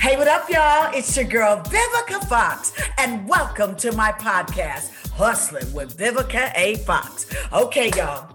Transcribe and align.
Hey, 0.00 0.16
what 0.16 0.28
up, 0.28 0.48
y'all? 0.48 0.90
It's 0.94 1.14
your 1.14 1.26
girl, 1.26 1.62
Vivica 1.64 2.26
Fox, 2.26 2.72
and 2.96 3.28
welcome 3.28 3.76
to 3.76 3.92
my 3.92 4.12
podcast, 4.12 5.10
Hustling 5.10 5.70
with 5.74 5.94
Vivica 5.98 6.50
A. 6.56 6.76
Fox. 6.76 7.26
Okay, 7.52 7.90
y'all. 7.94 8.34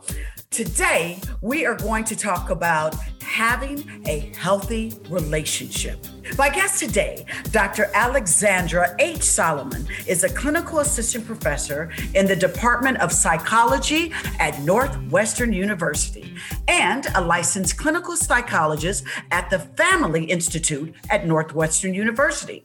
Today, 0.52 1.20
we 1.42 1.66
are 1.66 1.74
going 1.74 2.04
to 2.04 2.16
talk 2.16 2.52
about 2.52 2.96
having 3.36 3.84
a 4.08 4.32
healthy 4.38 4.94
relationship. 5.10 6.00
My 6.38 6.48
guest 6.48 6.80
today, 6.80 7.26
Dr. 7.52 7.92
Alexandra 7.94 8.96
H. 8.98 9.24
Solomon, 9.24 9.86
is 10.08 10.24
a 10.24 10.30
clinical 10.30 10.80
assistant 10.80 11.26
professor 11.26 11.92
in 12.14 12.28
the 12.28 12.36
Department 12.38 12.98
of 13.02 13.12
Psychology 13.12 14.14
at 14.40 14.62
Northwestern 14.62 15.52
University 15.52 16.34
and 16.70 17.08
a 17.14 17.20
licensed 17.20 17.78
clinical 17.78 18.16
psychologist 18.16 19.04
at 19.32 19.50
the 19.50 19.60
Family 19.60 20.24
Institute 20.24 20.96
at 21.10 21.28
Northwestern 21.28 21.94
University. 21.94 22.64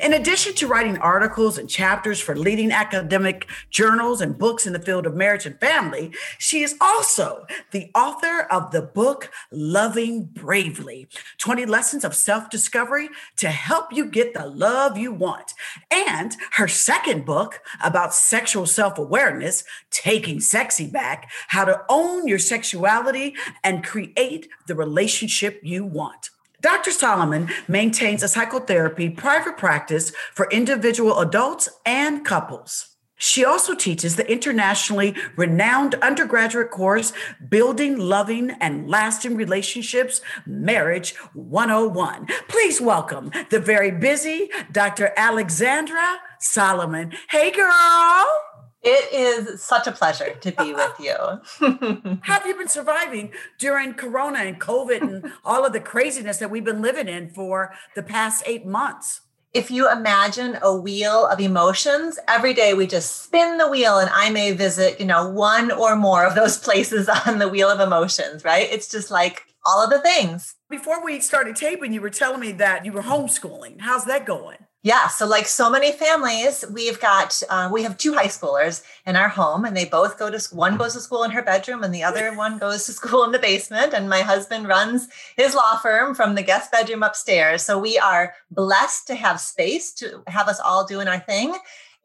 In 0.00 0.12
addition 0.12 0.54
to 0.54 0.66
writing 0.66 0.98
articles 0.98 1.58
and 1.58 1.68
chapters 1.68 2.20
for 2.20 2.36
leading 2.36 2.72
academic 2.72 3.48
journals 3.70 4.20
and 4.20 4.38
books 4.38 4.66
in 4.66 4.72
the 4.72 4.78
field 4.78 5.06
of 5.06 5.14
marriage 5.14 5.46
and 5.46 5.58
family, 5.60 6.12
she 6.38 6.62
is 6.62 6.76
also 6.80 7.46
the 7.70 7.90
author 7.94 8.42
of 8.50 8.70
the 8.70 8.82
book 8.82 9.30
Loving 9.50 10.24
Bravely 10.24 11.08
20 11.38 11.66
Lessons 11.66 12.04
of 12.04 12.14
Self 12.14 12.50
Discovery 12.50 13.08
to 13.36 13.48
help 13.48 13.92
you 13.92 14.06
get 14.06 14.34
the 14.34 14.46
love 14.46 14.98
you 14.98 15.12
want. 15.12 15.54
And 15.90 16.36
her 16.52 16.68
second 16.68 17.24
book 17.24 17.60
about 17.82 18.14
sexual 18.14 18.66
self 18.66 18.98
awareness, 18.98 19.64
Taking 19.90 20.40
Sexy 20.40 20.86
Back 20.86 21.30
How 21.48 21.64
to 21.64 21.82
Own 21.88 22.26
Your 22.26 22.38
Sexuality 22.38 23.34
and 23.62 23.84
Create 23.84 24.48
the 24.66 24.74
Relationship 24.74 25.60
You 25.62 25.84
Want. 25.84 26.30
Dr. 26.64 26.92
Solomon 26.92 27.50
maintains 27.68 28.22
a 28.22 28.28
psychotherapy 28.28 29.10
private 29.10 29.58
practice 29.58 30.12
for 30.32 30.48
individual 30.50 31.20
adults 31.20 31.68
and 31.84 32.24
couples. 32.24 32.96
She 33.16 33.44
also 33.44 33.74
teaches 33.74 34.16
the 34.16 34.26
internationally 34.32 35.14
renowned 35.36 35.94
undergraduate 35.96 36.70
course, 36.70 37.12
Building 37.50 37.98
Loving 37.98 38.52
and 38.62 38.88
Lasting 38.88 39.36
Relationships 39.36 40.22
Marriage 40.46 41.14
101. 41.34 42.28
Please 42.48 42.80
welcome 42.80 43.30
the 43.50 43.60
very 43.60 43.90
busy 43.90 44.48
Dr. 44.72 45.12
Alexandra 45.18 46.16
Solomon. 46.40 47.12
Hey, 47.28 47.50
girl. 47.50 48.53
It 48.84 49.12
is 49.14 49.62
such 49.62 49.86
a 49.86 49.92
pleasure 49.92 50.34
to 50.34 50.52
be 50.52 50.74
with 50.74 51.00
you. 51.00 52.18
have 52.22 52.46
you 52.46 52.54
been 52.54 52.68
surviving 52.68 53.32
during 53.58 53.94
Corona 53.94 54.40
and 54.40 54.60
COVID 54.60 55.00
and 55.00 55.32
all 55.42 55.64
of 55.64 55.72
the 55.72 55.80
craziness 55.80 56.36
that 56.36 56.50
we've 56.50 56.64
been 56.64 56.82
living 56.82 57.08
in 57.08 57.30
for 57.30 57.72
the 57.94 58.02
past 58.02 58.42
eight 58.46 58.66
months? 58.66 59.22
If 59.54 59.70
you 59.70 59.90
imagine 59.90 60.58
a 60.60 60.76
wheel 60.76 61.26
of 61.26 61.40
emotions, 61.40 62.18
every 62.28 62.52
day 62.52 62.74
we 62.74 62.86
just 62.86 63.22
spin 63.22 63.56
the 63.56 63.70
wheel 63.70 63.98
and 63.98 64.10
I 64.12 64.28
may 64.28 64.52
visit, 64.52 65.00
you 65.00 65.06
know, 65.06 65.30
one 65.30 65.72
or 65.72 65.96
more 65.96 66.26
of 66.26 66.34
those 66.34 66.58
places 66.58 67.08
on 67.26 67.38
the 67.38 67.48
wheel 67.48 67.70
of 67.70 67.80
emotions, 67.80 68.44
right? 68.44 68.68
It's 68.70 68.90
just 68.90 69.10
like 69.10 69.44
all 69.64 69.82
of 69.82 69.88
the 69.88 70.00
things. 70.00 70.56
Before 70.68 71.02
we 71.02 71.20
started 71.20 71.56
taping, 71.56 71.94
you 71.94 72.02
were 72.02 72.10
telling 72.10 72.40
me 72.40 72.52
that 72.52 72.84
you 72.84 72.92
were 72.92 73.02
homeschooling. 73.02 73.80
How's 73.80 74.04
that 74.04 74.26
going? 74.26 74.58
Yeah, 74.84 75.08
so 75.08 75.26
like 75.26 75.46
so 75.46 75.70
many 75.70 75.92
families, 75.92 76.62
we've 76.70 77.00
got 77.00 77.42
uh, 77.48 77.70
we 77.72 77.82
have 77.84 77.96
two 77.96 78.12
high 78.12 78.26
schoolers 78.26 78.82
in 79.06 79.16
our 79.16 79.30
home, 79.30 79.64
and 79.64 79.74
they 79.74 79.86
both 79.86 80.18
go 80.18 80.30
to 80.30 80.38
one 80.54 80.76
goes 80.76 80.92
to 80.92 81.00
school 81.00 81.24
in 81.24 81.30
her 81.30 81.42
bedroom, 81.42 81.82
and 81.82 81.94
the 81.94 82.02
other 82.02 82.36
one 82.36 82.58
goes 82.58 82.84
to 82.84 82.92
school 83.00 83.24
in 83.24 83.32
the 83.32 83.38
basement. 83.38 83.94
And 83.94 84.10
my 84.10 84.20
husband 84.20 84.68
runs 84.68 85.08
his 85.38 85.54
law 85.54 85.78
firm 85.78 86.14
from 86.14 86.34
the 86.34 86.42
guest 86.42 86.70
bedroom 86.70 87.02
upstairs. 87.02 87.62
So 87.62 87.78
we 87.78 87.98
are 87.98 88.34
blessed 88.50 89.06
to 89.06 89.14
have 89.14 89.40
space 89.40 89.90
to 89.94 90.22
have 90.26 90.48
us 90.48 90.60
all 90.60 90.84
doing 90.84 91.08
our 91.08 91.20
thing, 91.20 91.54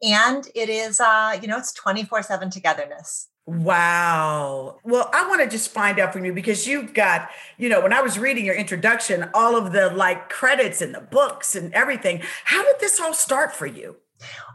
and 0.02 0.48
it 0.54 0.70
is 0.70 1.00
uh, 1.00 1.38
you 1.42 1.48
know 1.48 1.58
it's 1.58 1.74
twenty 1.74 2.04
four 2.04 2.22
seven 2.22 2.48
togetherness. 2.48 3.29
Wow. 3.50 4.78
Well, 4.84 5.10
I 5.12 5.26
want 5.26 5.42
to 5.42 5.48
just 5.48 5.72
find 5.72 5.98
out 5.98 6.12
from 6.12 6.24
you 6.24 6.32
because 6.32 6.68
you've 6.68 6.94
got, 6.94 7.30
you 7.58 7.68
know, 7.68 7.80
when 7.80 7.92
I 7.92 8.00
was 8.00 8.16
reading 8.16 8.44
your 8.44 8.54
introduction, 8.54 9.28
all 9.34 9.56
of 9.56 9.72
the 9.72 9.90
like 9.90 10.28
credits 10.28 10.80
and 10.80 10.94
the 10.94 11.00
books 11.00 11.56
and 11.56 11.74
everything. 11.74 12.22
How 12.44 12.62
did 12.62 12.76
this 12.78 13.00
all 13.00 13.12
start 13.12 13.52
for 13.52 13.66
you? 13.66 13.96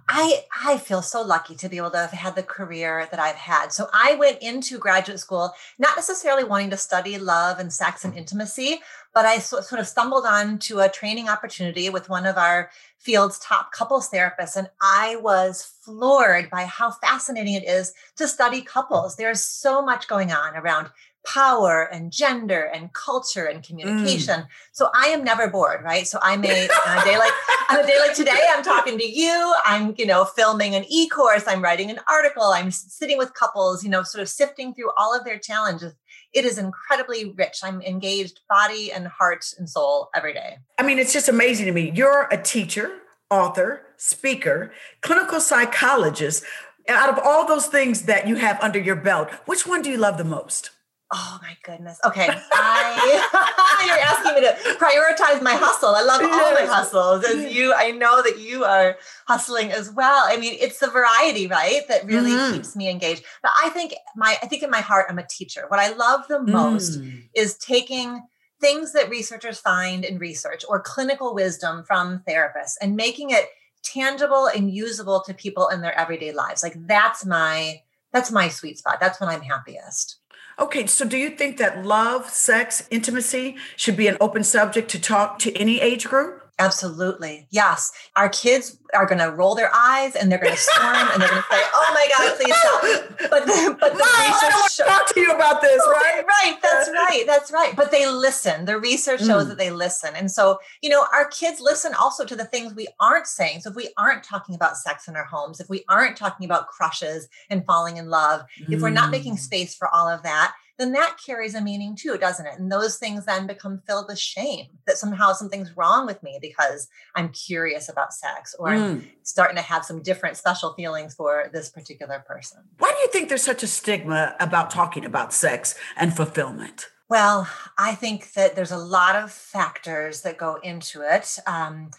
I 0.08 0.44
I 0.64 0.78
feel 0.78 1.02
so 1.02 1.22
lucky 1.22 1.56
to 1.56 1.70
be 1.70 1.78
able 1.78 1.92
to 1.92 1.98
have 1.98 2.12
had 2.12 2.36
the 2.36 2.44
career 2.44 3.08
that 3.12 3.20
I've 3.20 3.36
had. 3.36 3.74
So 3.74 3.90
I 3.94 4.16
went 4.16 4.42
into 4.42 4.78
graduate 4.78 5.20
school 5.20 5.54
not 5.80 5.96
necessarily 5.96 6.44
wanting 6.44 6.70
to 6.72 6.78
study 6.78 7.18
love 7.18 7.60
and 7.60 7.72
sex 7.72 8.06
and 8.06 8.16
intimacy, 8.16 8.82
but 9.14 9.26
I 9.26 9.40
sort 9.40 9.80
of 9.80 9.88
stumbled 9.88 10.26
onto 10.26 10.80
a 10.80 10.90
training 10.90 11.30
opportunity 11.30 11.90
with 11.90 12.10
one 12.10 12.26
of 12.26 12.38
our 12.38 12.70
field's 13.00 13.40
top 13.40 13.72
couples 13.72 14.10
therapists 14.10 14.56
and 14.56 14.70
I 14.82 15.16
was 15.18 15.74
floored 15.82 16.50
by 16.50 16.66
how 16.66 16.92
fascinating 16.92 17.56
it 17.56 17.68
is 17.68 17.94
to 18.18 18.28
study 18.28 18.62
couples. 18.62 19.16
There's 19.16 19.42
so 19.42 19.82
much 19.82 20.08
going 20.08 20.32
on 20.32 20.56
around 20.56 20.90
power 21.26 21.84
and 21.92 22.12
gender 22.12 22.64
and 22.74 22.94
culture 22.94 23.46
and 23.46 23.64
communication. 23.64 24.42
Mm. 24.42 24.48
So 24.72 24.90
I 24.94 25.08
am 25.08 25.24
never 25.24 25.50
bored, 25.50 25.84
right? 25.84 26.08
So 26.08 26.20
I 26.22 26.38
may 26.38 26.68
on 26.68 26.98
a 26.98 27.04
day 27.04 27.18
like 27.18 27.34
on 27.70 27.80
a 27.84 27.88
day 27.88 28.00
like 28.00 28.16
today, 28.16 28.42
I'm 28.52 28.64
talking 28.64 28.98
to 28.98 29.06
you. 29.06 29.56
I'm 29.66 29.94
you 29.98 30.06
know 30.06 30.26
filming 30.26 30.76
an 30.76 30.86
e-course. 30.88 31.44
I'm 31.48 31.64
writing 31.64 31.90
an 31.90 32.00
article. 32.08 32.44
I'm 32.44 32.72
sitting 32.72 33.18
with 33.18 33.34
couples. 33.34 33.84
You 33.84 33.90
know, 33.90 34.04
sort 34.04 34.22
of 34.22 34.30
sifting 34.30 34.74
through 34.74 34.92
all 34.98 35.16
of 35.16 35.26
their 35.26 35.40
challenges. 35.40 35.94
It 36.34 36.46
is 36.46 36.58
incredibly 36.58 37.32
rich. 37.32 37.60
I'm 37.64 37.82
engaged, 37.82 38.42
body 38.50 38.92
and 38.92 39.08
heart 39.08 39.46
and 39.58 39.70
soul 39.70 40.10
every 40.14 40.34
day. 40.34 40.58
I 40.78 40.84
mean, 40.84 41.00
it's 41.00 41.14
just 41.14 41.30
amazing 41.30 41.66
to 41.66 41.72
me. 41.72 41.92
You're 41.96 42.28
a 42.30 42.42
teacher, 42.42 42.92
author, 43.30 43.84
speaker, 43.98 44.72
clinical 45.02 45.40
psychologist. 45.40 46.44
Out 46.88 47.10
of 47.10 47.18
all 47.18 47.48
those 47.48 47.66
things 47.66 48.04
that 48.04 48.28
you 48.28 48.36
have 48.36 48.62
under 48.62 48.78
your 48.78 48.96
belt, 48.96 49.32
which 49.48 49.66
one 49.66 49.82
do 49.82 49.90
you 49.90 49.98
love 49.98 50.20
the 50.20 50.24
most? 50.24 50.70
Oh 51.14 51.40
my 51.42 51.56
goodness. 51.64 52.00
Okay. 52.04 52.28
I, 52.30 53.86
you're 53.86 54.00
asking 54.00 54.34
me 54.34 54.42
to 54.42 54.80
prioritize 54.84 55.42
my 55.42 55.54
hustle. 55.54 55.90
I 55.90 56.02
love 56.02 56.22
all 56.24 56.54
my 56.54 56.66
hustles. 56.66 57.24
As 57.24 57.54
you, 57.54 57.74
I 57.76 57.92
know 57.92 58.24
that 58.24 58.40
you 58.40 58.64
are 58.64 58.98
hustling 59.28 59.72
as 59.72 59.92
well. 59.92 60.24
I 60.26 60.38
mean, 60.38 60.58
it's 60.60 60.80
the 60.80 60.90
variety, 60.90 61.46
right? 61.46 61.82
That 61.90 62.06
really 62.06 62.32
mm-hmm. 62.32 62.56
keeps 62.56 62.76
me 62.76 62.90
engaged. 62.90 63.24
But 63.44 63.52
I 63.64 63.70
think 63.70 63.94
my, 64.16 64.36
I 64.42 64.48
think 64.48 64.64
in 64.64 64.72
my 64.72 64.82
heart, 64.82 65.06
I'm 65.08 65.20
a 65.20 65.28
teacher. 65.28 65.66
What 65.68 65.80
I 65.80 65.94
love 65.94 66.28
the 66.28 66.42
most 66.42 67.00
mm. 67.00 67.24
is 67.36 67.56
taking 67.58 68.24
things 68.60 68.94
that 68.94 69.10
researchers 69.10 69.60
find 69.60 70.04
in 70.04 70.18
research 70.18 70.64
or 70.68 70.82
clinical 70.82 71.36
wisdom 71.36 71.84
from 71.84 72.24
therapists 72.28 72.76
and 72.82 72.96
making 72.96 73.30
it 73.30 73.46
tangible 73.84 74.48
and 74.48 74.74
usable 74.74 75.22
to 75.22 75.36
people 75.36 75.68
in 75.68 75.82
their 75.82 75.98
everyday 75.98 76.32
lives. 76.32 76.64
Like 76.64 76.76
that's 76.88 77.26
my, 77.26 77.82
that's 78.12 78.32
my 78.32 78.48
sweet 78.48 78.80
spot. 78.80 78.98
That's 79.00 79.20
when 79.20 79.30
I'm 79.30 79.42
happiest. 79.42 80.18
Okay, 80.58 80.88
so 80.88 81.06
do 81.06 81.18
you 81.18 81.32
think 81.32 81.58
that 81.58 81.86
love, 81.86 82.30
sex, 82.30 82.88
intimacy 82.90 83.58
should 83.76 83.98
be 83.98 84.08
an 84.08 84.16
open 84.22 84.44
subject 84.44 84.90
to 84.92 85.00
talk 85.00 85.38
to 85.40 85.54
any 85.58 85.82
age 85.82 86.06
group? 86.06 86.45
Absolutely. 86.58 87.48
Yes. 87.50 87.92
Our 88.16 88.30
kids 88.30 88.78
are 88.94 89.06
going 89.06 89.20
to 89.20 89.30
roll 89.30 89.56
their 89.56 89.70
eyes 89.76 90.16
and 90.16 90.32
they're 90.32 90.40
going 90.40 90.54
to 90.54 90.58
squirm 90.58 91.10
and 91.12 91.22
they're 91.22 91.30
going 91.30 91.42
to 91.42 91.48
say, 91.52 91.62
"Oh 91.74 91.92
my 91.94 92.08
god, 92.18 92.38
please 92.38 92.56
stop." 92.56 93.30
But 93.30 93.46
the, 93.46 93.78
but 93.78 93.94
the 93.94 93.98
research 93.98 94.54
I 94.54 94.68
show- 94.72 94.86
talk 94.86 95.14
to 95.14 95.20
you 95.20 95.34
about 95.34 95.62
this, 95.62 95.82
right? 95.86 96.24
Right, 96.26 96.58
that's 96.62 96.90
right. 96.90 97.24
That's 97.28 97.52
right. 97.52 97.76
But 97.76 97.92
they 97.92 98.10
listen. 98.10 98.66
The 98.66 98.80
research 98.80 99.20
shows 99.20 99.46
mm. 99.46 99.50
that 99.50 99.58
they 99.58 99.70
listen. 99.70 100.16
And 100.16 100.32
so, 100.32 100.60
you 100.82 100.90
know, 100.90 101.06
our 101.12 101.28
kids 101.28 101.60
listen 101.60 101.94
also 101.94 102.24
to 102.24 102.36
the 102.36 102.46
things 102.46 102.74
we 102.74 102.88
aren't 103.02 103.28
saying. 103.28 103.62
So 103.62 103.72
if 103.72 103.76
we 103.76 103.90
aren't 103.98 104.24
talking 104.24 104.56
about 104.56 104.78
sex 104.78 105.10
in 105.10 105.18
our 105.18 105.26
homes, 105.26 105.60
if 105.60 105.70
we 105.70 105.84
aren't 105.90 106.16
talking 106.16 106.46
about 106.46 106.68
crushes 106.68 107.28
and 107.50 107.66
falling 107.66 107.98
in 107.98 108.10
love, 108.10 108.46
mm. 108.62 108.72
if 108.72 108.82
we're 108.82 108.92
not 108.92 109.12
making 109.12 109.36
mm. 109.36 109.40
space 109.40 109.76
for 109.76 109.94
all 109.94 110.08
of 110.08 110.24
that, 110.24 110.54
then 110.78 110.92
that 110.92 111.18
carries 111.26 111.56
a 111.56 111.62
meaning 111.62 111.96
too, 111.96 112.18
doesn't 112.18 112.46
it? 112.46 112.60
And 112.60 112.72
those 112.72 112.98
things 112.98 113.26
then 113.26 113.48
become 113.48 113.82
filled 113.88 114.08
with 114.10 114.20
shame 114.20 114.68
that 114.86 114.98
somehow 114.98 115.34
something's 115.34 115.76
wrong 115.78 116.06
with 116.06 116.22
me 116.22 116.38
because 116.42 116.88
I'm 117.16 117.30
curious 117.30 117.88
about 117.90 118.14
sex 118.14 118.56
or 118.60 118.70
mm. 118.70 118.82
I'm 118.82 119.08
starting 119.24 119.56
to 119.56 119.62
have 119.62 119.86
some 119.86 120.02
different 120.02 120.38
special 120.38 120.74
feelings 120.74 121.16
for 121.16 121.50
this 121.54 121.70
particular 121.70 122.24
person. 122.28 122.60
Why 122.78 122.90
do 122.90 122.98
you 122.98 123.08
think 123.08 123.30
there's 123.30 123.44
such 123.44 123.64
a 123.64 123.68
stigma 123.68 124.36
about 124.40 124.70
talking 124.70 125.06
about 125.06 125.34
sex 125.34 125.76
and 125.96 126.16
fulfillment? 126.16 126.88
Well, 127.08 127.48
I 127.78 127.94
think 127.96 128.34
that 128.34 128.56
there's 128.56 128.72
a 128.72 128.78
lot 128.78 129.16
of 129.16 129.32
factors 129.32 130.22
that 130.22 130.38
go 130.38 130.56
into 130.64 131.02
it. 131.02 131.38
Um, 131.46 131.92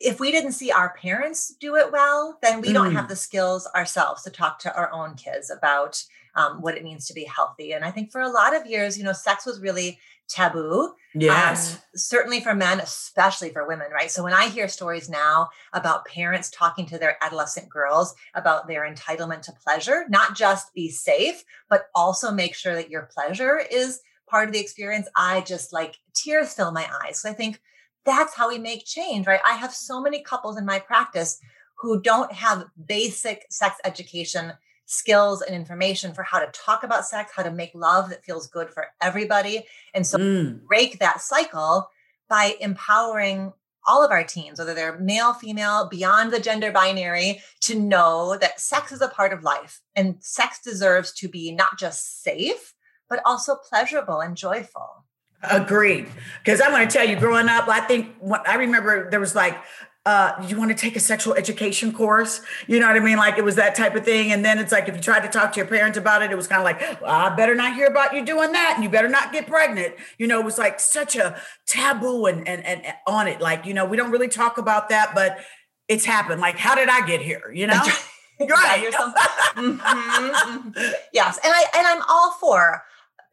if 0.00 0.20
we 0.20 0.30
didn't 0.30 0.52
see 0.52 0.70
our 0.70 0.94
parents 0.94 1.54
do 1.60 1.76
it 1.76 1.90
well, 1.90 2.38
then 2.42 2.60
we 2.60 2.68
mm. 2.68 2.74
don't 2.74 2.94
have 2.94 3.06
mm. 3.06 3.08
the 3.08 3.16
skills 3.16 3.66
ourselves 3.74 4.22
to 4.24 4.30
talk 4.30 4.58
to 4.60 4.76
our 4.76 4.92
own 4.92 5.14
kids 5.14 5.50
about 5.50 6.02
um, 6.34 6.60
what 6.62 6.76
it 6.76 6.84
means 6.84 7.06
to 7.06 7.14
be 7.14 7.24
healthy. 7.24 7.72
And 7.72 7.84
I 7.84 7.90
think 7.90 8.10
for 8.10 8.20
a 8.20 8.28
lot 8.28 8.54
of 8.54 8.66
years, 8.66 8.96
you 8.96 9.04
know, 9.04 9.12
sex 9.12 9.46
was 9.46 9.60
really 9.60 9.98
taboo. 10.28 10.94
Yes. 11.14 11.74
Um, 11.74 11.80
certainly 11.94 12.40
for 12.40 12.54
men, 12.54 12.80
especially 12.80 13.50
for 13.50 13.66
women, 13.66 13.88
right? 13.92 14.10
So 14.10 14.22
when 14.22 14.32
I 14.32 14.48
hear 14.48 14.66
stories 14.66 15.10
now 15.10 15.50
about 15.72 16.06
parents 16.06 16.50
talking 16.50 16.86
to 16.86 16.98
their 16.98 17.16
adolescent 17.22 17.68
girls 17.68 18.14
about 18.34 18.66
their 18.66 18.90
entitlement 18.90 19.42
to 19.42 19.52
pleasure, 19.52 20.06
not 20.08 20.34
just 20.34 20.72
be 20.74 20.88
safe, 20.88 21.44
but 21.68 21.86
also 21.94 22.30
make 22.30 22.54
sure 22.54 22.74
that 22.74 22.90
your 22.90 23.10
pleasure 23.12 23.60
is 23.70 24.00
part 24.28 24.48
of 24.48 24.54
the 24.54 24.60
experience, 24.60 25.08
I 25.14 25.42
just 25.42 25.72
like 25.72 25.98
tears 26.14 26.54
fill 26.54 26.72
my 26.72 26.88
eyes. 27.04 27.20
So 27.20 27.28
I 27.28 27.34
think 27.34 27.60
that's 28.04 28.34
how 28.34 28.48
we 28.48 28.58
make 28.58 28.86
change, 28.86 29.26
right? 29.26 29.40
I 29.44 29.52
have 29.52 29.74
so 29.74 30.00
many 30.00 30.22
couples 30.22 30.56
in 30.56 30.64
my 30.64 30.78
practice 30.78 31.38
who 31.78 32.00
don't 32.00 32.32
have 32.32 32.64
basic 32.86 33.44
sex 33.50 33.76
education 33.84 34.52
skills 34.92 35.42
and 35.42 35.54
information 35.54 36.12
for 36.12 36.22
how 36.22 36.38
to 36.38 36.50
talk 36.52 36.82
about 36.82 37.06
sex, 37.06 37.32
how 37.34 37.42
to 37.42 37.50
make 37.50 37.72
love 37.74 38.10
that 38.10 38.24
feels 38.24 38.46
good 38.46 38.70
for 38.70 38.86
everybody. 39.00 39.64
And 39.94 40.06
so 40.06 40.18
mm. 40.18 40.62
break 40.66 40.98
that 40.98 41.20
cycle 41.20 41.88
by 42.28 42.56
empowering 42.60 43.52
all 43.86 44.04
of 44.04 44.10
our 44.10 44.22
teens, 44.22 44.58
whether 44.58 44.74
they're 44.74 44.98
male, 44.98 45.32
female, 45.32 45.88
beyond 45.88 46.32
the 46.32 46.38
gender 46.38 46.70
binary, 46.70 47.42
to 47.60 47.78
know 47.78 48.36
that 48.40 48.60
sex 48.60 48.92
is 48.92 49.00
a 49.00 49.08
part 49.08 49.32
of 49.32 49.42
life 49.42 49.80
and 49.96 50.16
sex 50.20 50.60
deserves 50.62 51.12
to 51.12 51.28
be 51.28 51.52
not 51.52 51.78
just 51.78 52.22
safe, 52.22 52.74
but 53.08 53.20
also 53.26 53.56
pleasurable 53.56 54.20
and 54.20 54.36
joyful. 54.36 55.04
Agreed. 55.42 56.06
Because 56.44 56.60
I'm 56.60 56.70
going 56.70 56.86
to 56.86 56.92
tell 56.92 57.08
you, 57.08 57.16
growing 57.16 57.48
up, 57.48 57.66
I 57.68 57.80
think 57.80 58.14
I 58.46 58.54
remember 58.54 59.10
there 59.10 59.18
was 59.18 59.34
like 59.34 59.56
uh, 60.04 60.32
you 60.48 60.58
want 60.58 60.70
to 60.70 60.76
take 60.76 60.96
a 60.96 61.00
sexual 61.00 61.34
education 61.34 61.92
course? 61.92 62.40
You 62.66 62.80
know 62.80 62.88
what 62.88 62.96
I 62.96 63.00
mean? 63.00 63.18
Like 63.18 63.38
it 63.38 63.44
was 63.44 63.54
that 63.56 63.76
type 63.76 63.94
of 63.94 64.04
thing. 64.04 64.32
And 64.32 64.44
then 64.44 64.58
it's 64.58 64.72
like 64.72 64.88
if 64.88 64.96
you 64.96 65.00
tried 65.00 65.20
to 65.20 65.28
talk 65.28 65.52
to 65.52 65.58
your 65.58 65.66
parents 65.66 65.96
about 65.96 66.22
it, 66.22 66.32
it 66.32 66.36
was 66.36 66.48
kind 66.48 66.60
of 66.60 66.64
like, 66.64 67.00
well, 67.00 67.10
I 67.10 67.34
better 67.34 67.54
not 67.54 67.74
hear 67.74 67.86
about 67.86 68.12
you 68.12 68.24
doing 68.24 68.52
that, 68.52 68.72
and 68.74 68.82
you 68.82 68.90
better 68.90 69.08
not 69.08 69.32
get 69.32 69.46
pregnant. 69.46 69.94
You 70.18 70.26
know, 70.26 70.40
it 70.40 70.44
was 70.44 70.58
like 70.58 70.80
such 70.80 71.14
a 71.14 71.40
taboo 71.66 72.26
and 72.26 72.46
and, 72.48 72.64
and 72.64 72.82
on 73.06 73.28
it. 73.28 73.40
Like 73.40 73.64
you 73.64 73.74
know, 73.74 73.84
we 73.84 73.96
don't 73.96 74.10
really 74.10 74.28
talk 74.28 74.58
about 74.58 74.88
that, 74.88 75.14
but 75.14 75.38
it's 75.88 76.04
happened. 76.04 76.40
Like, 76.40 76.56
how 76.56 76.74
did 76.74 76.88
I 76.88 77.06
get 77.06 77.20
here? 77.22 77.52
You 77.54 77.68
know. 77.68 77.80
right. 78.40 78.92
mm-hmm, 78.92 79.78
mm-hmm. 79.78 80.92
Yes, 81.12 81.38
and 81.44 81.52
I 81.54 81.64
and 81.76 81.86
I'm 81.86 82.02
all 82.08 82.32
for 82.40 82.82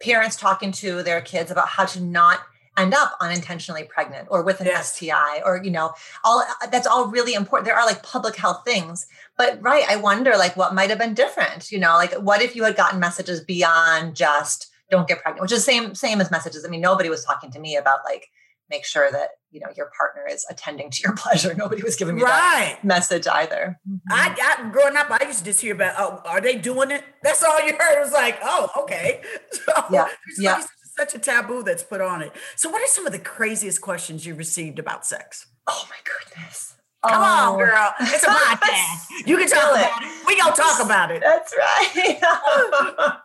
parents 0.01 0.36
talking 0.36 0.71
to 0.71 1.01
their 1.01 1.21
kids 1.21 1.50
about 1.50 1.68
how 1.68 1.86
to 1.86 2.00
not 2.00 2.42
end 2.80 2.94
up 2.94 3.16
unintentionally 3.22 3.84
pregnant 3.84 4.28
or 4.31 4.44
with 4.44 4.62
an 4.62 4.68
yes. 4.68 4.94
STI 4.96 5.42
or 5.46 5.62
you 5.64 5.72
know 5.72 5.94
all 6.24 6.44
that's 6.72 6.88
all 6.88 7.08
really 7.08 7.34
important. 7.34 7.66
There 7.66 7.78
are 7.78 7.86
like 7.86 8.04
public 8.04 8.36
health 8.36 8.62
things 8.66 9.08
but 9.38 9.62
right 9.62 9.84
I 9.88 9.98
wonder 9.98 10.31
like 10.38 10.56
what 10.56 10.74
might 10.74 10.90
have 10.90 11.00
been 11.00 11.14
different 11.14 11.72
you 11.72 11.80
know 11.80 11.94
like 11.94 12.14
what 12.14 12.42
if 12.42 12.56
you 12.56 12.64
had 12.64 12.76
gotten 12.76 13.00
messages 13.00 13.42
beyond 13.42 14.16
just 14.16 14.72
don't 14.90 15.08
get 15.08 15.22
pregnant 15.22 15.42
which 15.42 15.52
is 15.52 15.64
same 15.64 15.96
same 15.96 16.22
as 16.22 16.31
messages. 16.31 16.66
I 16.66 16.70
mean 16.70 16.81
nobody 16.81 17.10
was 17.10 17.24
talking 17.24 17.52
to 17.52 17.60
me 17.60 17.76
about 17.76 18.00
like 18.06 18.28
make 18.70 18.86
sure 18.86 19.12
that 19.12 19.30
you 19.52 19.60
know 19.60 19.68
your 19.76 19.92
partner 19.98 20.28
is 20.30 20.46
attending 20.50 20.90
to 20.92 21.02
your 21.04 21.16
pleasure. 21.18 21.54
Nobody 21.54 21.81
was 21.81 21.96
giving 21.96 22.16
me 22.16 22.22
right. 22.22 22.78
that 22.78 22.84
message 22.84 23.28
either. 23.28 23.80
Mm-hmm. 23.90 24.12
I 24.12 24.36
got 24.36 24.72
growing 24.72 24.96
up 24.96 25.08
I 25.10 25.26
used 25.26 25.40
to 25.40 25.46
just 25.46 25.62
hear 25.62 25.74
about 25.74 25.96
oh 25.98 26.22
are 26.26 26.42
they 26.42 26.56
doing 26.58 26.92
it? 26.92 27.04
That's 27.24 27.44
all 27.44 27.60
you 27.66 27.74
heard. 27.74 27.98
It 27.98 28.02
was 28.02 28.14
like 28.14 28.40
oh 28.44 28.70
okay. 28.84 29.22
So, 29.52 29.74
yeah. 29.92 30.08
yeah 30.38 30.64
such 31.00 31.16
a 31.16 31.19
taboo 31.19 31.63
that's 31.63 31.84
put 31.84 32.01
on 32.01 32.22
it. 32.22 32.34
So, 32.56 32.69
what 32.69 32.81
are 32.81 32.88
some 32.88 33.06
of 33.06 33.13
the 33.13 33.19
craziest 33.19 33.81
questions 33.81 34.25
you 34.25 34.36
received 34.36 34.80
about 34.80 35.06
sex? 35.06 35.48
Oh 35.66 35.88
my 35.90 35.96
goodness. 36.04 36.75
Come 37.07 37.22
oh. 37.22 37.54
on, 37.54 37.57
girl. 37.57 37.94
It's 38.01 38.24
a 38.24 38.28
podcast. 38.28 39.25
You 39.25 39.38
can 39.38 39.48
talk 39.48 39.72
about 39.72 40.04
it. 40.04 40.25
We 40.28 40.38
gonna 40.38 40.54
talk 40.54 40.84
about 40.84 41.12
it. 41.12 41.22
That's 41.22 41.56
right. 41.57 42.18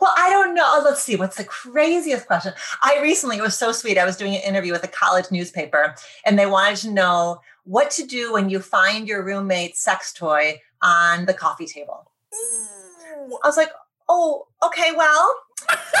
well, 0.00 0.12
I 0.18 0.28
don't 0.28 0.54
know. 0.54 0.82
Let's 0.84 1.02
see. 1.02 1.16
What's 1.16 1.38
the 1.38 1.44
craziest 1.44 2.26
question? 2.26 2.52
I 2.82 3.00
recently, 3.02 3.38
it 3.38 3.42
was 3.42 3.56
so 3.56 3.72
sweet. 3.72 3.96
I 3.96 4.04
was 4.04 4.18
doing 4.18 4.34
an 4.34 4.42
interview 4.42 4.72
with 4.72 4.84
a 4.84 4.88
college 4.88 5.30
newspaper, 5.30 5.94
and 6.26 6.38
they 6.38 6.44
wanted 6.44 6.76
to 6.78 6.90
know 6.90 7.40
what 7.64 7.90
to 7.92 8.06
do 8.06 8.34
when 8.34 8.50
you 8.50 8.60
find 8.60 9.08
your 9.08 9.24
roommate's 9.24 9.82
sex 9.82 10.12
toy 10.12 10.60
on 10.82 11.24
the 11.24 11.32
coffee 11.32 11.66
table. 11.66 12.10
I 12.34 13.46
was 13.46 13.56
like, 13.56 13.70
oh, 14.10 14.46
okay, 14.62 14.90
well, 14.94 15.34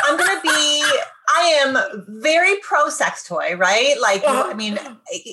I'm 0.04 0.16
gonna 0.16 0.40
be. 0.42 0.84
I 1.26 1.40
am 1.64 2.04
very 2.06 2.56
pro 2.60 2.90
sex 2.90 3.26
toy, 3.26 3.56
right? 3.56 3.94
Like, 4.00 4.22
I 4.26 4.52
mean, 4.52 4.78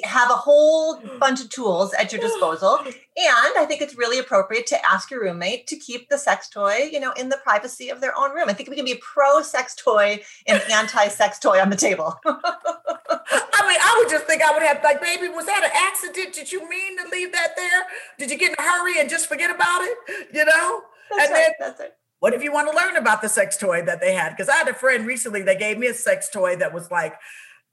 have 0.04 0.32
a 0.32 0.36
whole 0.36 1.02
bunch 1.20 1.42
of 1.42 1.50
tools 1.50 1.94
at 1.94 2.12
your 2.12 2.22
disposal, 2.22 2.80
and 2.80 2.96
I 3.18 3.66
think 3.68 3.82
it's 3.82 3.96
really 3.98 4.18
appropriate 4.18 4.68
to 4.68 4.86
ask 4.86 5.12
your 5.12 5.22
roommate 5.22 5.68
to 5.68 5.76
keep 5.76 6.10
the 6.10 6.18
sex 6.18 6.50
toy, 6.50 6.90
you 6.92 7.00
know, 7.00 7.12
in 7.14 7.30
the 7.30 7.38
privacy 7.44 7.90
of 7.90 8.00
their 8.00 8.18
own 8.18 8.34
room. 8.34 8.48
I 8.48 8.54
think 8.54 8.70
we 8.70 8.78
can 8.78 8.86
be 8.86 8.96
pro 8.96 9.42
sex 9.42 9.76
toy 9.76 10.22
and 10.48 10.62
anti 10.72 11.08
sex 11.10 11.40
toy 11.40 11.60
on 11.62 11.70
the 11.70 11.76
table. 11.76 12.18
I 12.26 13.68
mean, 13.68 13.80
I 13.82 13.96
would 14.00 14.10
just 14.10 14.26
think 14.26 14.42
I 14.42 14.54
would 14.54 14.64
have 14.64 14.82
like, 14.84 15.02
baby, 15.02 15.28
was 15.28 15.46
that 15.46 15.64
an 15.64 15.72
accident? 15.74 16.34
Did 16.34 16.52
you 16.52 16.68
mean 16.70 16.98
to 16.98 17.10
leave 17.12 17.32
that 17.34 17.56
there? 17.58 17.84
Did 18.18 18.32
you 18.32 18.38
get 18.38 18.52
in 18.52 18.56
a 18.58 18.62
hurry 18.62 19.00
and 19.00 19.10
just 19.10 19.28
forget 19.28 19.54
about 19.54 19.82
it? 19.84 19.98
You 20.34 20.46
know? 20.46 20.82
That's 21.10 21.26
and 21.26 21.34
right. 21.34 21.52
Then, 21.60 21.68
that's 21.68 21.80
right 21.80 21.92
what 22.22 22.36
if 22.36 22.44
you 22.44 22.54
want 22.54 22.70
to 22.70 22.78
learn 22.78 22.98
about 22.98 23.24
the 23.24 23.28
sex 23.28 23.58
toy 23.58 23.84
that 23.84 24.00
they 24.00 24.14
had? 24.14 24.30
Because 24.30 24.48
I 24.48 24.54
had 24.54 24.68
a 24.68 24.76
friend 24.76 25.08
recently 25.08 25.42
that 25.42 25.58
gave 25.58 25.80
me 25.80 25.88
a 25.88 25.94
sex 25.94 26.30
toy 26.30 26.56
that 26.58 26.72
was 26.72 26.92
like 26.92 27.16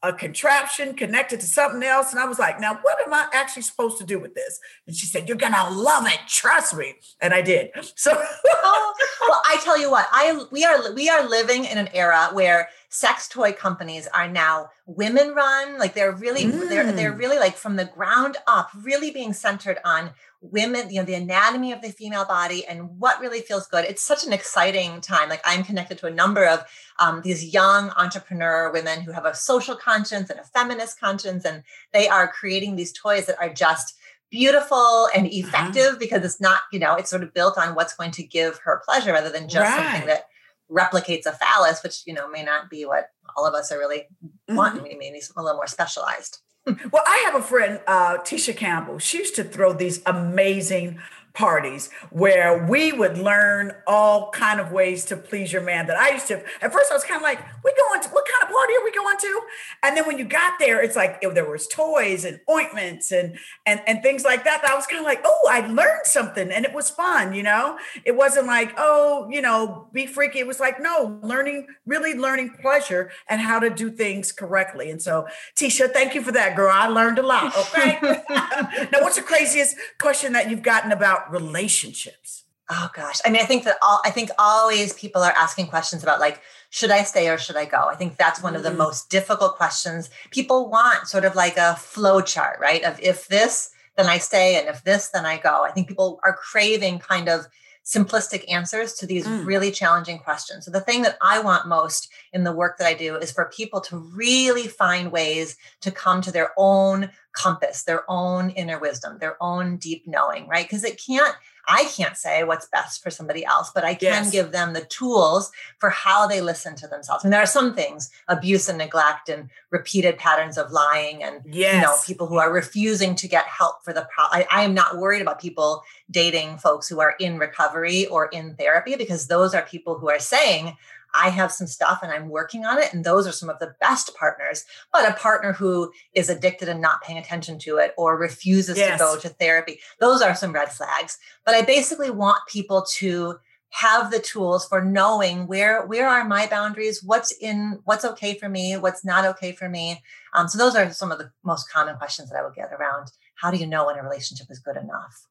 a 0.03 0.11
contraption 0.11 0.95
connected 0.95 1.39
to 1.41 1.47
something 1.47 1.83
else. 1.83 2.12
And 2.12 2.19
I 2.19 2.25
was 2.25 2.39
like, 2.39 2.59
now 2.59 2.79
what 2.81 2.97
am 3.05 3.12
I 3.12 3.29
actually 3.35 3.62
supposed 3.62 3.99
to 3.99 4.05
do 4.05 4.19
with 4.19 4.35
this? 4.35 4.59
And 4.87 4.97
she 4.97 5.05
said, 5.05 5.29
You're 5.29 5.37
gonna 5.37 5.69
love 5.71 6.06
it, 6.06 6.19
trust 6.27 6.75
me. 6.75 6.95
And 7.21 7.35
I 7.35 7.43
did. 7.43 7.71
So 7.95 8.12
oh, 8.15 8.95
well, 9.29 9.43
I 9.45 9.59
tell 9.65 9.79
you 9.79 9.91
what, 9.91 10.06
I 10.12 10.45
we 10.50 10.65
are 10.65 10.95
we 10.95 11.11
are 11.11 11.29
living 11.29 11.65
in 11.65 11.77
an 11.77 11.89
era 11.93 12.31
where 12.33 12.69
sex 12.89 13.29
toy 13.29 13.53
companies 13.53 14.06
are 14.15 14.29
now 14.29 14.71
women 14.87 15.35
run 15.35 15.79
like 15.79 15.95
they're 15.95 16.12
really 16.12 16.45
mm. 16.45 16.69
they're 16.69 16.91
they're 16.93 17.12
mm. 17.12 17.19
really 17.19 17.39
like 17.39 17.56
from 17.56 17.77
the 17.77 17.85
ground 17.85 18.39
up 18.47 18.71
really 18.83 19.11
being 19.11 19.33
centered 19.33 19.79
on 19.85 20.11
women 20.40 20.88
you 20.88 20.96
know 20.96 21.05
the 21.05 21.14
anatomy 21.14 21.73
of 21.73 21.82
the 21.82 21.88
female 21.88 22.25
body 22.25 22.64
and 22.67 23.00
what 23.00 23.20
really 23.20 23.40
feels 23.40 23.67
good 23.67 23.85
it's 23.85 24.02
such 24.02 24.25
an 24.25 24.32
exciting 24.32 25.00
time 25.00 25.29
like 25.29 25.40
i'm 25.44 25.64
connected 25.64 25.99
to 25.99 26.06
a 26.06 26.11
number 26.11 26.46
of 26.46 26.64
um, 27.00 27.23
these 27.23 27.52
young 27.52 27.90
entrepreneur 27.96 28.70
women 28.73 29.00
who 29.00 29.11
have 29.11 29.25
a 29.25 29.35
social 29.35 29.75
conscience 29.75 30.31
and 30.31 30.38
a 30.38 30.44
feminist 30.44 31.00
conscience 31.00 31.44
and 31.44 31.64
they 31.93 32.08
are 32.08 32.31
creating 32.31 32.76
these 32.76 32.93
toys 32.93 33.26
that 33.26 33.40
are 33.40 33.52
just 33.52 33.94
beautiful 34.31 35.08
and 35.12 35.26
uh-huh. 35.26 35.38
effective 35.38 35.87
uh-huh. 35.87 35.96
because 35.99 36.25
it's 36.25 36.40
not 36.40 36.61
you 36.73 36.79
know 36.79 36.94
it's 36.94 37.11
sort 37.11 37.25
of 37.25 37.35
built 37.35 37.58
on 37.58 37.75
what's 37.75 37.94
going 37.94 38.12
to 38.12 38.23
give 38.23 38.61
her 38.64 38.81
pleasure 38.85 39.12
rather 39.12 39.31
than 39.31 39.49
just 39.49 39.69
right. 39.69 39.85
something 39.85 40.06
that 40.06 40.26
replicates 40.70 41.26
a 41.26 41.32
phallus, 41.32 41.82
which 41.82 42.02
you 42.06 42.14
know 42.14 42.29
may 42.29 42.43
not 42.43 42.70
be 42.70 42.85
what 42.85 43.08
all 43.37 43.46
of 43.46 43.55
us 43.55 43.73
are 43.73 43.79
really 43.79 44.06
mm-hmm. 44.25 44.56
wanting. 44.56 44.82
Maybe 44.82 44.96
maybe 44.99 45.20
a 45.37 45.43
little 45.43 45.56
more 45.56 45.67
specialized. 45.67 46.40
Well, 46.67 47.03
I 47.07 47.23
have 47.27 47.35
a 47.35 47.43
friend, 47.43 47.81
uh, 47.87 48.19
Tisha 48.19 48.55
Campbell. 48.57 48.99
She 48.99 49.19
used 49.19 49.35
to 49.37 49.45
throw 49.45 49.73
these 49.73 50.03
amazing 50.05 51.01
parties 51.38 51.88
where 52.11 52.67
we 52.67 52.93
would 52.93 53.17
learn 53.17 53.73
all 53.87 54.29
kind 54.32 54.58
of 54.58 54.73
ways 54.73 55.05
to 55.05 55.17
please 55.17 55.52
your 55.52 55.62
man 55.62 55.87
that 55.87 55.96
I 55.96 56.11
used 56.11 56.26
to 56.26 56.43
at 56.61 56.73
first 56.73 56.90
I 56.90 56.94
was 56.94 57.05
kind 57.05 57.14
of 57.17 57.23
like 57.23 57.38
we 57.62 57.73
going 57.76 58.02
to 58.02 58.08
what 58.08 58.26
kind 58.26 58.43
of 58.43 58.49
party 58.49 58.73
are 58.75 58.85
we 58.85 58.90
going 58.90 59.17
to? 59.19 59.40
And 59.85 59.96
then 59.96 60.05
when 60.05 60.19
you 60.19 60.25
got 60.25 60.58
there 60.58 60.82
it's 60.82 60.96
like 60.96 61.20
it, 61.23 61.32
there 61.37 61.49
was 61.49 61.69
toys 61.69 62.25
and 62.25 62.40
ointments 62.50 63.12
and 63.12 63.38
and 63.66 63.80
and 63.87 64.02
things 64.02 64.25
like 64.25 64.42
that, 64.45 64.62
that 64.62 64.73
I 64.73 64.75
was 64.75 64.88
kind 64.88 64.99
of 64.99 65.04
like 65.04 65.21
oh 65.25 65.49
I 65.49 65.61
learned 65.61 66.07
something 66.07 66.50
and 66.50 66.64
it 66.64 66.75
was 66.75 66.90
fun 66.90 67.33
you 67.33 67.45
know? 67.45 67.78
It 68.04 68.16
wasn't 68.16 68.49
like 68.49 68.75
oh 68.76 69.28
you 69.30 69.40
know 69.40 69.87
be 69.92 70.07
freaky 70.07 70.40
it 70.40 70.47
was 70.47 70.59
like 70.59 70.83
no 70.83 71.21
learning 71.23 71.68
really 71.87 72.14
learning 72.14 72.57
pleasure 72.61 73.12
and 73.28 73.40
how 73.40 73.61
to 73.61 73.71
do 73.71 73.92
things 73.92 74.33
correctly 74.33 74.90
and 74.90 75.00
so 75.00 75.28
Tisha 75.54 75.92
thank 75.92 76.16
you 76.16 76.23
for 76.23 76.33
that 76.33 76.57
girl 76.57 76.73
I 76.75 76.88
learned 76.88 77.21
a 77.21 77.23
lot 77.23 77.57
okay? 77.57 77.99
Now 78.90 79.02
what's 79.02 79.16
the 79.16 79.23
craziest 79.23 79.76
question 79.99 80.33
that 80.33 80.50
you've 80.50 80.62
gotten 80.62 80.90
about 80.90 81.27
relationships? 81.32 82.44
Oh 82.70 82.90
gosh. 82.94 83.20
I 83.25 83.30
mean, 83.30 83.40
I 83.40 83.47
think 83.47 83.64
that 83.64 83.78
all 83.82 84.00
I 84.04 84.11
think 84.11 84.30
always 84.38 84.92
people 84.92 85.23
are 85.23 85.32
asking 85.32 85.68
questions 85.68 86.02
about 86.02 86.20
like, 86.20 86.42
should 86.70 86.90
I 86.90 87.02
stay 87.02 87.28
or 87.30 87.38
should 87.38 87.56
I 87.56 87.64
go? 87.64 87.88
I 87.88 87.94
think 87.94 88.16
that's 88.16 88.42
one 88.42 88.54
of 88.54 88.62
the 88.62 88.68
mm-hmm. 88.68 88.78
most 88.78 89.08
difficult 89.08 89.56
questions. 89.56 90.11
People 90.30 90.68
want 90.68 91.08
sort 91.08 91.25
of 91.25 91.35
like 91.35 91.56
a 91.56 91.76
flow 91.76 92.20
chart, 92.20 92.58
right? 92.61 92.85
Of 92.85 93.00
if 93.00 93.26
this, 93.28 93.70
then 93.97 94.06
I 94.06 94.18
stay, 94.18 94.56
and 94.58 94.68
if 94.68 94.85
this, 94.85 95.08
then 95.08 95.25
I 95.25 95.38
go. 95.38 95.64
I 95.64 95.70
think 95.70 95.88
people 95.88 96.20
are 96.25 96.35
craving 96.35 96.99
kind 96.99 97.28
of 97.28 97.47
simplistic 97.88 98.45
answers 98.52 98.92
to 98.92 99.07
these 99.07 99.26
mm. 99.26 99.47
really 99.47 99.71
challenging 99.71 100.18
questions. 100.18 100.66
So, 100.66 100.71
the 100.71 100.80
thing 100.80 101.02
that 101.02 101.16
I 101.23 101.40
want 101.40 101.66
most 101.66 102.11
in 102.35 102.45
the 102.45 102.52
work 102.52 102.76
that 102.78 102.87
I 102.87 102.95
do 102.95 103.16
is 103.16 103.33
for 103.33 103.47
people 103.47 103.80
to 103.83 103.97
really 103.97 104.66
find 104.66 105.11
ways 105.11 105.57
to 105.80 105.90
come 105.90 106.21
to 106.21 106.30
their 106.30 106.50
own 106.59 107.11
compass, 107.33 107.85
their 107.85 108.04
own 108.11 108.50
inner 108.50 108.78
wisdom, 108.78 109.16
their 109.18 109.42
own 109.42 109.78
deep 109.78 110.07
knowing, 110.07 110.47
right? 110.49 110.66
Because 110.66 110.85
it 110.85 111.00
can't, 111.04 111.35
I 111.69 111.85
can't 111.85 112.17
say 112.17 112.45
what's 112.45 112.67
best 112.67 113.03
for 113.03 113.11
somebody 113.11 113.45
else, 113.45 113.71
but 113.75 113.85
I 113.85 113.95
can 113.95 114.25
yes. 114.25 114.31
give 114.31 114.53
them 114.53 114.73
the 114.73 114.85
tools 114.87 115.53
for 115.79 115.91
how 115.91 116.27
they 116.27 116.41
listen 116.41 116.75
to 116.77 116.89
themselves. 116.89 117.25
And 117.25 117.33
there 117.33 117.43
are 117.43 117.47
some 117.47 117.75
things, 117.75 118.11
abuse 118.27 118.69
and 118.69 118.79
neglect 118.79 119.29
and 119.29 119.51
repeated 119.71 120.17
patterns 120.17 120.57
of 120.57 120.73
lying 120.73 121.23
and 121.23 121.43
yes. 121.45 121.75
you 121.75 121.81
know, 121.83 121.95
people 122.07 122.27
who 122.27 122.39
are 122.39 122.51
refusing 122.51 123.15
to 123.17 123.29
get 123.29 123.45
help 123.45 123.85
for 123.85 123.93
the 123.93 124.09
problem. 124.13 124.47
I 124.51 124.65
am 124.65 124.73
not 124.73 124.97
worried 124.97 125.21
about 125.21 125.41
people 125.41 125.83
dating 126.11 126.57
folks 126.57 126.89
who 126.89 127.01
are 127.01 127.15
in 127.21 127.39
recovery 127.39 128.07
or 128.07 128.27
in 128.27 128.55
therapy 128.55 128.97
because 128.97 129.27
those 129.27 129.55
are 129.55 129.63
people 129.63 129.99
who 129.99 130.09
are 130.09 130.19
saying, 130.19 130.77
I 131.15 131.31
have 131.31 131.53
some 131.53 131.67
stuff 131.67 132.00
and 132.03 132.12
I'm 132.12 132.29
working 132.29 132.65
on 132.65 132.79
it. 132.79 132.93
And 132.93 133.05
those 133.05 133.27
are 133.27 133.33
some 133.33 133.49
of 133.49 133.59
the 133.59 133.75
best 133.81 134.15
partners. 134.17 134.65
But 134.93 135.09
a 135.09 135.15
partner 135.15 135.53
who 135.53 135.93
is 136.12 136.29
addicted 136.29 136.69
and 136.69 136.81
not 136.81 137.03
paying 137.03 137.19
attention 137.19 137.59
to 137.61 137.79
it 137.79 137.95
or 137.97 138.17
refuses 138.17 138.77
yes. 138.77 138.99
to 138.99 139.05
go 139.05 139.19
to 139.19 139.29
therapy, 139.29 139.81
those 140.00 140.23
are 140.23 140.35
some 140.35 140.53
red 140.53 140.71
flags. 140.71 141.19
But 141.45 141.55
I 141.55 141.62
basically 141.62 142.11
want 142.11 142.38
people 142.49 142.85
to 142.97 143.38
have 143.71 144.11
the 144.11 144.19
tools 144.19 144.67
for 144.67 144.83
knowing 144.83 145.47
where 145.47 145.87
where 145.87 146.09
are 146.09 146.25
my 146.25 146.47
boundaries 146.47 147.03
what's 147.03 147.33
in 147.33 147.79
what's 147.85 148.05
okay 148.05 148.35
for 148.35 148.49
me 148.49 148.79
what's 148.79 149.05
not 149.05 149.27
okay 149.27 149.53
for 149.53 149.69
me 149.69 150.03
um, 150.35 150.49
so 150.49 150.57
those 150.57 150.75
are 150.75 150.91
some 150.91 151.12
of 151.12 151.19
the 151.19 151.31
most 151.45 151.71
common 151.71 151.95
questions 151.97 152.31
that 152.31 152.38
i 152.38 152.43
would 152.43 152.55
get 152.55 152.73
around 152.73 153.09
how 153.35 153.50
do 153.50 153.59
you 153.59 153.67
know 153.67 153.85
when 153.85 153.99
a 153.99 154.03
relationship 154.03 154.47
is 154.49 154.59
good 154.59 154.77
enough 154.77 155.27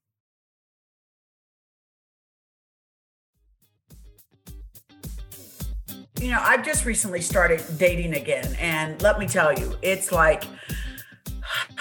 you 6.19 6.31
know 6.31 6.39
i've 6.41 6.65
just 6.65 6.85
recently 6.85 7.21
started 7.21 7.61
dating 7.77 8.13
again 8.13 8.55
and 8.59 9.01
let 9.01 9.19
me 9.19 9.27
tell 9.27 9.57
you 9.57 9.75
it's 9.81 10.11
like 10.11 10.43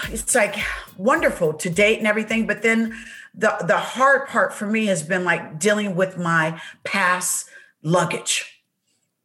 it's 0.09 0.35
like 0.35 0.55
wonderful 0.97 1.53
to 1.53 1.69
date 1.69 1.97
and 1.97 2.07
everything 2.07 2.45
but 2.45 2.61
then 2.61 2.95
the 3.33 3.55
the 3.67 3.77
hard 3.77 4.27
part 4.27 4.53
for 4.53 4.67
me 4.67 4.85
has 4.85 5.01
been 5.03 5.23
like 5.23 5.59
dealing 5.59 5.95
with 5.95 6.17
my 6.17 6.59
past 6.83 7.49
luggage 7.83 8.56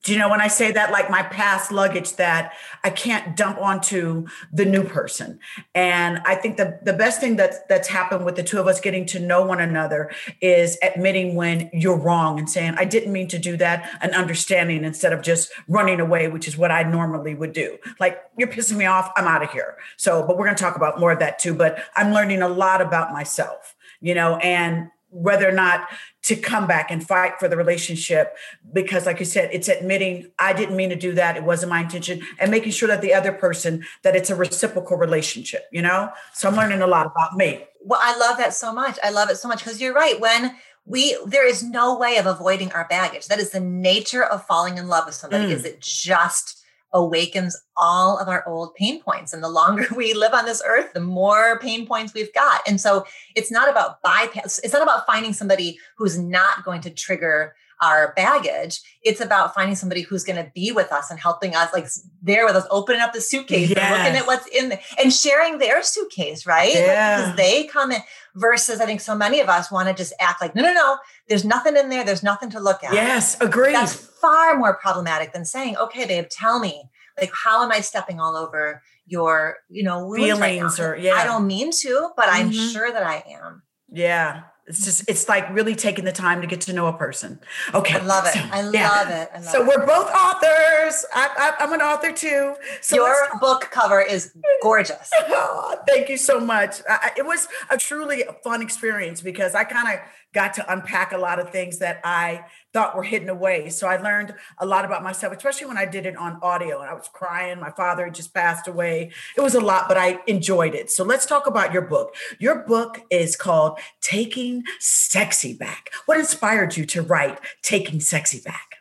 do 0.02 0.12
you 0.12 0.18
know 0.18 0.28
when 0.28 0.40
I 0.40 0.48
say 0.48 0.72
that, 0.72 0.90
like 0.90 1.10
my 1.10 1.22
past 1.22 1.70
luggage 1.70 2.16
that 2.16 2.54
I 2.82 2.90
can't 2.90 3.36
dump 3.36 3.58
onto 3.58 4.26
the 4.52 4.64
new 4.64 4.82
person? 4.82 5.38
And 5.76 6.18
I 6.26 6.34
think 6.34 6.56
the, 6.56 6.80
the 6.82 6.92
best 6.92 7.20
thing 7.20 7.36
that's 7.36 7.58
that's 7.68 7.86
happened 7.86 8.24
with 8.24 8.34
the 8.34 8.42
two 8.42 8.58
of 8.58 8.66
us 8.66 8.80
getting 8.80 9.06
to 9.06 9.20
know 9.20 9.46
one 9.46 9.60
another 9.60 10.10
is 10.40 10.76
admitting 10.82 11.36
when 11.36 11.70
you're 11.72 11.96
wrong 11.96 12.40
and 12.40 12.50
saying, 12.50 12.74
I 12.76 12.84
didn't 12.84 13.12
mean 13.12 13.28
to 13.28 13.38
do 13.38 13.56
that, 13.58 13.88
and 14.00 14.12
understanding 14.12 14.84
instead 14.84 15.12
of 15.12 15.22
just 15.22 15.52
running 15.68 16.00
away, 16.00 16.26
which 16.26 16.48
is 16.48 16.58
what 16.58 16.72
I 16.72 16.82
normally 16.82 17.36
would 17.36 17.52
do. 17.52 17.78
Like, 18.00 18.20
you're 18.36 18.48
pissing 18.48 18.78
me 18.78 18.86
off, 18.86 19.12
I'm 19.16 19.28
out 19.28 19.44
of 19.44 19.50
here. 19.50 19.76
So, 19.96 20.26
but 20.26 20.36
we're 20.36 20.46
gonna 20.46 20.56
talk 20.56 20.74
about 20.74 20.98
more 20.98 21.12
of 21.12 21.20
that 21.20 21.38
too. 21.38 21.54
But 21.54 21.78
I'm 21.94 22.12
learning 22.12 22.42
a 22.42 22.48
lot 22.48 22.80
about 22.82 23.12
myself, 23.12 23.76
you 24.00 24.14
know, 24.14 24.36
and 24.38 24.90
whether 25.12 25.48
or 25.48 25.52
not 25.52 25.88
to 26.22 26.36
come 26.36 26.66
back 26.66 26.90
and 26.90 27.06
fight 27.06 27.38
for 27.38 27.48
the 27.48 27.56
relationship 27.56 28.36
because 28.72 29.06
like 29.06 29.18
you 29.18 29.24
said 29.24 29.50
it's 29.52 29.68
admitting 29.68 30.30
i 30.38 30.52
didn't 30.52 30.76
mean 30.76 30.90
to 30.90 30.96
do 30.96 31.12
that. 31.12 31.36
It 31.36 31.44
wasn't 31.44 31.70
my 31.70 31.80
intention 31.80 32.22
and 32.38 32.50
making 32.50 32.72
sure 32.72 32.88
that 32.88 33.02
the 33.02 33.14
other 33.14 33.32
person 33.32 33.84
that 34.02 34.14
it's 34.16 34.30
a 34.30 34.36
reciprocal 34.36 34.96
relationship 34.96 35.66
you 35.72 35.82
know? 35.82 36.10
So 36.32 36.48
i'm 36.48 36.56
learning 36.56 36.82
a 36.82 36.86
lot 36.86 37.06
about 37.06 37.36
me. 37.36 37.64
Well 37.84 38.00
i 38.02 38.16
love 38.16 38.38
that 38.38 38.54
so 38.54 38.72
much. 38.72 38.98
I 39.02 39.10
love 39.10 39.30
it 39.30 39.36
so 39.36 39.48
much 39.48 39.58
because 39.58 39.80
you're 39.80 39.94
right. 39.94 40.20
When 40.20 40.54
we 40.84 41.16
there 41.26 41.46
is 41.46 41.62
no 41.62 41.96
way 41.96 42.16
of 42.16 42.26
avoiding 42.26 42.72
our 42.72 42.86
baggage. 42.88 43.28
That 43.28 43.38
is 43.38 43.50
the 43.50 43.60
nature 43.60 44.24
of 44.24 44.46
falling 44.46 44.78
in 44.78 44.88
love 44.88 45.06
with 45.06 45.14
somebody 45.14 45.46
mm. 45.46 45.50
is 45.50 45.64
it 45.64 45.80
just 45.80 46.61
awakens 46.92 47.60
all 47.76 48.18
of 48.18 48.28
our 48.28 48.46
old 48.46 48.74
pain 48.74 49.02
points. 49.02 49.32
And 49.32 49.42
the 49.42 49.48
longer 49.48 49.86
we 49.96 50.14
live 50.14 50.34
on 50.34 50.44
this 50.44 50.62
earth, 50.66 50.92
the 50.92 51.00
more 51.00 51.58
pain 51.58 51.86
points 51.86 52.14
we've 52.14 52.32
got. 52.32 52.60
And 52.66 52.80
so 52.80 53.06
it's 53.34 53.50
not 53.50 53.70
about 53.70 54.02
bypass, 54.02 54.58
it's 54.60 54.72
not 54.72 54.82
about 54.82 55.06
finding 55.06 55.32
somebody 55.32 55.78
who's 55.96 56.18
not 56.18 56.64
going 56.64 56.80
to 56.82 56.90
trigger 56.90 57.54
our 57.82 58.14
baggage. 58.14 58.80
It's 59.02 59.20
about 59.20 59.54
finding 59.54 59.74
somebody 59.74 60.02
who's 60.02 60.24
going 60.24 60.42
to 60.42 60.50
be 60.54 60.72
with 60.72 60.92
us 60.92 61.10
and 61.10 61.18
helping 61.18 61.54
us, 61.54 61.72
like 61.72 61.86
there 62.22 62.46
with 62.46 62.54
us, 62.54 62.66
opening 62.70 63.02
up 63.02 63.12
the 63.12 63.20
suitcase 63.20 63.70
yes. 63.70 63.78
and 63.78 63.98
looking 63.98 64.16
at 64.16 64.26
what's 64.26 64.46
in 64.46 64.70
there 64.70 64.80
and 65.02 65.12
sharing 65.12 65.58
their 65.58 65.82
suitcase, 65.82 66.46
right? 66.46 66.72
Yeah. 66.72 67.18
Because 67.18 67.36
they 67.36 67.64
come 67.64 67.90
in 67.90 68.00
versus 68.36 68.80
I 68.80 68.86
think 68.86 69.00
so 69.00 69.14
many 69.14 69.40
of 69.40 69.48
us 69.48 69.70
want 69.70 69.88
to 69.88 69.94
just 69.94 70.14
act 70.20 70.40
like, 70.40 70.54
no, 70.54 70.62
no, 70.62 70.72
no, 70.72 70.98
there's 71.28 71.44
nothing 71.44 71.76
in 71.76 71.88
there. 71.88 72.04
There's 72.04 72.22
nothing 72.22 72.50
to 72.50 72.60
look 72.60 72.84
at. 72.84 72.94
Yes, 72.94 73.38
agreed. 73.40 73.74
That's 73.74 73.94
far 73.94 74.56
more 74.56 74.76
problematic 74.76 75.32
than 75.32 75.44
saying, 75.44 75.76
okay, 75.76 76.06
babe, 76.06 76.26
tell 76.30 76.60
me, 76.60 76.84
like, 77.20 77.32
how 77.34 77.62
am 77.62 77.72
I 77.72 77.80
stepping 77.80 78.20
all 78.20 78.36
over 78.36 78.80
your, 79.06 79.56
you 79.68 79.82
know, 79.82 80.14
feelings 80.14 80.78
right 80.78 80.86
or 80.86 80.96
yeah. 80.96 81.14
I 81.14 81.24
don't 81.24 81.46
mean 81.46 81.72
to, 81.80 82.10
but 82.16 82.26
mm-hmm. 82.26 82.36
I'm 82.36 82.52
sure 82.52 82.90
that 82.90 83.02
I 83.02 83.24
am. 83.28 83.62
Yeah. 83.90 84.42
It's 84.66 84.84
just 84.84 85.08
it's 85.08 85.28
like 85.28 85.52
really 85.52 85.74
taking 85.74 86.04
the 86.04 86.12
time 86.12 86.40
to 86.40 86.46
get 86.46 86.60
to 86.62 86.72
know 86.72 86.86
a 86.86 86.92
person. 86.92 87.40
Okay, 87.74 87.98
I 87.98 88.04
love 88.04 88.26
it. 88.26 88.34
So, 88.34 88.40
I 88.52 88.62
love 88.62 88.74
yeah. 88.74 89.22
it. 89.22 89.30
I 89.34 89.38
love 89.38 89.44
so 89.46 89.62
it. 89.62 89.66
we're 89.66 89.84
both 89.84 90.08
authors. 90.08 91.04
I, 91.12 91.54
am 91.58 91.72
an 91.72 91.80
author 91.80 92.12
too. 92.12 92.54
So 92.80 92.96
your 92.96 93.14
book 93.40 93.68
cover 93.72 94.00
is 94.00 94.32
gorgeous. 94.62 95.10
oh, 95.28 95.76
thank 95.88 96.08
you 96.08 96.16
so 96.16 96.38
much. 96.38 96.76
I, 96.88 97.10
it 97.16 97.26
was 97.26 97.48
a 97.70 97.76
truly 97.76 98.22
fun 98.44 98.62
experience 98.62 99.20
because 99.20 99.56
I 99.56 99.64
kind 99.64 99.98
of 99.98 100.00
got 100.32 100.54
to 100.54 100.72
unpack 100.72 101.12
a 101.12 101.18
lot 101.18 101.38
of 101.38 101.50
things 101.50 101.78
that 101.78 102.00
I 102.04 102.44
thought 102.72 102.96
were 102.96 103.02
hidden 103.02 103.28
away. 103.28 103.68
So 103.68 103.86
I 103.86 103.96
learned 103.96 104.34
a 104.58 104.66
lot 104.66 104.84
about 104.84 105.02
myself, 105.02 105.34
especially 105.36 105.66
when 105.66 105.76
I 105.76 105.84
did 105.84 106.06
it 106.06 106.16
on 106.16 106.38
audio 106.42 106.80
and 106.80 106.88
I 106.88 106.94
was 106.94 107.08
crying. 107.12 107.60
My 107.60 107.70
father 107.70 108.08
just 108.08 108.32
passed 108.32 108.66
away. 108.66 109.10
It 109.36 109.40
was 109.40 109.54
a 109.54 109.60
lot, 109.60 109.88
but 109.88 109.98
I 109.98 110.20
enjoyed 110.26 110.74
it. 110.74 110.90
So 110.90 111.04
let's 111.04 111.26
talk 111.26 111.46
about 111.46 111.72
your 111.72 111.82
book. 111.82 112.14
Your 112.38 112.64
book 112.64 113.02
is 113.10 113.36
called 113.36 113.78
Taking 114.00 114.64
Sexy 114.78 115.54
Back. 115.54 115.90
What 116.06 116.18
inspired 116.18 116.76
you 116.76 116.86
to 116.86 117.02
write 117.02 117.38
Taking 117.62 118.00
Sexy 118.00 118.40
Back? 118.40 118.71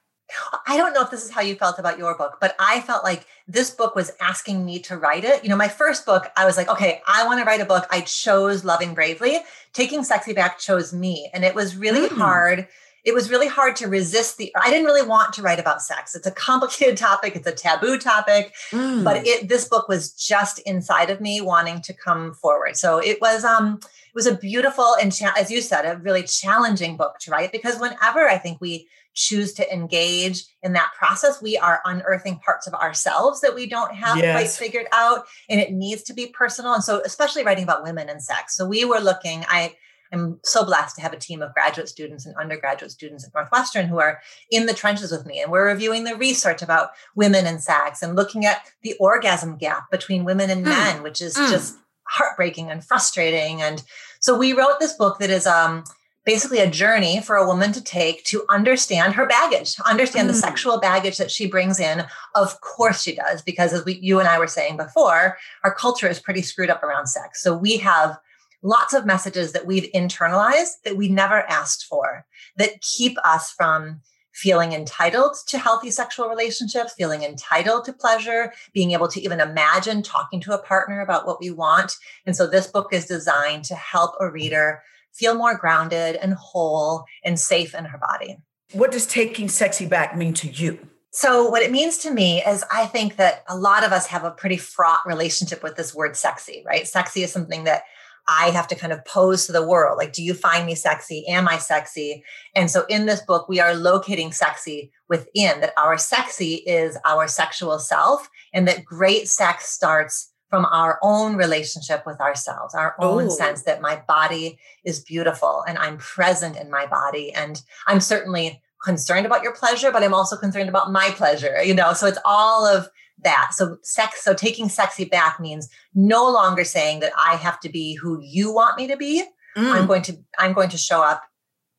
I 0.68 0.78
don't 0.78 0.94
know 0.94 1.02
if 1.02 1.12
this 1.12 1.24
is 1.24 1.32
how 1.32 1.42
you 1.42 1.56
felt 1.56 1.80
about 1.80 1.98
your 1.98 2.16
book, 2.16 2.38
but 2.40 2.56
I 2.60 2.82
felt 2.82 3.04
like 3.04 3.26
this 3.48 3.70
book 3.70 3.96
was 3.96 4.12
asking 4.20 4.66
me 4.66 4.80
to 4.80 4.98
write 4.98 5.24
it. 5.24 5.44
You 5.44 5.50
know, 5.50 5.56
my 5.56 5.68
first 5.68 6.06
book, 6.06 6.32
I 6.38 6.46
was 6.46 6.58
like, 6.58 6.70
okay, 6.70 7.02
I 7.08 7.26
want 7.26 7.40
to 7.40 7.46
write 7.46 7.62
a 7.62 7.66
book. 7.66 7.86
I 7.90 8.02
chose 8.02 8.64
Loving 8.64 8.94
Bravely. 8.94 9.40
Taking 9.74 10.04
Sexy 10.04 10.34
Back 10.34 10.60
chose 10.60 10.94
me. 10.94 11.30
And 11.34 11.44
it 11.44 11.56
was 11.56 11.76
really 11.76 12.08
mm. 12.08 12.18
hard 12.18 12.68
it 13.04 13.14
was 13.14 13.30
really 13.30 13.48
hard 13.48 13.76
to 13.78 13.88
resist 13.88 14.38
the 14.38 14.54
i 14.62 14.70
didn't 14.70 14.86
really 14.86 15.08
want 15.08 15.34
to 15.34 15.42
write 15.42 15.60
about 15.60 15.82
sex. 15.82 16.16
It's 16.16 16.28
a 16.28 16.32
complicated 16.32 16.98
topic. 17.10 17.36
It's 17.36 17.48
a 17.48 17.52
taboo 17.52 17.98
topic. 17.98 18.54
Mm. 18.72 19.04
but 19.04 19.26
it 19.26 19.50
this 19.50 19.68
book 19.68 19.88
was 19.88 20.14
just 20.14 20.60
inside 20.60 21.10
of 21.10 21.22
me 21.22 21.42
wanting 21.42 21.82
to 21.82 21.94
come 21.94 22.34
forward. 22.34 22.76
So 22.78 23.00
it 23.00 23.20
was 23.22 23.44
um 23.44 23.80
it 23.84 24.16
was 24.16 24.28
a 24.28 24.36
beautiful 24.36 24.96
and 25.02 25.14
cha- 25.14 25.34
as 25.38 25.50
you 25.50 25.62
said 25.62 25.86
a 25.86 25.98
really 25.98 26.24
challenging 26.24 26.98
book 26.98 27.18
to 27.20 27.32
write 27.32 27.52
because 27.52 27.80
whenever 27.80 28.28
i 28.28 28.38
think 28.38 28.60
we 28.60 28.88
choose 29.14 29.54
to 29.54 29.74
engage 29.74 30.46
in 30.64 30.74
that 30.74 30.90
process 30.98 31.42
we 31.42 31.58
are 31.58 31.82
unearthing 31.86 32.40
parts 32.40 32.68
of 32.68 32.74
ourselves 32.74 33.42
that 33.42 33.56
we 33.56 33.68
don't 33.68 33.94
have 33.94 34.18
yes. 34.18 34.34
quite 34.34 34.66
figured 34.66 34.88
out 34.94 35.26
and 35.50 35.60
it 35.60 35.72
needs 35.72 36.04
to 36.04 36.14
be 36.14 36.28
personal. 36.28 36.74
And 36.74 36.84
so 36.84 37.02
especially 37.06 37.44
writing 37.44 37.64
about 37.64 37.84
women 37.84 38.10
and 38.10 38.22
sex. 38.22 38.56
So 38.56 38.66
we 38.66 38.86
were 38.86 39.00
looking 39.00 39.46
i 39.48 39.74
I'm 40.12 40.40
so 40.44 40.66
blessed 40.66 40.96
to 40.96 41.02
have 41.02 41.14
a 41.14 41.18
team 41.18 41.42
of 41.42 41.54
graduate 41.54 41.90
students 41.90 42.26
and 42.26 42.36
undergraduate 42.36 42.92
students 42.92 43.26
at 43.26 43.34
Northwestern 43.34 43.88
who 43.88 44.00
are 44.00 44.22
in 44.50 44.66
the 44.66 44.74
trenches 44.74 45.12
with 45.12 45.26
me. 45.26 45.42
And 45.42 45.52
we're 45.52 45.68
reviewing 45.68 46.04
the 46.04 46.16
research 46.16 46.62
about 46.62 46.92
women 47.16 47.46
and 47.46 47.62
sex 47.62 48.02
and 48.02 48.16
looking 48.16 48.46
at 48.46 48.70
the 48.84 48.96
orgasm 49.00 49.58
gap 49.58 49.90
between 49.90 50.26
women 50.26 50.50
and 50.50 50.66
mm. 50.66 50.70
men, 50.70 51.04
which 51.04 51.22
is 51.22 51.36
mm. 51.36 51.50
just 51.50 51.78
heartbreaking 52.04 52.70
and 52.70 52.84
frustrating. 52.84 53.62
And 53.62 53.84
so 54.20 54.38
we 54.38 54.54
wrote 54.54 54.80
this 54.80 54.94
book 54.94 55.20
that 55.20 55.30
is 55.30 55.48
um, 55.48 55.86
basically 56.26 56.60
a 56.60 56.70
journey 56.70 57.22
for 57.22 57.36
a 57.36 57.48
woman 57.48 57.72
to 57.72 57.84
take 57.84 58.24
to 58.26 58.44
understand 58.50 59.14
her 59.14 59.26
baggage, 59.26 59.76
to 59.76 59.88
understand 59.88 60.28
mm. 60.28 60.34
the 60.34 60.38
sexual 60.38 60.80
baggage 60.80 61.18
that 61.18 61.32
she 61.32 61.48
brings 61.48 61.80
in. 61.80 62.04
Of 62.36 62.60
course 62.62 63.02
she 63.02 63.16
does, 63.16 63.42
because 63.42 63.74
as 63.74 63.86
we, 63.86 63.98
you 64.02 64.20
and 64.20 64.28
I 64.28 64.40
were 64.40 64.48
saying 64.48 64.78
before, 64.78 65.38
our 65.64 65.74
culture 65.74 66.08
is 66.08 66.20
pretty 66.20 66.42
screwed 66.42 66.70
up 66.70 66.84
around 66.84 67.08
sex. 67.08 67.42
So 67.42 67.56
we 67.56 67.78
have 67.78 68.20
lots 68.62 68.94
of 68.94 69.06
messages 69.06 69.54
that 69.54 69.66
we've 69.66 69.92
internalized 69.94 70.82
that 70.86 70.98
we 70.98 71.10
never 71.10 71.42
asked 71.50 71.86
for 71.86 72.26
that 72.58 72.82
keep 72.82 73.18
us 73.24 73.52
from 73.52 74.02
feeling 74.34 74.72
entitled 74.72 75.36
to 75.48 75.58
healthy 75.58 75.92
sexual 75.92 76.30
relationships, 76.30 76.94
feeling 76.94 77.24
entitled 77.24 77.86
to 77.86 77.94
pleasure, 77.94 78.54
being 78.74 78.92
able 78.92 79.08
to 79.08 79.22
even 79.22 79.40
imagine 79.40 80.02
talking 80.02 80.40
to 80.40 80.54
a 80.54 80.64
partner 80.64 81.02
about 81.02 81.28
what 81.28 81.40
we 81.42 81.52
want. 81.52 81.96
And 82.26 82.36
so 82.36 82.48
this 82.48 82.68
book 82.68 82.94
is 82.94 83.06
designed 83.06 83.66
to 83.66 83.76
help 83.76 84.16
a 84.20 84.30
reader 84.30 84.82
feel 85.14 85.36
more 85.36 85.56
grounded 85.56 86.16
and 86.16 86.34
whole 86.34 87.04
and 87.24 87.40
safe 87.40 87.76
in 87.76 87.86
her 87.86 87.98
body. 87.98 88.38
What 88.72 88.92
does 88.92 89.06
taking 89.06 89.50
sexy 89.50 89.86
back 89.86 90.16
mean 90.16 90.34
to 90.36 90.48
you? 90.48 90.80
So, 91.14 91.50
what 91.50 91.62
it 91.62 91.72
means 91.72 91.98
to 92.00 92.12
me 92.12 92.42
is 92.42 92.64
I 92.72 92.86
think 92.86 93.18
that 93.18 93.44
a 93.50 93.58
lot 93.58 93.84
of 93.84 93.92
us 93.92 94.08
have 94.08 94.24
a 94.24 94.32
pretty 94.32 94.56
fraught 94.56 95.02
relationship 95.06 95.62
with 95.62 95.76
this 95.76 95.94
word 95.94 96.16
sexy, 96.16 96.64
right? 96.66 96.88
Sexy 96.88 97.22
is 97.22 97.34
something 97.34 97.66
that 97.66 97.84
I 98.28 98.52
have 98.52 98.68
to 98.70 98.76
kind 98.76 98.94
of 98.94 99.04
pose 99.06 99.46
to 99.46 99.52
the 99.52 99.66
world. 99.66 99.98
Like, 99.98 100.14
do 100.14 100.24
you 100.24 100.34
find 100.34 100.66
me 100.66 100.76
sexy? 100.76 101.26
Am 101.28 101.48
I 101.48 101.58
sexy? 101.58 102.24
And 102.56 102.70
so 102.70 102.86
in 102.90 103.06
this 103.06 103.22
book, 103.22 103.50
we 103.50 103.60
are 103.60 103.76
locating 103.76 104.32
sexy 104.32 104.92
within 105.10 105.60
that 105.62 105.74
our 105.78 105.98
sexy 105.98 106.56
is 106.56 106.98
our 107.06 107.28
sexual 107.28 107.80
self, 107.80 108.30
and 108.54 108.68
that 108.68 108.86
great 108.86 109.28
sex 109.28 109.70
starts 109.70 110.32
from 110.50 110.66
our 110.66 111.00
own 111.02 111.38
relationship 111.38 112.06
with 112.06 112.20
ourselves, 112.20 112.76
our 112.76 112.96
own 113.00 113.28
Ooh. 113.28 113.32
sense 113.32 113.64
that 113.64 113.82
my 113.82 114.02
body 114.06 114.60
is 114.84 115.00
beautiful 115.00 115.64
and 115.66 115.78
I'm 115.78 115.98
present 115.98 116.58
in 116.58 116.70
my 116.70 116.86
body. 116.86 117.32
And 117.34 117.62
I'm 117.88 118.02
certainly 118.02 118.62
concerned 118.84 119.26
about 119.26 119.44
your 119.44 119.54
pleasure, 119.54 119.92
but 119.92 120.04
I'm 120.04 120.14
also 120.14 120.36
concerned 120.36 120.68
about 120.68 120.92
my 120.92 121.10
pleasure, 121.12 121.64
you 121.64 121.74
know? 121.74 121.94
So 121.94 122.06
it's 122.06 122.20
all 122.26 122.66
of 122.66 122.90
that. 123.24 123.54
So 123.54 123.78
sex, 123.84 124.24
so 124.24 124.34
taking 124.34 124.70
sexy 124.70 125.06
back 125.06 125.40
means 125.40 125.70
no 125.94 126.30
longer 126.30 126.64
saying 126.64 127.02
that 127.02 127.14
I 127.18 127.36
have 127.36 127.60
to 127.62 127.70
be 127.70 127.96
who 127.96 128.20
you 128.22 128.54
want 128.54 128.78
me 128.78 128.88
to 128.88 128.98
be. 128.98 129.24
Mm. 129.58 129.72
I'm 129.72 129.88
going 129.88 130.02
to, 130.04 130.18
I'm 130.38 130.54
going 130.54 130.70
to 130.70 130.78
show 130.78 131.02
up 131.02 131.24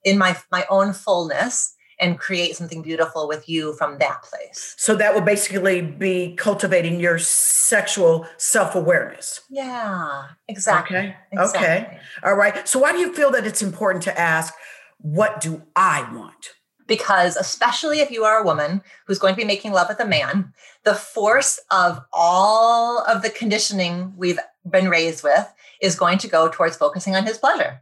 in 0.04 0.18
my 0.18 0.37
my 0.50 0.66
own 0.68 0.92
fullness 0.92 1.75
and 2.00 2.18
create 2.18 2.56
something 2.56 2.82
beautiful 2.82 3.28
with 3.28 3.49
you 3.49 3.75
from 3.75 3.99
that 3.99 4.22
place. 4.22 4.75
So 4.76 4.96
that 4.96 5.14
would 5.14 5.25
basically 5.25 5.80
be 5.82 6.34
cultivating 6.34 6.99
your 6.99 7.18
sexual 7.18 8.26
self-awareness. 8.38 9.42
Yeah, 9.49 10.25
exactly. 10.49 10.96
Okay. 10.96 11.16
Exactly. 11.30 11.61
Okay. 11.61 11.99
All 12.25 12.34
right. 12.34 12.66
So 12.66 12.80
why 12.80 12.92
do 12.92 12.99
you 12.99 13.14
feel 13.14 13.30
that 13.30 13.46
it's 13.46 13.62
important 13.62 14.02
to 14.04 14.18
ask 14.18 14.52
what 14.99 15.40
do 15.40 15.62
I 15.76 16.08
want? 16.12 16.50
Because 16.92 17.38
especially 17.38 18.00
if 18.00 18.11
you 18.11 18.22
are 18.22 18.37
a 18.37 18.44
woman 18.44 18.82
who's 19.06 19.18
going 19.18 19.32
to 19.32 19.40
be 19.40 19.46
making 19.46 19.72
love 19.72 19.88
with 19.88 19.99
a 19.99 20.04
man 20.04 20.52
the 20.84 20.94
force 20.94 21.58
of 21.70 21.99
all 22.12 23.02
of 23.04 23.22
the 23.22 23.30
conditioning 23.30 24.12
we've 24.14 24.38
been 24.68 24.90
raised 24.90 25.25
with 25.25 25.50
is 25.80 25.94
going 25.94 26.18
to 26.18 26.28
go 26.28 26.50
towards 26.50 26.76
focusing 26.76 27.16
on 27.16 27.25
his 27.25 27.38
pleasure. 27.38 27.80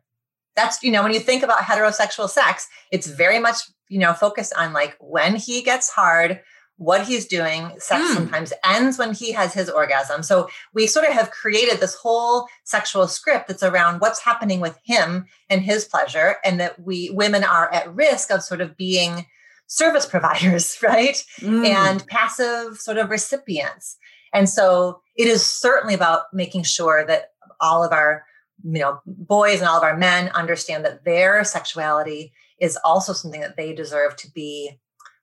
That's 0.55 0.81
you 0.85 0.93
know 0.93 1.03
when 1.03 1.13
you 1.13 1.19
think 1.19 1.43
about 1.43 1.59
heterosexual 1.59 2.29
sex 2.29 2.69
it's 2.93 3.09
very 3.09 3.41
much 3.41 3.57
you 3.89 3.99
know 3.99 4.13
focused 4.13 4.55
on 4.57 4.73
like 4.73 4.97
when 5.01 5.35
he 5.35 5.61
gets 5.61 5.91
hard 5.91 6.41
what 6.81 7.07
he's 7.07 7.27
doing. 7.27 7.71
Sex 7.79 8.03
mm. 8.03 8.15
sometimes 8.15 8.55
ends 8.65 8.97
when 8.97 9.13
he 9.13 9.33
has 9.33 9.53
his 9.53 9.69
orgasm. 9.69 10.23
So 10.23 10.49
we 10.73 10.87
sort 10.87 11.07
of 11.07 11.13
have 11.13 11.31
created 11.31 11.79
this 11.79 11.95
whole 11.95 12.47
sexual 12.65 13.07
script 13.07 13.49
that's 13.49 13.63
around 13.63 14.01
what's 14.01 14.25
happening 14.25 14.61
with 14.61 14.79
him 14.83 15.27
and 15.51 15.61
his 15.61 15.85
pleasure, 15.85 16.37
and 16.43 16.59
that 16.59 16.81
we 16.83 17.11
women 17.11 17.45
are 17.45 17.71
at 17.71 17.95
risk 17.95 18.31
of 18.31 18.43
sort 18.43 18.63
of 18.63 18.79
being 18.79 19.27
service 19.67 20.07
providers, 20.11 20.79
right? 20.83 21.23
Mm. 21.41 21.67
And 21.67 22.07
passive 22.07 22.79
sort 22.79 22.97
of 22.97 23.11
recipients. 23.11 23.99
And 24.33 24.49
so 24.49 25.03
it 25.17 25.29
is 25.29 25.45
certainly 25.45 25.93
about 25.93 26.33
making 26.33 26.63
sure 26.63 27.05
that 27.07 27.33
all 27.61 27.85
of 27.85 27.93
our 27.93 28.25
you 28.65 28.81
know 28.81 29.01
boys 29.05 29.61
and 29.61 29.69
all 29.69 29.77
of 29.77 29.83
our 29.83 29.99
men 29.99 30.31
understand 30.31 30.87
that 30.87 31.05
their 31.05 31.45
sexuality 31.45 32.33
is 32.59 32.79
also 32.85 33.13
something 33.13 33.43
that 33.43 33.59
they 33.59 33.75
deserve 33.75 34.17
to 34.17 34.31
be 34.31 34.79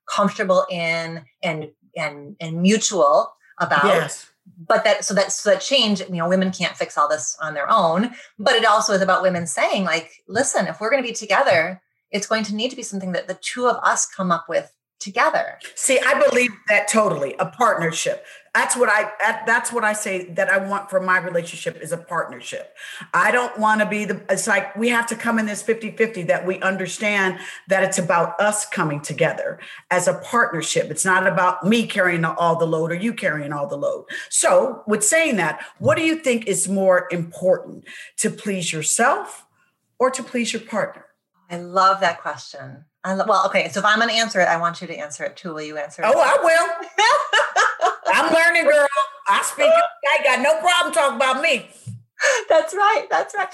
comfortable 0.07 0.65
in 0.69 1.23
and 1.43 1.69
and 1.95 2.35
and 2.39 2.61
mutual 2.61 3.33
about 3.59 3.85
yes. 3.85 4.29
but 4.67 4.83
that 4.83 5.03
so 5.03 5.13
that 5.13 5.31
so 5.31 5.49
that 5.49 5.61
change 5.61 5.99
you 5.99 6.15
know 6.15 6.29
women 6.29 6.51
can't 6.51 6.77
fix 6.77 6.97
all 6.97 7.09
this 7.09 7.37
on 7.41 7.53
their 7.53 7.69
own 7.69 8.11
but 8.37 8.53
it 8.55 8.65
also 8.65 8.93
is 8.93 9.01
about 9.01 9.21
women 9.21 9.47
saying 9.47 9.83
like 9.83 10.23
listen 10.27 10.67
if 10.67 10.79
we're 10.79 10.89
going 10.89 11.01
to 11.01 11.07
be 11.07 11.13
together 11.13 11.81
it's 12.11 12.27
going 12.27 12.43
to 12.43 12.55
need 12.55 12.69
to 12.69 12.75
be 12.75 12.83
something 12.83 13.11
that 13.11 13.27
the 13.27 13.37
two 13.41 13.67
of 13.67 13.77
us 13.83 14.05
come 14.05 14.31
up 14.31 14.45
with 14.47 14.71
together. 14.99 15.59
See, 15.75 15.99
I 15.99 16.21
believe 16.27 16.51
that 16.69 16.87
totally, 16.87 17.35
a 17.39 17.45
partnership. 17.45 18.25
That's 18.57 18.75
what 18.75 18.89
I 18.89 19.11
that's 19.45 19.71
what 19.71 19.83
I 19.83 19.93
say 19.93 20.31
that 20.31 20.49
I 20.49 20.57
want 20.57 20.89
for 20.89 20.99
my 20.99 21.19
relationship 21.19 21.77
is 21.79 21.91
a 21.91 21.97
partnership. 21.97 22.75
I 23.13 23.29
don't 23.29 23.55
want 23.59 23.81
to 23.81 23.85
be 23.85 24.03
the 24.05 24.19
it's 24.31 24.47
like 24.47 24.75
we 24.75 24.89
have 24.89 25.05
to 25.07 25.15
come 25.15 25.37
in 25.37 25.45
this 25.45 25.61
50-50 25.61 26.25
that 26.25 26.43
we 26.43 26.59
understand 26.61 27.37
that 27.67 27.83
it's 27.83 27.99
about 27.99 28.39
us 28.41 28.65
coming 28.65 28.99
together 28.99 29.59
as 29.91 30.07
a 30.07 30.15
partnership. 30.15 30.89
It's 30.89 31.05
not 31.05 31.27
about 31.27 31.67
me 31.67 31.85
carrying 31.85 32.25
all 32.25 32.55
the 32.55 32.65
load 32.65 32.91
or 32.91 32.95
you 32.95 33.13
carrying 33.13 33.53
all 33.53 33.67
the 33.67 33.77
load. 33.77 34.05
So, 34.29 34.81
with 34.87 35.03
saying 35.03 35.35
that, 35.35 35.63
what 35.77 35.95
do 35.95 36.03
you 36.03 36.15
think 36.15 36.47
is 36.47 36.67
more 36.67 37.07
important 37.11 37.83
to 38.17 38.31
please 38.31 38.73
yourself 38.73 39.45
or 39.99 40.09
to 40.09 40.23
please 40.23 40.51
your 40.51 40.63
partner? 40.63 41.05
I 41.47 41.57
love 41.57 41.99
that 41.99 42.23
question. 42.23 42.85
I 43.03 43.13
lo- 43.13 43.25
well, 43.27 43.45
okay. 43.45 43.69
So 43.69 43.81
if 43.81 43.85
I'm 43.85 43.99
going 43.99 44.09
to 44.09 44.15
answer 44.15 44.41
it, 44.41 44.47
I 44.47 44.57
want 44.57 44.81
you 44.81 44.87
to 44.87 44.95
answer 44.95 45.23
it 45.25 45.37
too. 45.37 45.53
Will 45.53 45.61
you 45.61 45.77
answer 45.77 46.01
it? 46.01 46.11
Oh, 46.11 46.19
I 46.19 46.37
will. 46.43 47.93
I'm 48.17 48.33
learning, 48.33 48.63
girl. 48.63 48.87
I 49.27 49.43
speak. 49.43 49.69
I 49.69 50.23
got 50.23 50.41
no 50.41 50.59
problem 50.59 50.91
talking 50.91 51.17
about 51.17 51.41
me. 51.41 51.69
That's 52.49 52.73
right. 52.73 53.05
That's 53.11 53.35
right. 53.35 53.47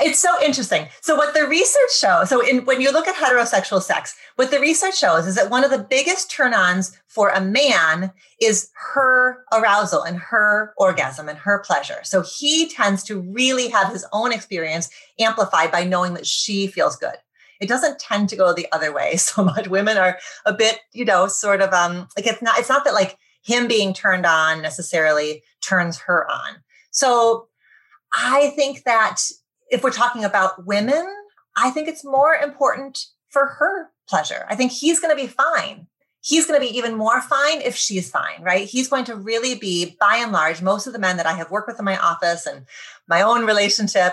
It's 0.00 0.18
so 0.18 0.42
interesting. 0.42 0.88
So 1.02 1.14
what 1.14 1.34
the 1.34 1.46
research 1.46 1.96
shows, 1.96 2.28
so 2.28 2.40
in, 2.40 2.64
when 2.64 2.80
you 2.80 2.90
look 2.90 3.06
at 3.06 3.14
heterosexual 3.14 3.80
sex, 3.80 4.16
what 4.34 4.50
the 4.50 4.58
research 4.58 4.98
shows 4.98 5.28
is 5.28 5.36
that 5.36 5.50
one 5.50 5.62
of 5.62 5.70
the 5.70 5.78
biggest 5.78 6.32
turn-ons 6.32 6.98
for 7.06 7.28
a 7.28 7.40
man 7.40 8.10
is 8.40 8.70
her 8.94 9.44
arousal 9.52 10.02
and 10.02 10.18
her 10.18 10.74
orgasm 10.76 11.28
and 11.28 11.38
her 11.38 11.60
pleasure. 11.60 12.00
So 12.02 12.22
he 12.22 12.68
tends 12.68 13.04
to 13.04 13.20
really 13.20 13.68
have 13.68 13.92
his 13.92 14.04
own 14.12 14.32
experience 14.32 14.90
amplified 15.20 15.70
by 15.70 15.84
knowing 15.84 16.14
that 16.14 16.26
she 16.26 16.66
feels 16.66 16.96
good 16.96 17.18
it 17.60 17.68
doesn't 17.68 17.98
tend 17.98 18.28
to 18.28 18.36
go 18.36 18.52
the 18.52 18.68
other 18.72 18.92
way 18.92 19.16
so 19.16 19.44
much. 19.44 19.66
Women 19.68 19.96
are 19.96 20.18
a 20.46 20.52
bit, 20.52 20.78
you 20.92 21.04
know, 21.04 21.26
sort 21.26 21.60
of 21.60 21.72
um 21.72 22.08
like 22.16 22.26
it's 22.26 22.42
not 22.42 22.58
it's 22.58 22.68
not 22.68 22.84
that 22.84 22.94
like 22.94 23.18
him 23.48 23.66
being 23.66 23.94
turned 23.94 24.26
on 24.26 24.60
necessarily 24.60 25.42
turns 25.62 25.98
her 26.00 26.30
on. 26.30 26.56
So 26.90 27.48
I 28.14 28.50
think 28.50 28.84
that 28.84 29.22
if 29.70 29.82
we're 29.82 29.90
talking 29.90 30.22
about 30.22 30.66
women, 30.66 31.06
I 31.56 31.70
think 31.70 31.88
it's 31.88 32.04
more 32.04 32.34
important 32.34 33.06
for 33.30 33.46
her 33.46 33.88
pleasure. 34.06 34.44
I 34.50 34.54
think 34.54 34.72
he's 34.72 35.00
going 35.00 35.16
to 35.16 35.20
be 35.20 35.28
fine. 35.28 35.86
He's 36.20 36.46
going 36.46 36.60
to 36.60 36.66
be 36.66 36.76
even 36.76 36.94
more 36.94 37.22
fine 37.22 37.62
if 37.62 37.74
she's 37.74 38.10
fine, 38.10 38.42
right? 38.42 38.68
He's 38.68 38.88
going 38.88 39.06
to 39.06 39.16
really 39.16 39.54
be, 39.54 39.96
by 39.98 40.16
and 40.16 40.30
large, 40.30 40.60
most 40.60 40.86
of 40.86 40.92
the 40.92 40.98
men 40.98 41.16
that 41.16 41.26
I 41.26 41.32
have 41.32 41.50
worked 41.50 41.68
with 41.68 41.78
in 41.78 41.86
my 41.86 41.96
office 41.96 42.44
and 42.44 42.66
my 43.08 43.22
own 43.22 43.46
relationship 43.46 44.12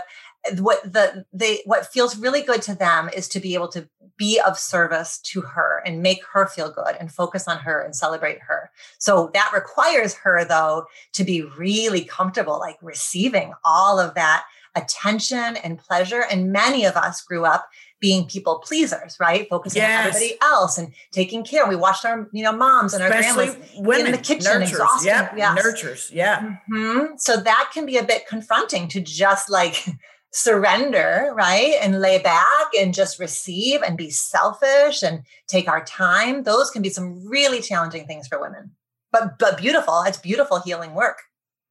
what 0.59 0.81
the 0.83 1.25
they 1.33 1.61
what 1.65 1.85
feels 1.87 2.17
really 2.17 2.41
good 2.41 2.61
to 2.63 2.75
them 2.75 3.09
is 3.09 3.27
to 3.29 3.39
be 3.39 3.53
able 3.53 3.67
to 3.69 3.87
be 4.17 4.39
of 4.45 4.57
service 4.57 5.19
to 5.19 5.41
her 5.41 5.81
and 5.85 6.01
make 6.01 6.23
her 6.31 6.47
feel 6.47 6.71
good 6.71 6.95
and 6.99 7.11
focus 7.11 7.47
on 7.47 7.57
her 7.57 7.81
and 7.81 7.95
celebrate 7.95 8.39
her 8.39 8.71
so 8.97 9.29
that 9.33 9.51
requires 9.53 10.13
her 10.13 10.45
though 10.45 10.85
to 11.11 11.23
be 11.23 11.41
really 11.57 12.03
comfortable 12.03 12.59
like 12.59 12.77
receiving 12.81 13.53
all 13.63 13.99
of 13.99 14.13
that 14.15 14.45
attention 14.75 15.57
and 15.57 15.79
pleasure 15.79 16.23
and 16.31 16.51
many 16.51 16.85
of 16.85 16.95
us 16.95 17.21
grew 17.21 17.45
up 17.45 17.67
being 18.05 18.27
people 18.27 18.59
pleasers, 18.59 19.17
right? 19.19 19.47
Focusing 19.49 19.81
yes. 19.81 19.99
on 19.99 20.07
everybody 20.07 20.37
else 20.41 20.77
and 20.77 20.93
taking 21.11 21.43
care. 21.43 21.67
We 21.67 21.75
watched 21.75 22.05
our, 22.05 22.27
you 22.31 22.43
know, 22.43 22.51
moms 22.51 22.93
and 22.93 23.03
Especially 23.03 23.47
our 23.47 23.53
grandmas 23.53 23.71
women, 23.77 24.05
in 24.07 24.11
the 24.11 24.17
kitchen, 24.17 24.59
nurtures, 24.59 24.71
exhausted. 24.71 25.07
Yep. 25.07 25.33
Yes. 25.37 25.63
Nurtures, 25.63 26.11
yeah. 26.13 26.57
Mm-hmm. 26.71 27.15
So 27.17 27.37
that 27.37 27.71
can 27.73 27.85
be 27.85 27.97
a 27.97 28.03
bit 28.03 28.27
confronting 28.27 28.87
to 28.89 29.01
just 29.01 29.49
like 29.49 29.85
surrender, 30.35 31.31
right? 31.33 31.75
And 31.81 32.01
lay 32.01 32.19
back 32.19 32.67
and 32.77 32.93
just 32.93 33.19
receive 33.19 33.81
and 33.81 33.97
be 33.97 34.09
selfish 34.09 35.01
and 35.01 35.23
take 35.47 35.69
our 35.69 35.83
time. 35.85 36.43
Those 36.43 36.69
can 36.71 36.81
be 36.81 36.89
some 36.89 37.25
really 37.25 37.61
challenging 37.61 38.05
things 38.05 38.27
for 38.27 38.39
women. 38.39 38.71
But 39.13 39.39
but 39.39 39.57
beautiful. 39.57 40.03
It's 40.05 40.17
beautiful 40.17 40.59
healing 40.59 40.93
work. 40.93 41.21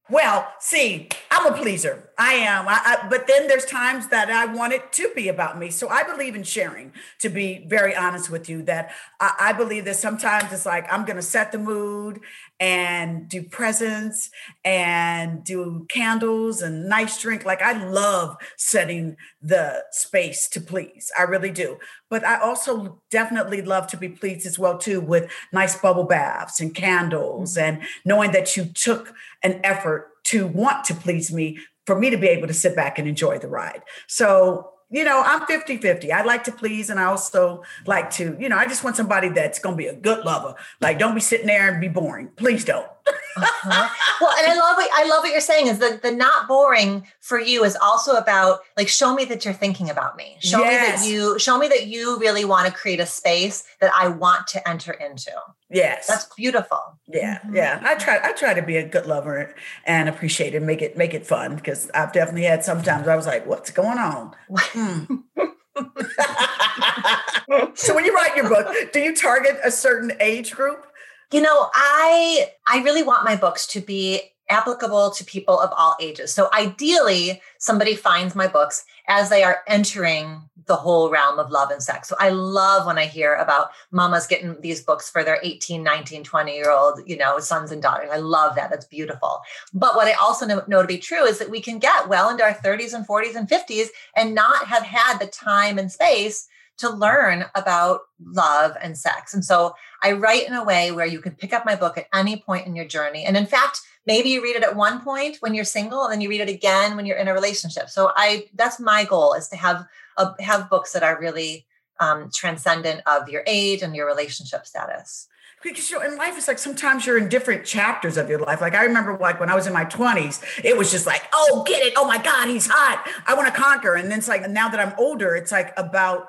Well, 0.09 0.47
see, 0.59 1.09
I'm 1.31 1.51
a 1.51 1.57
pleaser. 1.57 2.11
I 2.19 2.33
am. 2.33 2.67
I, 2.67 2.79
I, 2.85 3.07
but 3.09 3.25
then 3.25 3.47
there's 3.47 3.65
times 3.65 4.09
that 4.09 4.29
I 4.29 4.45
want 4.45 4.73
it 4.73 4.91
to 4.93 5.11
be 5.15 5.29
about 5.29 5.57
me. 5.57 5.71
So 5.71 5.89
I 5.89 6.03
believe 6.03 6.35
in 6.35 6.43
sharing, 6.43 6.93
to 7.21 7.29
be 7.29 7.65
very 7.67 7.95
honest 7.95 8.29
with 8.29 8.47
you, 8.47 8.61
that 8.63 8.91
I, 9.19 9.33
I 9.39 9.53
believe 9.53 9.85
that 9.85 9.95
sometimes 9.95 10.53
it's 10.53 10.65
like 10.65 10.85
I'm 10.91 11.05
going 11.05 11.15
to 11.15 11.23
set 11.23 11.51
the 11.51 11.57
mood 11.57 12.19
and 12.59 13.27
do 13.27 13.43
presents 13.43 14.29
and 14.63 15.43
do 15.43 15.85
candles 15.89 16.61
and 16.61 16.87
nice 16.87 17.21
drink. 17.21 17.45
Like 17.45 17.61
I 17.61 17.85
love 17.85 18.37
setting 18.57 19.17
the 19.41 19.83
space 19.91 20.47
to 20.49 20.61
please. 20.61 21.11
I 21.17 21.23
really 21.23 21.51
do. 21.51 21.77
But 22.09 22.25
I 22.25 22.39
also 22.39 23.01
definitely 23.11 23.61
love 23.61 23.87
to 23.87 23.97
be 23.97 24.09
pleased 24.09 24.45
as 24.45 24.57
well 24.57 24.77
too 24.77 25.01
with 25.01 25.31
nice 25.51 25.77
bubble 25.77 26.05
baths 26.05 26.61
and 26.61 26.73
candles 26.73 27.55
mm-hmm. 27.55 27.75
and 27.75 27.83
knowing 28.05 28.31
that 28.31 28.55
you 28.55 28.65
took 28.65 29.13
an 29.43 29.59
effort 29.63 30.11
to 30.25 30.47
want 30.47 30.85
to 30.85 30.95
please 30.95 31.31
me 31.31 31.57
for 31.85 31.97
me 31.99 32.09
to 32.09 32.17
be 32.17 32.27
able 32.27 32.47
to 32.47 32.53
sit 32.53 32.75
back 32.75 32.97
and 32.97 33.07
enjoy 33.07 33.37
the 33.37 33.47
ride. 33.47 33.81
So 34.07 34.71
you 34.89 35.03
know, 35.03 35.21
I'm 35.25 35.45
50 35.45 35.77
50. 35.77 36.11
I 36.11 36.23
like 36.23 36.43
to 36.45 36.51
please, 36.51 36.89
and 36.89 36.99
I 36.99 37.05
also 37.05 37.63
like 37.85 38.09
to, 38.11 38.37
you 38.39 38.49
know, 38.49 38.57
I 38.57 38.65
just 38.65 38.83
want 38.83 38.95
somebody 38.95 39.29
that's 39.29 39.59
going 39.59 39.75
to 39.75 39.77
be 39.77 39.87
a 39.87 39.95
good 39.95 40.23
lover. 40.25 40.55
Like, 40.79 40.99
don't 40.99 41.15
be 41.15 41.21
sitting 41.21 41.47
there 41.47 41.71
and 41.71 41.81
be 41.81 41.87
boring. 41.87 42.29
Please 42.35 42.63
don't. 42.65 42.87
Uh-huh. 43.07 43.89
Well, 44.21 44.31
and 44.37 44.51
I 44.51 44.55
love 44.55 44.77
what 44.77 44.89
I 44.93 45.07
love 45.07 45.23
what 45.23 45.31
you're 45.31 45.41
saying 45.41 45.67
is 45.67 45.79
that 45.79 46.01
the 46.01 46.11
not 46.11 46.47
boring 46.47 47.05
for 47.21 47.39
you 47.39 47.63
is 47.63 47.75
also 47.75 48.15
about 48.15 48.59
like 48.77 48.87
show 48.87 49.13
me 49.13 49.25
that 49.25 49.45
you're 49.45 49.53
thinking 49.53 49.89
about 49.89 50.15
me. 50.15 50.37
Show 50.39 50.59
yes. 50.59 51.01
me 51.01 51.07
that 51.07 51.13
you 51.13 51.39
show 51.39 51.57
me 51.57 51.67
that 51.67 51.87
you 51.87 52.17
really 52.19 52.45
want 52.45 52.67
to 52.67 52.73
create 52.73 52.99
a 52.99 53.05
space 53.05 53.63
that 53.81 53.91
I 53.95 54.07
want 54.07 54.47
to 54.47 54.67
enter 54.67 54.93
into. 54.93 55.31
Yes. 55.69 56.07
That's 56.07 56.25
beautiful. 56.35 56.79
Yeah. 57.07 57.39
Mm-hmm. 57.39 57.55
Yeah. 57.55 57.81
I 57.83 57.95
try 57.95 58.19
I 58.23 58.31
try 58.31 58.53
to 58.53 58.61
be 58.61 58.77
a 58.77 58.87
good 58.87 59.05
lover 59.05 59.53
and 59.85 60.07
appreciate 60.07 60.55
it, 60.55 60.61
make 60.61 60.81
it 60.81 60.97
make 60.97 61.13
it 61.13 61.27
fun 61.27 61.55
because 61.55 61.89
I've 61.93 62.13
definitely 62.13 62.43
had 62.43 62.63
sometimes 62.63 63.07
I 63.07 63.15
was 63.15 63.25
like, 63.25 63.45
what's 63.45 63.71
going 63.71 63.97
on? 63.97 64.33
Mm. 64.49 65.23
so 67.75 67.93
when 67.93 68.05
you 68.05 68.15
write 68.15 68.35
your 68.35 68.47
book, 68.47 68.67
do 68.93 68.99
you 68.99 69.15
target 69.15 69.59
a 69.63 69.71
certain 69.71 70.13
age 70.19 70.51
group? 70.51 70.85
You 71.31 71.41
know, 71.41 71.69
I 71.73 72.49
I 72.67 72.81
really 72.83 73.03
want 73.03 73.25
my 73.25 73.35
books 73.35 73.67
to 73.67 73.81
be 73.81 74.21
applicable 74.49 75.11
to 75.11 75.25
people 75.25 75.59
of 75.59 75.71
all 75.75 75.95
ages. 75.99 76.33
So 76.33 76.49
ideally, 76.53 77.41
somebody 77.57 77.95
finds 77.95 78.35
my 78.35 78.47
books 78.47 78.85
as 79.07 79.29
they 79.29 79.43
are 79.43 79.63
entering 79.67 80.41
the 80.67 80.75
whole 80.75 81.09
realm 81.09 81.37
of 81.37 81.51
love 81.51 81.69
and 81.69 81.81
sex. 81.81 82.09
So 82.09 82.15
I 82.19 82.29
love 82.29 82.87
when 82.87 82.97
I 82.97 83.05
hear 83.05 83.35
about 83.35 83.69
mamas 83.91 84.25
getting 84.25 84.59
these 84.61 84.83
books 84.83 85.09
for 85.09 85.23
their 85.23 85.39
18, 85.43 85.83
19, 85.83 86.23
20 86.23 86.55
year 86.55 86.71
old, 86.71 87.01
you 87.05 87.17
know, 87.17 87.39
sons 87.39 87.71
and 87.71 87.81
daughters. 87.81 88.09
I 88.11 88.17
love 88.17 88.55
that. 88.55 88.69
That's 88.69 88.85
beautiful. 88.85 89.41
But 89.73 89.95
what 89.95 90.07
I 90.07 90.13
also 90.13 90.45
know, 90.45 90.63
know 90.67 90.81
to 90.81 90.87
be 90.87 90.97
true 90.97 91.23
is 91.23 91.37
that 91.39 91.51
we 91.51 91.61
can 91.61 91.77
get 91.77 92.09
well 92.09 92.29
into 92.29 92.43
our 92.43 92.53
30s 92.53 92.93
and 92.93 93.07
40s 93.07 93.35
and 93.35 93.47
50s 93.47 93.87
and 94.15 94.33
not 94.33 94.65
have 94.67 94.83
had 94.83 95.19
the 95.19 95.27
time 95.27 95.77
and 95.77 95.91
space 95.91 96.47
to 96.77 96.89
learn 96.89 97.45
about 97.55 98.01
love 98.21 98.75
and 98.81 98.97
sex. 98.97 99.33
And 99.33 99.43
so 99.43 99.75
I 100.03 100.11
write 100.11 100.47
in 100.47 100.53
a 100.53 100.63
way 100.63 100.91
where 100.91 101.05
you 101.05 101.19
can 101.19 101.33
pick 101.33 101.53
up 101.53 101.65
my 101.65 101.75
book 101.75 101.97
at 101.97 102.07
any 102.13 102.37
point 102.37 102.67
in 102.67 102.75
your 102.75 102.85
journey. 102.85 103.23
And 103.23 103.37
in 103.37 103.45
fact, 103.45 103.81
maybe 104.05 104.29
you 104.29 104.43
read 104.43 104.55
it 104.55 104.63
at 104.63 104.75
one 104.75 105.01
point 105.01 105.37
when 105.39 105.53
you're 105.53 105.65
single 105.65 106.03
and 106.03 106.13
then 106.13 106.21
you 106.21 106.29
read 106.29 106.41
it 106.41 106.49
again 106.49 106.95
when 106.95 107.05
you're 107.05 107.17
in 107.17 107.27
a 107.27 107.33
relationship. 107.33 107.89
So 107.89 108.11
I 108.15 108.45
that's 108.53 108.79
my 108.79 109.05
goal 109.05 109.33
is 109.33 109.47
to 109.49 109.55
have 109.55 109.85
a, 110.17 110.33
have 110.41 110.69
books 110.69 110.91
that 110.93 111.03
are 111.03 111.19
really 111.19 111.65
um, 111.99 112.29
transcendent 112.33 113.01
of 113.05 113.29
your 113.29 113.43
age 113.47 113.81
and 113.81 113.95
your 113.95 114.05
relationship 114.05 114.65
status 114.65 115.27
because 115.63 115.89
you 115.89 115.97
know 115.97 116.05
in 116.05 116.15
life 116.17 116.37
it's 116.37 116.47
like 116.47 116.59
sometimes 116.59 117.05
you're 117.05 117.17
in 117.17 117.27
different 117.27 117.65
chapters 117.65 118.17
of 118.17 118.29
your 118.29 118.39
life 118.39 118.61
like 118.61 118.75
i 118.75 118.83
remember 118.83 119.17
like 119.17 119.39
when 119.39 119.49
i 119.49 119.55
was 119.55 119.65
in 119.65 119.73
my 119.73 119.85
20s 119.85 120.43
it 120.63 120.77
was 120.77 120.91
just 120.91 121.05
like 121.05 121.23
oh 121.33 121.63
get 121.65 121.81
it 121.81 121.93
oh 121.97 122.05
my 122.05 122.21
god 122.21 122.47
he's 122.47 122.67
hot 122.69 123.07
i 123.25 123.33
want 123.33 123.47
to 123.47 123.53
conquer 123.53 123.95
and 123.95 124.11
then 124.11 124.19
it's 124.19 124.27
like 124.27 124.47
now 124.49 124.69
that 124.69 124.79
i'm 124.79 124.93
older 124.99 125.35
it's 125.35 125.51
like 125.51 125.73
about 125.77 126.27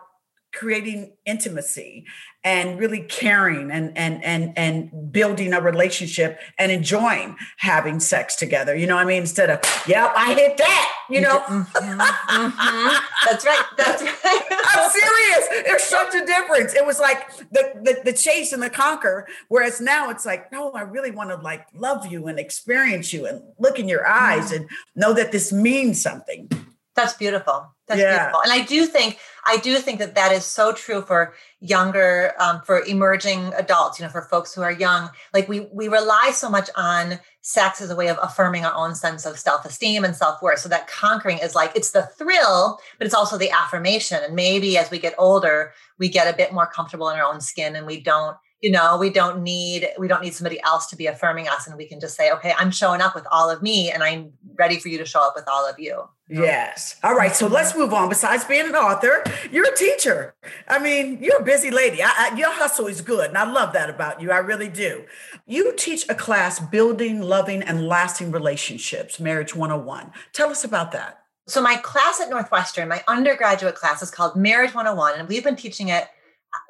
creating 0.57 1.13
intimacy 1.27 2.07
and 2.43 2.79
really 2.79 3.01
caring 3.01 3.71
and 3.71 3.97
and 3.97 4.25
and 4.25 4.53
and 4.57 5.13
building 5.13 5.53
a 5.53 5.61
relationship 5.61 6.41
and 6.59 6.73
enjoying 6.73 7.37
having 7.59 8.01
sex 8.01 8.35
together 8.35 8.75
you 8.75 8.87
know 8.87 8.95
what 8.95 9.03
i 9.03 9.05
mean 9.05 9.21
instead 9.21 9.51
of 9.51 9.61
yep 9.87 10.13
i 10.17 10.33
hit 10.33 10.57
that 10.57 10.93
you 11.11 11.21
know 11.21 11.41
mm-hmm, 11.41 12.01
mm-hmm. 12.01 13.05
that's 13.27 13.45
right 13.45 13.65
that's 13.77 14.03
right 14.03 14.43
i'm 14.51 14.91
serious 14.91 15.65
there's 15.67 15.83
such 15.83 16.15
a 16.15 16.25
difference 16.25 16.75
it 16.75 16.87
was 16.87 16.99
like 16.99 17.37
the, 17.51 17.73
the 17.83 18.01
the 18.05 18.13
chase 18.13 18.53
and 18.53 18.63
the 18.63 18.71
conquer 18.71 19.27
whereas 19.49 19.81
now 19.81 20.09
it's 20.09 20.25
like 20.25 20.51
no 20.51 20.71
i 20.73 20.81
really 20.81 21.11
want 21.11 21.29
to 21.29 21.37
like 21.37 21.67
love 21.75 22.07
you 22.07 22.27
and 22.29 22.39
experience 22.39 23.13
you 23.13 23.27
and 23.27 23.43
look 23.59 23.79
in 23.79 23.89
your 23.89 24.07
eyes 24.07 24.47
mm-hmm. 24.47 24.63
and 24.63 24.71
know 24.95 25.13
that 25.13 25.33
this 25.33 25.53
means 25.53 26.01
something 26.01 26.49
that's 26.97 27.13
beautiful. 27.13 27.75
That's 27.87 28.01
yeah. 28.01 28.17
beautiful. 28.17 28.41
And 28.43 28.53
I 28.53 28.65
do 28.65 28.87
think 28.87 29.19
I 29.47 29.59
do 29.59 29.79
think 29.79 29.99
that 30.01 30.15
that 30.15 30.33
is 30.33 30.45
so 30.45 30.73
true 30.73 31.03
for 31.03 31.35
younger, 31.61 32.33
um, 32.39 32.61
for 32.63 32.83
emerging 32.85 33.53
adults. 33.57 33.99
You 33.99 34.07
know, 34.07 34.11
for 34.11 34.23
folks 34.23 34.55
who 34.55 34.63
are 34.63 34.73
young. 34.73 35.11
Like 35.33 35.49
we 35.49 35.61
we 35.73 35.89
rely 35.89 36.33
so 36.35 36.51
much 36.51 36.69
on 36.77 37.21
sex 37.43 37.81
as 37.81 37.91
a 37.91 37.97
way 37.97 38.09
of 38.09 38.19
affirming 38.21 38.65
our 38.65 38.75
own 38.75 38.95
sense 38.95 39.25
of 39.25 39.39
self 39.39 39.65
esteem 39.65 40.05
and 40.05 40.17
self 40.17 40.43
worth. 40.43 40.59
So 40.59 40.69
that 40.69 40.89
conquering 40.89 41.39
is 41.39 41.55
like 41.55 41.73
it's 41.77 41.93
the 41.93 42.03
thrill, 42.19 42.81
but 42.99 43.07
it's 43.07 43.15
also 43.15 43.39
the 43.39 43.51
affirmation. 43.51 44.19
And 44.23 44.35
maybe 44.35 44.77
as 44.77 44.91
we 44.91 44.99
get 44.99 45.15
older, 45.19 45.73
we 45.99 46.09
get 46.09 46.33
a 46.33 46.37
bit 46.37 46.53
more 46.53 46.67
comfortable 46.67 47.09
in 47.09 47.19
our 47.19 47.25
own 47.25 47.41
skin, 47.41 47.77
and 47.77 47.87
we 47.87 48.01
don't 48.01 48.37
you 48.61 48.71
know 48.71 48.97
we 48.99 49.11
don't 49.11 49.43
need 49.43 49.89
we 49.99 50.09
don't 50.09 50.23
need 50.23 50.35
somebody 50.35 50.61
else 50.63 50.87
to 50.87 50.97
be 50.97 51.07
affirming 51.07 51.47
us 51.49 51.67
and 51.67 51.77
we 51.77 51.87
can 51.87 52.01
just 52.01 52.17
say 52.17 52.31
okay 52.31 52.55
i'm 52.59 52.71
showing 52.71 53.01
up 53.01 53.15
with 53.15 53.27
all 53.31 53.51
of 53.51 53.63
me 53.63 53.91
and 53.91 54.03
i'm 54.03 54.33
ready 54.59 54.79
for 54.79 54.89
you 54.89 54.99
to 54.99 55.05
show 55.05 55.21
up 55.21 55.35
with 55.37 55.45
all 55.49 55.69
of 55.69 55.79
you. 55.79 56.09
Yes. 56.29 56.97
All 57.05 57.15
right 57.15 57.35
so 57.35 57.47
let's 57.47 57.77
move 57.77 57.93
on. 57.93 58.09
Besides 58.09 58.45
being 58.45 58.67
an 58.67 58.75
author 58.75 59.23
you're 59.51 59.71
a 59.71 59.77
teacher. 59.77 60.35
I 60.69 60.79
mean 60.79 61.23
you're 61.23 61.41
a 61.41 61.45
busy 61.45 61.71
lady. 61.71 62.03
I, 62.03 62.31
I, 62.33 62.37
your 62.37 62.53
hustle 62.53 62.87
is 62.87 63.01
good 63.01 63.29
and 63.29 63.39
i 63.39 63.51
love 63.51 63.73
that 63.75 63.91
about 63.91 64.21
you. 64.21 64.33
I 64.33 64.39
really 64.39 64.69
do. 64.69 65.05
You 65.47 65.75
teach 65.77 66.09
a 66.09 66.15
class 66.15 66.59
building 66.59 67.21
loving 67.21 67.63
and 67.63 67.87
lasting 67.87 68.33
relationships 68.33 69.21
marriage 69.21 69.55
101 69.55 70.13
tell 70.33 70.51
us 70.51 70.65
about 70.65 70.93
that. 70.93 71.23
So 71.49 71.63
my 71.63 71.77
class 71.77 72.21
at 72.21 72.31
northwestern 72.31 72.89
my 72.89 73.05
undergraduate 73.07 73.77
class 73.77 74.03
is 74.03 74.11
called 74.11 74.37
marriage 74.37 74.75
101 74.75 75.19
and 75.19 75.29
we've 75.29 75.45
been 75.45 75.57
teaching 75.57 75.89
it 75.89 76.09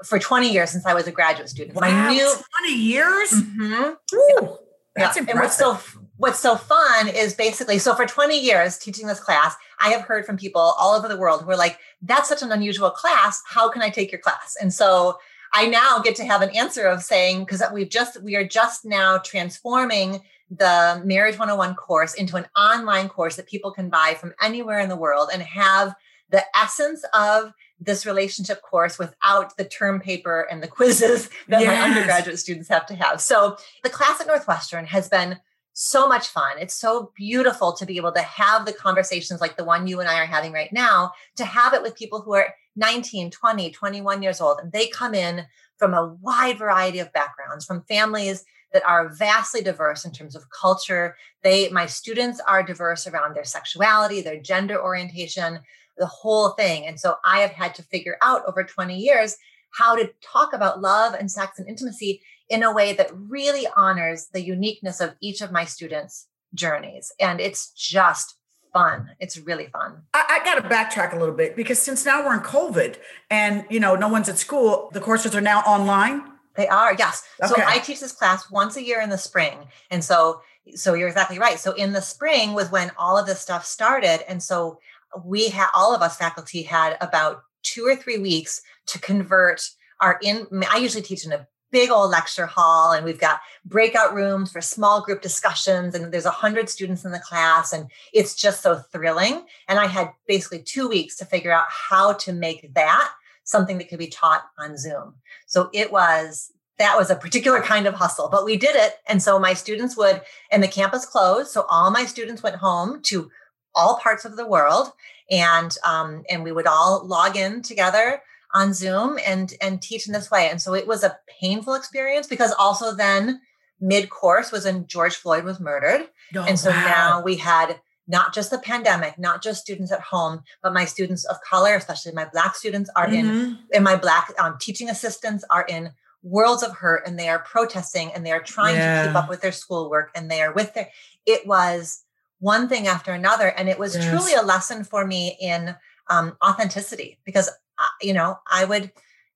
for 0.04 0.18
20 0.18 0.52
years 0.52 0.70
since 0.70 0.87
I 0.87 0.94
was 0.94 1.06
a 1.06 1.12
graduate 1.12 1.48
student. 1.48 1.74
Wow, 1.74 1.82
My 1.82 2.11
new 2.11 2.35
20 2.61 2.74
years. 2.74 3.30
Mm-hmm. 3.30 4.16
Ooh, 4.16 4.59
that's 4.94 5.16
yeah. 5.16 5.22
impressive. 5.22 5.28
And 5.28 5.40
what's 5.40 5.56
so 5.56 5.78
what's 6.18 6.38
so 6.38 6.56
fun 6.56 7.09
is 7.09 7.35
basically 7.35 7.78
so 7.78 7.94
for 7.94 8.06
20 8.06 8.38
years 8.38 8.78
teaching 8.78 9.06
this 9.06 9.20
class, 9.20 9.54
I 9.80 9.90
have 9.90 10.02
heard 10.02 10.24
from 10.24 10.37
people 10.37 10.61
all 10.61 10.94
over 10.94 11.09
the 11.09 11.16
world 11.16 11.42
who 11.42 11.50
are 11.50 11.56
like, 11.56 11.78
"That's 12.02 12.28
such 12.28 12.42
an 12.42 12.52
unusual 12.52 12.90
class. 12.90 13.42
How 13.46 13.68
can 13.68 13.82
I 13.82 13.90
take 13.90 14.11
your 14.11 14.20
class?" 14.20 14.56
And 14.61 14.72
so 14.72 15.18
I 15.52 15.66
now 15.66 16.00
get 16.00 16.16
to 16.16 16.24
have 16.24 16.42
an 16.42 16.50
answer 16.50 16.87
of 16.87 17.02
saying 17.02 17.40
because 17.40 17.62
we've 17.72 17.88
just 17.88 18.22
we 18.22 18.37
are 18.37 18.46
just 18.46 18.85
now 18.85 19.18
transforming 19.18 20.22
the 20.50 21.02
Marriage 21.04 21.38
101 21.38 21.74
course 21.74 22.14
into 22.14 22.37
an 22.37 22.46
online 22.56 23.09
course 23.09 23.37
that 23.37 23.48
people 23.48 23.72
can 23.72 23.88
buy 23.88 24.16
from 24.18 24.32
anywhere 24.40 24.78
in 24.78 24.88
the 24.88 24.96
world 24.96 25.28
and 25.32 25.42
have 25.42 25.94
the 26.30 26.44
essence 26.56 27.04
of 27.14 27.52
this 27.78 28.06
relationship 28.06 28.62
course 28.62 28.98
without 28.98 29.56
the 29.56 29.64
term 29.64 30.00
paper 30.00 30.46
and 30.50 30.62
the 30.62 30.68
quizzes 30.68 31.28
that 31.48 31.60
yes. 31.60 31.68
my 31.68 31.88
undergraduate 31.88 32.38
students 32.38 32.68
have 32.68 32.86
to 32.86 32.94
have. 32.94 33.20
So 33.20 33.56
the 33.82 33.90
class 33.90 34.20
at 34.20 34.26
Northwestern 34.26 34.86
has 34.86 35.08
been 35.08 35.38
so 35.78 36.08
much 36.08 36.28
fun. 36.28 36.56
It's 36.58 36.74
so 36.74 37.12
beautiful 37.14 37.74
to 37.74 37.84
be 37.84 37.98
able 37.98 38.12
to 38.12 38.22
have 38.22 38.64
the 38.64 38.72
conversations 38.72 39.42
like 39.42 39.58
the 39.58 39.64
one 39.64 39.86
you 39.86 40.00
and 40.00 40.08
I 40.08 40.18
are 40.20 40.26
having 40.26 40.52
right 40.52 40.72
now, 40.72 41.12
to 41.36 41.44
have 41.44 41.74
it 41.74 41.82
with 41.82 41.94
people 41.94 42.22
who 42.22 42.34
are 42.34 42.54
19, 42.76 43.30
20, 43.30 43.70
21 43.70 44.22
years 44.22 44.40
old. 44.40 44.58
And 44.58 44.72
they 44.72 44.86
come 44.86 45.14
in 45.14 45.44
from 45.76 45.92
a 45.92 46.16
wide 46.22 46.56
variety 46.56 46.98
of 46.98 47.12
backgrounds, 47.12 47.66
from 47.66 47.82
families 47.82 48.44
that 48.72 48.86
are 48.86 49.10
vastly 49.10 49.62
diverse 49.62 50.06
in 50.06 50.12
terms 50.12 50.34
of 50.34 50.50
culture. 50.50 51.14
They, 51.42 51.68
my 51.68 51.84
students 51.84 52.40
are 52.46 52.62
diverse 52.62 53.06
around 53.06 53.34
their 53.34 53.44
sexuality, 53.44 54.22
their 54.22 54.40
gender 54.40 54.82
orientation, 54.82 55.60
the 55.98 56.06
whole 56.06 56.50
thing. 56.50 56.87
And 56.87 56.98
so 56.98 57.16
I 57.24 57.40
have 57.40 57.50
had 57.50 57.74
to 57.76 57.82
figure 57.82 58.16
out 58.22 58.42
over 58.46 58.64
20 58.64 58.96
years 58.96 59.37
how 59.72 59.94
to 59.94 60.11
talk 60.22 60.52
about 60.52 60.80
love 60.80 61.14
and 61.14 61.30
sex 61.30 61.59
and 61.59 61.68
intimacy 61.68 62.22
in 62.48 62.62
a 62.62 62.72
way 62.72 62.92
that 62.94 63.11
really 63.12 63.66
honors 63.76 64.28
the 64.32 64.42
uniqueness 64.42 65.00
of 65.00 65.14
each 65.20 65.40
of 65.40 65.52
my 65.52 65.64
students' 65.64 66.28
journeys. 66.54 67.12
And 67.20 67.40
it's 67.40 67.70
just 67.72 68.37
fun. 68.72 69.11
It's 69.20 69.38
really 69.38 69.66
fun. 69.66 70.02
I, 70.14 70.40
I 70.40 70.44
got 70.44 70.62
to 70.62 70.68
backtrack 70.68 71.14
a 71.14 71.18
little 71.18 71.35
bit 71.35 71.56
because 71.56 71.78
since 71.78 72.04
now 72.04 72.24
we're 72.24 72.35
in 72.35 72.40
COVID 72.40 72.96
and 73.30 73.64
you 73.70 73.80
know 73.80 73.96
no 73.96 74.09
one's 74.09 74.28
at 74.28 74.38
school, 74.38 74.90
the 74.92 75.00
courses 75.00 75.35
are 75.35 75.40
now 75.40 75.61
online. 75.61 76.22
They 76.56 76.68
are, 76.68 76.94
yes. 76.94 77.22
Okay. 77.42 77.52
So 77.54 77.62
I 77.66 77.78
teach 77.78 78.00
this 78.00 78.12
class 78.12 78.50
once 78.50 78.76
a 78.76 78.82
year 78.82 79.00
in 79.00 79.11
the 79.11 79.18
spring. 79.18 79.59
And 79.90 80.02
so 80.02 80.40
so 80.74 80.94
you're 80.94 81.09
exactly 81.09 81.38
right. 81.38 81.59
So 81.59 81.72
in 81.72 81.92
the 81.92 82.02
spring 82.02 82.52
was 82.52 82.70
when 82.70 82.90
all 82.98 83.16
of 83.16 83.26
this 83.26 83.40
stuff 83.40 83.64
started. 83.64 84.28
And 84.28 84.42
so 84.42 84.78
we 85.25 85.49
had 85.49 85.69
all 85.75 85.95
of 85.95 86.03
us 86.03 86.16
faculty 86.16 86.62
had 86.62 86.97
about 87.01 87.42
two 87.62 87.85
or 87.85 87.97
three 87.97 88.19
weeks 88.19 88.62
to 88.87 88.99
convert 88.99 89.62
our 90.01 90.19
in 90.23 90.47
i 90.71 90.77
usually 90.77 91.03
teach 91.03 91.25
in 91.25 91.33
a 91.33 91.47
big 91.73 91.90
old 91.90 92.11
lecture 92.11 92.47
hall 92.47 92.92
and 92.92 93.05
we've 93.05 93.21
got 93.21 93.40
breakout 93.64 94.14
rooms 94.14 94.53
for 94.53 94.61
small 94.61 95.03
group 95.03 95.21
discussions 95.21 95.95
and 95.95 96.12
there's 96.12 96.25
a 96.25 96.31
hundred 96.31 96.69
students 96.69 97.05
in 97.05 97.12
the 97.12 97.19
class 97.19 97.73
and 97.73 97.90
it's 98.12 98.35
just 98.35 98.62
so 98.62 98.77
thrilling. 98.77 99.45
And 99.69 99.79
i 99.79 99.87
had 99.87 100.11
basically 100.27 100.62
two 100.62 100.88
weeks 100.88 101.16
to 101.16 101.25
figure 101.25 101.53
out 101.53 101.66
how 101.69 102.12
to 102.14 102.33
make 102.33 102.73
that 102.75 103.12
something 103.45 103.79
that 103.79 103.88
could 103.88 103.99
be 103.99 104.09
taught 104.09 104.45
on 104.59 104.77
zoom. 104.77 105.14
So 105.47 105.71
it 105.73 105.92
was 105.92 106.53
that 106.79 106.97
was 106.97 107.11
a 107.11 107.16
particular 107.16 107.61
kind 107.61 107.87
of 107.87 107.95
hustle 107.95 108.29
but 108.29 108.45
we 108.45 108.57
did 108.57 108.77
it 108.77 108.95
and 109.07 109.23
so 109.23 109.38
my 109.38 109.55
students 109.55 109.97
would 109.97 110.21
and 110.53 110.62
the 110.62 110.69
campus 110.69 111.07
closed 111.07 111.51
so 111.51 111.64
all 111.71 111.90
my 111.90 112.05
students 112.05 112.42
went 112.42 112.57
home 112.57 113.01
to 113.03 113.31
all 113.76 113.98
parts 113.98 114.24
of 114.24 114.36
the 114.36 114.46
world, 114.46 114.92
and 115.30 115.76
um, 115.84 116.24
and 116.28 116.42
we 116.42 116.52
would 116.52 116.66
all 116.66 117.06
log 117.06 117.36
in 117.36 117.62
together 117.62 118.22
on 118.52 118.72
Zoom 118.72 119.18
and 119.24 119.54
and 119.60 119.80
teach 119.80 120.06
in 120.06 120.12
this 120.12 120.30
way. 120.30 120.48
And 120.50 120.60
so 120.60 120.74
it 120.74 120.86
was 120.86 121.04
a 121.04 121.18
painful 121.40 121.74
experience 121.74 122.26
because 122.26 122.52
also 122.58 122.94
then 122.94 123.40
mid 123.80 124.10
course 124.10 124.50
was 124.50 124.64
when 124.64 124.86
George 124.86 125.14
Floyd 125.14 125.44
was 125.44 125.60
murdered, 125.60 126.08
oh, 126.34 126.44
and 126.44 126.58
so 126.58 126.70
wow. 126.70 126.86
now 126.86 127.22
we 127.22 127.36
had 127.36 127.80
not 128.08 128.32
just 128.32 128.50
the 128.50 128.58
pandemic, 128.58 129.18
not 129.18 129.42
just 129.42 129.62
students 129.62 129.90
at 129.90 130.00
home, 130.00 130.42
but 130.62 130.72
my 130.72 130.84
students 130.84 131.24
of 131.24 131.40
color, 131.40 131.74
especially 131.74 132.12
my 132.12 132.28
black 132.32 132.54
students, 132.54 132.88
are 132.96 133.06
mm-hmm. 133.06 133.28
in 133.28 133.58
and 133.74 133.84
my 133.84 133.96
black 133.96 134.32
um, 134.38 134.56
teaching 134.60 134.88
assistants 134.88 135.44
are 135.50 135.66
in 135.68 135.90
worlds 136.22 136.62
of 136.62 136.72
hurt 136.72 137.06
and 137.06 137.18
they 137.18 137.28
are 137.28 137.38
protesting 137.40 138.10
and 138.12 138.26
they 138.26 138.32
are 138.32 138.42
trying 138.42 138.74
yeah. 138.74 139.02
to 139.02 139.08
keep 139.08 139.16
up 139.16 139.28
with 139.28 139.40
their 139.40 139.52
schoolwork 139.52 140.10
and 140.14 140.30
they 140.30 140.40
are 140.40 140.52
with 140.52 140.74
their 140.74 140.88
it 141.24 141.46
was 141.46 142.02
one 142.38 142.68
thing 142.68 142.87
after 142.87 143.12
another. 143.12 143.49
And 143.49 143.68
it 143.68 143.79
was 143.79 143.94
yes. 143.94 144.09
truly 144.09 144.35
a 144.35 144.42
lesson 144.42 144.85
for 144.85 145.07
me 145.07 145.37
in 145.40 145.75
um, 146.09 146.37
authenticity 146.44 147.18
because, 147.25 147.49
uh, 147.49 147.85
you 148.01 148.12
know, 148.12 148.38
I 148.51 148.64
would 148.64 148.92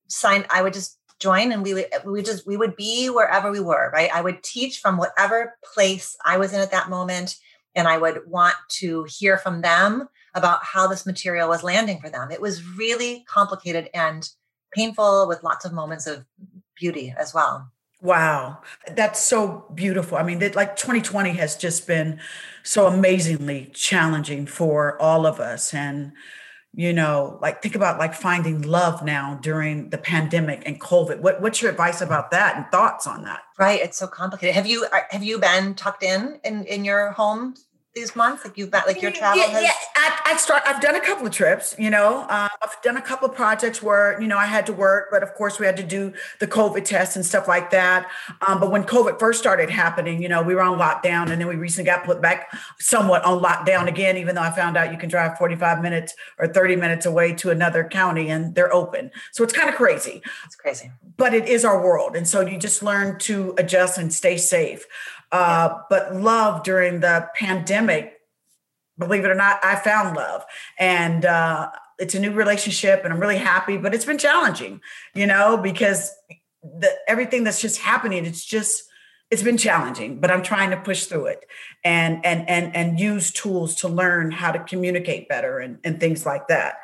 sign, 0.09 0.45
I 0.51 0.63
would 0.63 0.73
just 0.73 0.99
join 1.19 1.53
and 1.53 1.63
we 1.63 1.75
would, 1.75 1.87
we 2.05 2.23
just, 2.23 2.47
we 2.47 2.57
would 2.57 2.77
be 2.77 3.09
wherever 3.09 3.51
we 3.51 3.61
were, 3.61 3.91
right? 3.93 4.15
I 4.15 4.21
would 4.21 4.43
teach 4.43 4.79
from 4.79 4.97
whatever 4.97 5.57
place 5.75 6.17
I 6.25 6.39
was 6.39 6.53
in 6.53 6.61
at 6.61 6.71
that 6.71 6.91
moment. 6.91 7.37
And 7.75 7.87
I 7.87 7.99
would 7.99 8.23
want 8.27 8.57
to 8.81 9.05
hear 9.05 9.39
from 9.39 9.61
them 9.61 10.09
about 10.35 10.65
how 10.65 10.87
this 10.89 11.07
material 11.07 11.49
was 11.49 11.63
landing 11.63 12.01
for 12.01 12.11
them. 12.11 12.31
It 12.31 12.41
was 12.41 12.65
really 12.65 13.25
complicated 13.29 13.89
and 13.95 14.29
painful 14.73 15.29
with 15.29 15.45
lots 15.45 15.65
of 15.65 15.73
moments 15.73 16.07
of 16.07 16.25
beauty 16.77 17.15
as 17.17 17.35
well. 17.35 17.71
Wow, 18.03 18.63
that's 18.95 19.23
so 19.23 19.67
beautiful. 19.75 20.17
I 20.17 20.23
mean, 20.23 20.39
that 20.39 20.55
like 20.55 20.75
2020 20.77 21.33
has 21.33 21.57
just 21.57 21.87
been 21.87 22.19
so 22.63 22.87
amazingly 22.87 23.71
challenging 23.75 24.47
for 24.47 25.01
all 25.01 25.27
of 25.27 25.39
us. 25.39 25.75
And, 25.75 26.13
you 26.73 26.95
know, 26.95 27.39
like 27.43 27.61
think 27.61 27.75
about 27.75 27.99
like 27.99 28.15
finding 28.15 28.63
love 28.63 29.05
now 29.05 29.39
during 29.43 29.91
the 29.91 29.99
pandemic 29.99 30.63
and 30.65 30.81
COVID. 30.81 31.21
What, 31.21 31.43
what's 31.43 31.61
your 31.61 31.71
advice 31.71 32.01
about 32.01 32.31
that 32.31 32.57
and 32.57 32.67
thoughts 32.71 33.07
on 33.07 33.25
that? 33.25 33.41
Right. 33.59 33.81
It's 33.81 33.99
so 33.99 34.07
complicated. 34.07 34.55
Have 34.55 34.67
you, 34.67 34.87
have 35.11 35.23
you 35.23 35.39
been 35.39 35.75
tucked 35.75 36.03
in, 36.03 36.41
in, 36.43 36.65
in 36.65 36.87
your 36.87 37.11
home 37.11 37.55
these 37.95 38.15
months? 38.15 38.45
Like 38.45 38.57
you've 38.57 38.71
got 38.71 38.87
like 38.87 39.03
your 39.03 39.11
travel 39.11 39.41
yeah, 39.41 39.49
has. 39.49 39.63
Yeah, 39.63 39.73
I, 39.97 40.21
I 40.27 40.37
start. 40.37 40.63
I've 40.67 40.81
done 40.81 40.95
a 40.95 41.01
couple 41.01 41.27
of 41.27 41.33
trips. 41.33 41.75
You 41.79 41.91
know, 41.91 42.21
uh, 42.29 42.49
I've 42.63 42.81
done 42.83 42.97
a 42.97 43.03
couple 43.03 43.29
of 43.29 43.35
projects 43.35 43.83
where 43.83 44.21
you 44.21 44.29
know 44.29 44.39
I 44.39 44.47
had 44.47 44.67
to 44.67 44.73
work, 44.73 45.09
but 45.11 45.23
of 45.23 45.35
course 45.35 45.59
we 45.59 45.67
had 45.67 45.77
to 45.79 45.83
do 45.83 46.13
the 46.39 46.47
COVID 46.47 46.85
test 46.85 47.17
and 47.17 47.25
stuff 47.25 47.49
like 47.49 47.71
that. 47.71 48.09
Um, 48.47 48.61
but 48.61 48.71
when 48.71 48.85
COVID 48.85 49.19
first 49.19 49.41
started 49.41 49.71
happening, 49.71 50.23
you 50.23 50.29
know, 50.29 50.43
we 50.43 50.55
were 50.55 50.63
on 50.63 50.79
lockdown, 50.79 51.31
and 51.31 51.41
then 51.41 51.49
we 51.49 51.57
recently 51.57 51.87
got 51.87 52.05
put 52.05 52.21
back 52.21 52.53
somewhat 52.79 53.25
on 53.25 53.43
lockdown 53.43 53.89
again. 53.89 54.17
Even 54.17 54.35
though 54.35 54.43
I 54.43 54.51
found 54.51 54.77
out 54.77 54.93
you 54.93 54.99
can 54.99 55.09
drive 55.09 55.37
forty 55.37 55.57
five 55.57 55.83
minutes 55.83 56.15
or 56.39 56.47
thirty 56.47 56.77
minutes 56.77 57.07
away 57.07 57.35
to 57.35 57.51
another 57.51 57.85
county, 57.85 58.29
and 58.31 58.55
they're 58.55 58.73
open. 58.73 59.11
So 59.33 59.43
it's 59.43 59.53
kind 59.53 59.69
of 59.69 59.75
crazy. 59.75 60.23
It's 60.45 60.57
crazy, 60.57 60.93
but 61.17 61.35
it 61.35 61.49
is 61.49 61.65
our 61.65 61.83
world, 61.83 62.15
and 62.15 62.27
so 62.29 62.41
you 62.41 62.59
just 62.59 62.83
learn 62.83 63.19
to 63.21 63.55
adjust 63.59 63.99
and 63.99 64.13
stay 64.13 64.37
safe. 64.37 64.87
Uh. 65.33 65.79
But 65.89 66.15
love 66.15 66.63
during 66.63 67.01
the 67.01 67.29
pandemic 67.35 68.21
believe 69.01 69.25
it 69.25 69.31
or 69.31 69.35
not, 69.35 69.59
I 69.65 69.77
found 69.77 70.17
love. 70.17 70.45
And 70.79 71.25
uh, 71.25 71.71
it's 71.99 72.15
a 72.15 72.21
new 72.21 72.33
relationship 72.33 73.03
and 73.03 73.13
I'm 73.13 73.19
really 73.19 73.39
happy, 73.39 73.77
but 73.77 73.95
it's 73.95 74.05
been 74.05 74.19
challenging, 74.19 74.81
you 75.15 75.27
know, 75.27 75.57
because 75.57 76.13
the 76.63 76.91
everything 77.09 77.43
that's 77.43 77.61
just 77.61 77.81
happening, 77.81 78.25
it's 78.25 78.45
just 78.45 78.85
it's 79.31 79.43
been 79.43 79.57
challenging, 79.57 80.21
but 80.21 80.31
I'm 80.31 80.43
trying 80.43 80.71
to 80.71 80.77
push 80.77 81.07
through 81.07 81.27
it 81.27 81.47
and 81.85 82.25
and 82.25 82.49
and 82.49 82.75
and 82.77 83.01
use 83.01 83.33
tools 83.33 83.77
to 83.77 83.89
learn 83.89 84.31
how 84.31 84.53
to 84.53 84.59
communicate 84.59 85.29
better 85.29 85.59
and, 85.59 85.79
and 85.85 85.99
things 85.99 86.27
like 86.27 86.49
that. 86.49 86.79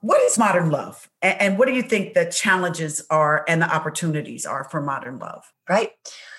What 0.00 0.20
is 0.22 0.36
modern 0.36 0.70
love? 0.70 1.08
And, 1.22 1.40
and 1.40 1.58
what 1.58 1.68
do 1.68 1.74
you 1.74 1.82
think 1.82 2.14
the 2.14 2.26
challenges 2.26 3.02
are 3.10 3.44
and 3.48 3.62
the 3.62 3.72
opportunities 3.72 4.44
are 4.44 4.64
for 4.64 4.80
modern 4.80 5.18
love? 5.18 5.44
Right. 5.68 5.92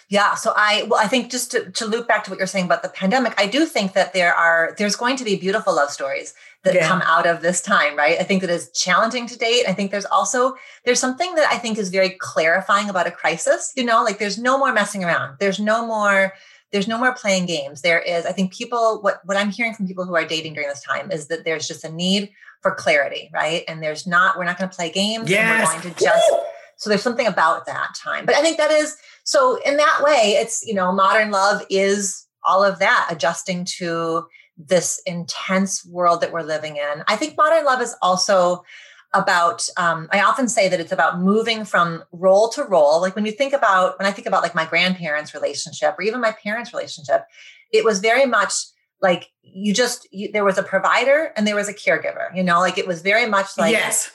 Yeah. 0.09 0.35
So 0.35 0.53
I, 0.55 0.83
well, 0.87 0.99
I 0.99 1.07
think 1.07 1.31
just 1.31 1.51
to, 1.51 1.71
to 1.71 1.85
loop 1.85 2.07
back 2.07 2.23
to 2.25 2.29
what 2.29 2.37
you're 2.37 2.47
saying 2.47 2.65
about 2.65 2.83
the 2.83 2.89
pandemic, 2.89 3.33
I 3.37 3.47
do 3.47 3.65
think 3.65 3.93
that 3.93 4.13
there 4.13 4.33
are, 4.33 4.75
there's 4.77 4.95
going 4.95 5.15
to 5.17 5.23
be 5.23 5.35
beautiful 5.35 5.75
love 5.75 5.89
stories 5.89 6.35
that 6.63 6.75
yeah. 6.75 6.87
come 6.87 7.01
out 7.03 7.25
of 7.25 7.41
this 7.41 7.61
time, 7.61 7.95
right? 7.95 8.19
I 8.19 8.23
think 8.23 8.41
that 8.41 8.49
is 8.49 8.69
challenging 8.71 9.25
to 9.27 9.37
date. 9.37 9.65
I 9.67 9.73
think 9.73 9.91
there's 9.91 10.05
also, 10.05 10.55
there's 10.83 10.99
something 10.99 11.33
that 11.35 11.51
I 11.51 11.57
think 11.57 11.77
is 11.77 11.89
very 11.89 12.11
clarifying 12.19 12.89
about 12.89 13.07
a 13.07 13.11
crisis, 13.11 13.73
you 13.75 13.83
know, 13.83 14.03
like 14.03 14.19
there's 14.19 14.37
no 14.37 14.57
more 14.59 14.73
messing 14.73 15.03
around. 15.03 15.37
There's 15.39 15.59
no 15.59 15.85
more, 15.85 16.33
there's 16.71 16.87
no 16.87 16.97
more 16.97 17.13
playing 17.13 17.47
games. 17.47 17.81
There 17.81 17.99
is, 17.99 18.25
I 18.25 18.31
think 18.31 18.53
people, 18.53 18.99
what, 19.01 19.21
what 19.25 19.37
I'm 19.37 19.49
hearing 19.49 19.73
from 19.73 19.87
people 19.87 20.05
who 20.05 20.15
are 20.15 20.25
dating 20.25 20.53
during 20.53 20.69
this 20.69 20.83
time 20.83 21.11
is 21.11 21.27
that 21.27 21.45
there's 21.45 21.67
just 21.67 21.83
a 21.83 21.91
need 21.91 22.31
for 22.61 22.75
clarity, 22.75 23.29
right? 23.33 23.63
And 23.67 23.81
there's 23.81 24.05
not, 24.05 24.37
we're 24.37 24.45
not 24.45 24.57
going 24.57 24.69
to 24.69 24.75
play 24.75 24.91
games. 24.91 25.29
Yes. 25.29 25.67
we're 25.67 25.81
going 25.81 25.93
to 25.95 26.03
just, 26.03 26.31
Woo! 26.31 26.39
So 26.77 26.89
there's 26.89 27.01
something 27.01 27.27
about 27.27 27.65
that 27.65 27.95
time. 27.95 28.25
But 28.25 28.35
I 28.35 28.41
think 28.41 28.57
that 28.57 28.71
is, 28.71 28.95
so 29.23 29.59
in 29.65 29.77
that 29.77 30.01
way, 30.03 30.37
it's, 30.39 30.65
you 30.65 30.73
know, 30.73 30.91
modern 30.91 31.31
love 31.31 31.63
is 31.69 32.25
all 32.43 32.63
of 32.63 32.79
that, 32.79 33.07
adjusting 33.09 33.65
to 33.77 34.25
this 34.57 35.01
intense 35.05 35.85
world 35.85 36.21
that 36.21 36.31
we're 36.31 36.43
living 36.43 36.77
in. 36.77 37.03
I 37.07 37.15
think 37.15 37.35
modern 37.37 37.65
love 37.65 37.81
is 37.81 37.95
also 38.01 38.63
about 39.13 39.65
um, 39.77 40.07
i 40.11 40.21
often 40.21 40.47
say 40.47 40.67
that 40.67 40.79
it's 40.79 40.91
about 40.91 41.19
moving 41.19 41.63
from 41.63 42.03
role 42.11 42.49
to 42.49 42.63
role 42.63 42.99
like 43.01 43.15
when 43.15 43.25
you 43.25 43.31
think 43.31 43.53
about 43.53 43.97
when 43.97 44.05
i 44.05 44.11
think 44.11 44.27
about 44.27 44.43
like 44.43 44.53
my 44.53 44.65
grandparents 44.65 45.33
relationship 45.33 45.95
or 45.97 46.01
even 46.01 46.19
my 46.19 46.33
parents 46.43 46.73
relationship 46.73 47.23
it 47.71 47.85
was 47.85 47.99
very 47.99 48.25
much 48.25 48.53
like 49.01 49.29
you 49.41 49.73
just 49.73 50.07
you, 50.11 50.31
there 50.31 50.43
was 50.43 50.57
a 50.57 50.63
provider 50.63 51.31
and 51.37 51.47
there 51.47 51.55
was 51.55 51.69
a 51.69 51.73
caregiver 51.73 52.35
you 52.35 52.43
know 52.43 52.59
like 52.59 52.77
it 52.77 52.87
was 52.87 53.01
very 53.01 53.27
much 53.27 53.57
like 53.57 53.71
yes 53.71 54.11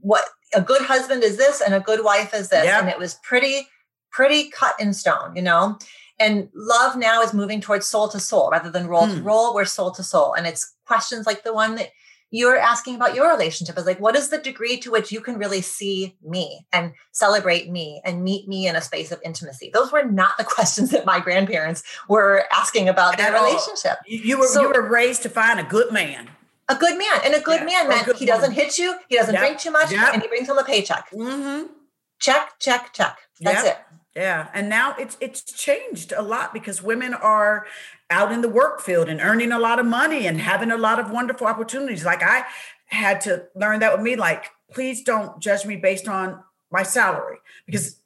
what 0.00 0.24
a 0.54 0.60
good 0.60 0.82
husband 0.82 1.22
is 1.22 1.36
this 1.36 1.60
and 1.60 1.74
a 1.74 1.80
good 1.80 2.04
wife 2.04 2.34
is 2.34 2.48
this 2.48 2.66
and 2.66 2.88
it 2.88 2.98
was 2.98 3.14
pretty 3.22 3.66
pretty 4.10 4.50
cut 4.50 4.74
in 4.78 4.92
stone, 4.92 5.34
you 5.34 5.42
know? 5.42 5.78
And 6.18 6.48
love 6.54 6.96
now 6.96 7.22
is 7.22 7.32
moving 7.32 7.60
towards 7.60 7.86
soul 7.86 8.08
to 8.10 8.20
soul 8.20 8.50
rather 8.50 8.70
than 8.70 8.86
role 8.86 9.06
hmm. 9.06 9.16
to 9.16 9.22
role, 9.22 9.54
we're 9.54 9.64
soul 9.64 9.90
to 9.92 10.02
soul. 10.02 10.34
And 10.34 10.46
it's 10.46 10.74
questions 10.86 11.26
like 11.26 11.42
the 11.42 11.54
one 11.54 11.74
that 11.76 11.88
you're 12.30 12.56
asking 12.56 12.94
about 12.94 13.14
your 13.14 13.30
relationship 13.30 13.76
is 13.76 13.84
like, 13.84 14.00
what 14.00 14.16
is 14.16 14.30
the 14.30 14.38
degree 14.38 14.78
to 14.78 14.90
which 14.90 15.12
you 15.12 15.20
can 15.20 15.36
really 15.36 15.60
see 15.60 16.16
me 16.22 16.66
and 16.72 16.92
celebrate 17.12 17.70
me 17.70 18.00
and 18.04 18.24
meet 18.24 18.48
me 18.48 18.66
in 18.66 18.74
a 18.76 18.80
space 18.80 19.12
of 19.12 19.20
intimacy? 19.24 19.70
Those 19.72 19.92
were 19.92 20.04
not 20.04 20.38
the 20.38 20.44
questions 20.56 20.90
that 20.90 21.04
my 21.04 21.20
grandparents 21.20 21.82
were 22.08 22.44
asking 22.52 22.88
about 22.88 23.18
their 23.18 23.32
relationship. 23.32 23.98
You 24.06 24.38
were 24.38 24.46
so, 24.46 24.62
you 24.62 24.68
were 24.68 24.88
raised 24.88 25.22
to 25.22 25.28
find 25.28 25.60
a 25.60 25.64
good 25.64 25.92
man. 25.92 26.30
A 26.68 26.74
good 26.76 26.96
man. 26.96 27.20
And 27.24 27.34
a 27.34 27.40
good 27.40 27.60
yeah, 27.60 27.66
man 27.66 27.88
meant 27.88 28.16
he 28.16 28.26
doesn't 28.26 28.52
hit 28.52 28.78
you, 28.78 28.96
he 29.08 29.16
doesn't 29.16 29.34
yep. 29.34 29.42
drink 29.42 29.58
too 29.58 29.70
much, 29.70 29.92
yep. 29.92 30.14
and 30.14 30.22
he 30.22 30.28
brings 30.28 30.48
home 30.48 30.58
a 30.58 30.64
paycheck. 30.64 31.10
Mm-hmm. 31.10 31.72
Check, 32.20 32.52
check, 32.60 32.92
check. 32.92 33.18
That's 33.40 33.64
yep. 33.64 33.78
it. 33.78 33.98
Yeah, 34.14 34.48
and 34.52 34.68
now 34.68 34.94
it's 34.98 35.16
it's 35.20 35.42
changed 35.42 36.12
a 36.12 36.22
lot 36.22 36.52
because 36.52 36.82
women 36.82 37.14
are 37.14 37.66
out 38.10 38.30
in 38.30 38.42
the 38.42 38.48
work 38.48 38.80
field 38.80 39.08
and 39.08 39.20
earning 39.20 39.52
a 39.52 39.58
lot 39.58 39.78
of 39.78 39.86
money 39.86 40.26
and 40.26 40.38
having 40.38 40.70
a 40.70 40.76
lot 40.76 41.00
of 41.00 41.10
wonderful 41.10 41.46
opportunities. 41.46 42.04
Like 42.04 42.22
I 42.22 42.44
had 42.86 43.22
to 43.22 43.46
learn 43.54 43.80
that 43.80 43.92
with 43.92 44.02
me 44.02 44.16
like 44.16 44.50
please 44.72 45.02
don't 45.02 45.40
judge 45.40 45.64
me 45.64 45.76
based 45.76 46.08
on 46.08 46.42
my 46.70 46.82
salary 46.82 47.38
because 47.66 47.96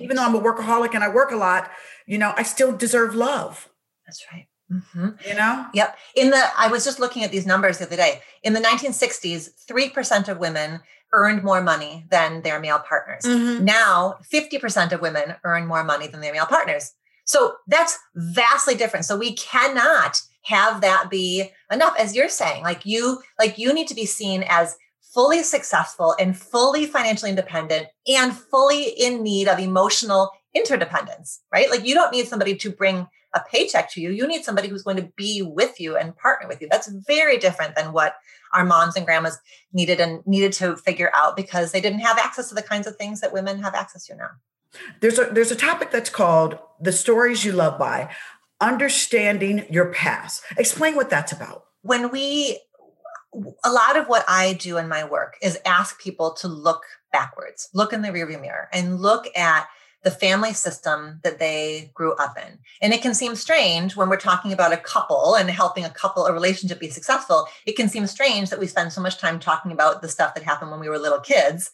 even 0.00 0.16
though 0.16 0.24
I'm 0.24 0.34
a 0.34 0.40
workaholic 0.40 0.94
and 0.94 1.04
I 1.04 1.08
work 1.08 1.30
a 1.30 1.36
lot, 1.36 1.70
you 2.06 2.18
know, 2.18 2.32
I 2.36 2.42
still 2.42 2.76
deserve 2.76 3.14
love. 3.14 3.68
That's 4.06 4.24
right. 4.32 4.46
Mm-hmm. 4.72 5.08
You 5.28 5.34
know? 5.34 5.66
Yep. 5.74 5.98
In 6.16 6.30
the, 6.30 6.42
I 6.56 6.68
was 6.68 6.84
just 6.84 7.00
looking 7.00 7.24
at 7.24 7.30
these 7.30 7.46
numbers 7.46 7.78
the 7.78 7.86
other 7.86 7.96
day. 7.96 8.22
In 8.42 8.52
the 8.52 8.60
1960s, 8.60 9.50
3% 9.70 10.28
of 10.28 10.38
women 10.38 10.80
earned 11.12 11.44
more 11.44 11.60
money 11.60 12.06
than 12.10 12.42
their 12.42 12.58
male 12.58 12.78
partners. 12.78 13.24
Mm-hmm. 13.24 13.64
Now, 13.64 14.18
50% 14.32 14.92
of 14.92 15.00
women 15.00 15.36
earn 15.44 15.66
more 15.66 15.84
money 15.84 16.06
than 16.06 16.20
their 16.20 16.32
male 16.32 16.46
partners. 16.46 16.92
So 17.24 17.54
that's 17.66 17.98
vastly 18.14 18.74
different. 18.74 19.04
So 19.04 19.16
we 19.16 19.34
cannot 19.34 20.20
have 20.44 20.80
that 20.80 21.08
be 21.10 21.50
enough 21.70 21.94
as 21.98 22.16
you're 22.16 22.28
saying. 22.28 22.64
Like 22.64 22.84
you 22.84 23.22
like 23.38 23.58
you 23.58 23.72
need 23.72 23.88
to 23.88 23.94
be 23.94 24.06
seen 24.06 24.44
as 24.48 24.76
fully 25.00 25.42
successful 25.42 26.16
and 26.18 26.36
fully 26.36 26.86
financially 26.86 27.30
independent 27.30 27.86
and 28.08 28.34
fully 28.34 28.84
in 28.84 29.22
need 29.22 29.46
of 29.46 29.58
emotional 29.58 30.30
interdependence, 30.54 31.40
right? 31.52 31.70
Like 31.70 31.86
you 31.86 31.94
don't 31.94 32.12
need 32.12 32.26
somebody 32.26 32.56
to 32.56 32.70
bring 32.70 33.06
a 33.34 33.40
paycheck 33.50 33.90
to 33.92 34.00
you. 34.00 34.10
You 34.10 34.26
need 34.26 34.44
somebody 34.44 34.68
who's 34.68 34.82
going 34.82 34.98
to 34.98 35.10
be 35.16 35.42
with 35.42 35.80
you 35.80 35.96
and 35.96 36.16
partner 36.16 36.48
with 36.48 36.60
you. 36.60 36.68
That's 36.70 36.90
very 37.06 37.38
different 37.38 37.76
than 37.76 37.92
what 37.92 38.16
our 38.52 38.64
moms 38.64 38.96
and 38.96 39.06
grandmas 39.06 39.38
needed 39.72 40.00
and 40.00 40.26
needed 40.26 40.52
to 40.54 40.76
figure 40.76 41.10
out 41.14 41.36
because 41.36 41.72
they 41.72 41.80
didn't 41.80 42.00
have 42.00 42.18
access 42.18 42.48
to 42.50 42.54
the 42.54 42.62
kinds 42.62 42.86
of 42.86 42.96
things 42.96 43.20
that 43.20 43.32
women 43.32 43.62
have 43.62 43.74
access 43.74 44.06
to 44.06 44.16
now. 44.16 44.28
There's 45.00 45.18
a 45.18 45.26
there's 45.26 45.50
a 45.50 45.56
topic 45.56 45.90
that's 45.90 46.10
called 46.10 46.58
the 46.80 46.92
stories 46.92 47.44
you 47.44 47.52
love 47.52 47.78
by 47.78 48.10
understanding 48.60 49.66
your 49.70 49.92
past. 49.92 50.42
Explain 50.56 50.96
what 50.96 51.10
that's 51.10 51.32
about. 51.32 51.64
When 51.82 52.10
we 52.10 52.58
a 53.64 53.72
lot 53.72 53.96
of 53.96 54.06
what 54.08 54.24
I 54.28 54.52
do 54.54 54.76
in 54.76 54.88
my 54.88 55.04
work 55.04 55.36
is 55.42 55.58
ask 55.64 56.00
people 56.00 56.34
to 56.34 56.48
look 56.48 56.82
backwards, 57.12 57.68
look 57.72 57.92
in 57.92 58.02
the 58.02 58.08
rearview 58.08 58.40
mirror 58.40 58.68
and 58.72 59.00
look 59.00 59.26
at 59.36 59.66
the 60.02 60.10
family 60.10 60.52
system 60.52 61.20
that 61.22 61.38
they 61.38 61.90
grew 61.94 62.14
up 62.16 62.36
in. 62.36 62.58
And 62.80 62.92
it 62.92 63.02
can 63.02 63.14
seem 63.14 63.36
strange 63.36 63.96
when 63.96 64.08
we're 64.08 64.16
talking 64.16 64.52
about 64.52 64.72
a 64.72 64.76
couple 64.76 65.34
and 65.36 65.48
helping 65.48 65.84
a 65.84 65.90
couple, 65.90 66.26
a 66.26 66.32
relationship 66.32 66.80
be 66.80 66.90
successful. 66.90 67.46
It 67.66 67.76
can 67.76 67.88
seem 67.88 68.06
strange 68.06 68.50
that 68.50 68.58
we 68.58 68.66
spend 68.66 68.92
so 68.92 69.00
much 69.00 69.18
time 69.18 69.38
talking 69.38 69.70
about 69.70 70.02
the 70.02 70.08
stuff 70.08 70.34
that 70.34 70.42
happened 70.42 70.70
when 70.70 70.80
we 70.80 70.88
were 70.88 70.98
little 70.98 71.20
kids. 71.20 71.70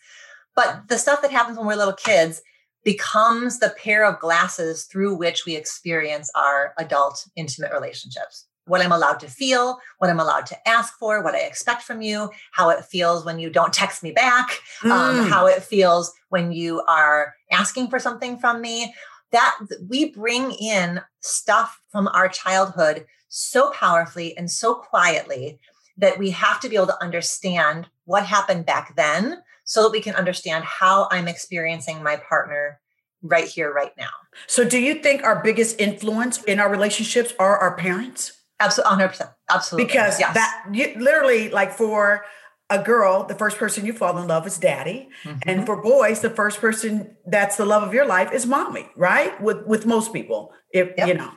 But 0.54 0.88
the 0.88 0.98
stuff 0.98 1.22
that 1.22 1.30
happens 1.30 1.56
when 1.56 1.66
we're 1.66 1.76
little 1.76 1.94
kids 1.94 2.42
becomes 2.84 3.58
the 3.58 3.74
pair 3.82 4.04
of 4.04 4.20
glasses 4.20 4.84
through 4.84 5.14
which 5.14 5.46
we 5.46 5.56
experience 5.56 6.30
our 6.34 6.74
adult 6.78 7.26
intimate 7.36 7.72
relationships 7.72 8.47
what 8.68 8.80
I'm 8.80 8.92
allowed 8.92 9.20
to 9.20 9.28
feel, 9.28 9.78
what 9.98 10.10
I'm 10.10 10.20
allowed 10.20 10.46
to 10.46 10.68
ask 10.68 10.98
for, 10.98 11.22
what 11.22 11.34
I 11.34 11.40
expect 11.40 11.82
from 11.82 12.02
you, 12.02 12.30
how 12.52 12.70
it 12.70 12.84
feels 12.84 13.24
when 13.24 13.38
you 13.38 13.50
don't 13.50 13.72
text 13.72 14.02
me 14.02 14.12
back, 14.12 14.60
um, 14.84 14.90
mm. 14.90 14.92
um, 14.92 15.28
how 15.28 15.46
it 15.46 15.62
feels 15.62 16.12
when 16.28 16.52
you 16.52 16.82
are 16.82 17.34
asking 17.50 17.88
for 17.88 17.98
something 17.98 18.38
from 18.38 18.60
me. 18.60 18.94
That 19.30 19.58
we 19.88 20.10
bring 20.10 20.52
in 20.52 21.02
stuff 21.20 21.82
from 21.90 22.08
our 22.08 22.28
childhood 22.28 23.04
so 23.28 23.70
powerfully 23.72 24.34
and 24.38 24.50
so 24.50 24.74
quietly 24.74 25.58
that 25.98 26.18
we 26.18 26.30
have 26.30 26.60
to 26.60 26.68
be 26.68 26.76
able 26.76 26.86
to 26.86 27.02
understand 27.02 27.88
what 28.04 28.24
happened 28.24 28.64
back 28.64 28.96
then 28.96 29.42
so 29.64 29.82
that 29.82 29.92
we 29.92 30.00
can 30.00 30.14
understand 30.14 30.64
how 30.64 31.08
I'm 31.10 31.28
experiencing 31.28 32.02
my 32.02 32.16
partner 32.16 32.80
right 33.22 33.46
here, 33.46 33.72
right 33.72 33.92
now. 33.98 34.10
So, 34.46 34.66
do 34.66 34.78
you 34.78 34.94
think 34.94 35.22
our 35.24 35.42
biggest 35.42 35.80
influence 35.80 36.42
in 36.44 36.60
our 36.60 36.70
relationships 36.70 37.34
are 37.38 37.58
our 37.58 37.76
parents? 37.76 38.37
Absolutely, 38.60 39.04
100%. 39.04 39.34
Absolutely. 39.50 39.86
Because 39.86 40.18
yes. 40.18 40.34
that 40.34 40.66
you, 40.72 40.94
literally, 40.98 41.48
like 41.50 41.72
for 41.72 42.24
a 42.70 42.82
girl, 42.82 43.24
the 43.24 43.34
first 43.34 43.56
person 43.56 43.86
you 43.86 43.92
fall 43.92 44.18
in 44.18 44.26
love 44.26 44.46
is 44.46 44.58
daddy. 44.58 45.08
Mm-hmm. 45.24 45.48
And 45.48 45.66
for 45.66 45.80
boys, 45.80 46.20
the 46.20 46.30
first 46.30 46.60
person 46.60 47.16
that's 47.26 47.56
the 47.56 47.64
love 47.64 47.82
of 47.82 47.94
your 47.94 48.06
life 48.06 48.32
is 48.32 48.46
mommy, 48.46 48.88
right? 48.96 49.40
With 49.40 49.66
with 49.66 49.86
most 49.86 50.12
people, 50.12 50.52
if 50.72 50.90
yep. 50.98 51.08
you 51.08 51.14
know. 51.14 51.30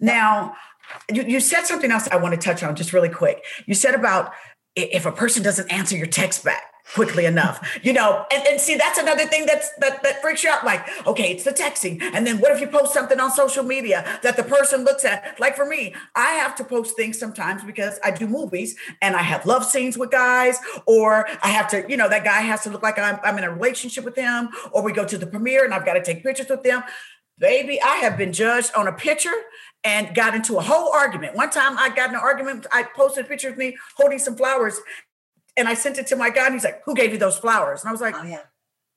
Now, 0.00 0.54
you, 1.12 1.22
you 1.22 1.40
said 1.40 1.64
something 1.64 1.90
else 1.90 2.08
I 2.10 2.16
want 2.16 2.34
to 2.34 2.40
touch 2.40 2.62
on 2.62 2.74
just 2.74 2.92
really 2.92 3.10
quick. 3.10 3.44
You 3.66 3.74
said 3.74 3.94
about 3.94 4.32
if 4.74 5.04
a 5.04 5.12
person 5.12 5.42
doesn't 5.42 5.70
answer 5.70 5.96
your 5.96 6.06
text 6.06 6.44
back. 6.44 6.62
Quickly 6.94 7.24
enough 7.24 7.78
you 7.82 7.92
know? 7.92 8.26
And, 8.32 8.46
and 8.46 8.60
see 8.60 8.76
that's 8.76 8.98
another 8.98 9.26
thing 9.26 9.46
that's 9.46 9.70
that 9.78 10.02
that 10.02 10.20
freaks 10.22 10.44
you 10.44 10.50
out 10.50 10.64
like 10.64 10.86
okay 11.06 11.30
it's 11.30 11.44
the 11.44 11.52
texting. 11.52 12.00
And 12.02 12.26
then 12.26 12.38
what 12.38 12.52
if 12.52 12.60
you 12.60 12.66
post 12.66 12.92
something 12.92 13.18
on 13.20 13.30
social 13.30 13.64
media 13.64 14.04
that 14.22 14.36
the 14.36 14.42
person 14.42 14.84
looks 14.84 15.04
at? 15.04 15.38
Like 15.38 15.56
for 15.56 15.66
me 15.66 15.94
i 16.14 16.32
have 16.32 16.54
to 16.56 16.64
post 16.64 16.96
things 16.96 17.18
sometimes 17.18 17.62
because 17.64 17.98
i 18.04 18.10
do 18.10 18.26
movies 18.26 18.76
and 19.02 19.16
i 19.16 19.22
have 19.22 19.46
love 19.46 19.64
scenes 19.64 19.96
with 19.96 20.10
guys 20.10 20.58
or 20.86 21.26
i 21.42 21.48
have 21.48 21.68
to 21.68 21.84
you 21.88 21.96
know 21.96 22.08
that 22.08 22.24
guy 22.24 22.40
has 22.40 22.62
to 22.62 22.70
look 22.70 22.82
like 22.82 22.98
i'm, 22.98 23.18
I'm 23.22 23.38
in 23.38 23.44
a 23.44 23.52
relationship 23.52 24.04
with 24.04 24.16
him 24.16 24.48
or 24.72 24.82
we 24.82 24.92
go 24.92 25.04
to 25.04 25.18
the 25.18 25.26
premiere 25.26 25.64
and 25.64 25.72
i've 25.72 25.86
got 25.86 25.94
to 25.94 26.02
take 26.02 26.22
pictures 26.22 26.48
with 26.48 26.62
them. 26.62 26.82
Baby 27.38 27.80
i 27.82 27.96
have 27.96 28.18
been 28.18 28.32
judged 28.32 28.72
on 28.76 28.86
a 28.88 28.92
picture 28.92 29.32
and 29.82 30.14
got 30.14 30.34
into 30.34 30.58
a 30.58 30.60
whole 30.60 30.92
argument. 30.92 31.34
One 31.34 31.48
time 31.48 31.78
I 31.78 31.88
got 31.88 32.10
in 32.10 32.14
an 32.14 32.20
argument, 32.20 32.66
I 32.70 32.82
posted 32.82 33.24
a 33.24 33.28
picture 33.28 33.48
of 33.48 33.56
me 33.56 33.78
holding 33.96 34.18
some 34.18 34.36
flowers 34.36 34.78
and 35.60 35.68
I 35.68 35.74
sent 35.74 35.98
it 35.98 36.06
to 36.08 36.16
my 36.16 36.30
guy 36.30 36.46
and 36.46 36.54
he's 36.54 36.64
like, 36.64 36.82
Who 36.84 36.94
gave 36.94 37.12
you 37.12 37.18
those 37.18 37.38
flowers? 37.38 37.82
And 37.82 37.88
I 37.88 37.92
was 37.92 38.00
like, 38.00 38.14
Oh, 38.16 38.24
yeah. 38.24 38.42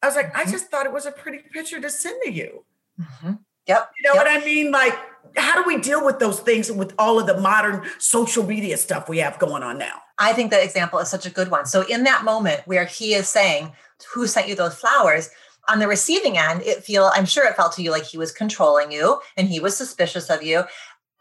I 0.01 0.07
was 0.07 0.15
like, 0.15 0.33
Mhm. 0.33 0.39
I 0.39 0.51
just 0.51 0.71
thought 0.71 0.85
it 0.85 0.93
was 0.93 1.05
a 1.05 1.11
pretty 1.11 1.39
picture 1.53 1.79
to 1.79 1.89
send 1.89 2.19
to 2.23 2.31
you. 2.31 2.65
Mhm. 2.99 3.39
Yep. 3.67 3.91
You 3.97 4.09
know 4.09 4.15
yep. 4.15 4.25
what 4.25 4.27
I 4.27 4.43
mean? 4.43 4.71
Like, 4.71 4.97
how 5.37 5.61
do 5.61 5.67
we 5.67 5.79
deal 5.81 6.03
with 6.05 6.19
those 6.19 6.39
things 6.39 6.71
with 6.71 6.93
all 6.97 7.19
of 7.19 7.27
the 7.27 7.39
modern 7.39 7.85
social 7.97 8.43
media 8.43 8.77
stuff 8.77 9.07
we 9.07 9.19
have 9.19 9.39
going 9.39 9.63
on 9.63 9.77
now? 9.77 10.01
I 10.19 10.33
think 10.33 10.51
that 10.51 10.63
example 10.63 10.99
is 10.99 11.09
such 11.09 11.25
a 11.25 11.29
good 11.29 11.49
one. 11.49 11.65
So, 11.65 11.81
in 11.87 12.03
that 12.03 12.23
moment 12.23 12.61
where 12.65 12.85
he 12.85 13.13
is 13.13 13.27
saying, 13.27 13.71
Who 14.13 14.27
sent 14.27 14.47
you 14.47 14.55
those 14.55 14.75
flowers? 14.75 15.29
On 15.69 15.79
the 15.79 15.87
receiving 15.87 16.37
end, 16.37 16.61
it 16.63 16.83
feel 16.83 17.09
I'm 17.13 17.25
sure 17.25 17.47
it 17.47 17.55
felt 17.55 17.71
to 17.73 17.81
you 17.81 17.89
like 17.89 18.03
he 18.03 18.17
was 18.17 18.33
controlling 18.33 18.91
you 18.91 19.21
and 19.37 19.47
he 19.47 19.61
was 19.61 19.77
suspicious 19.77 20.29
of 20.29 20.43
you. 20.43 20.65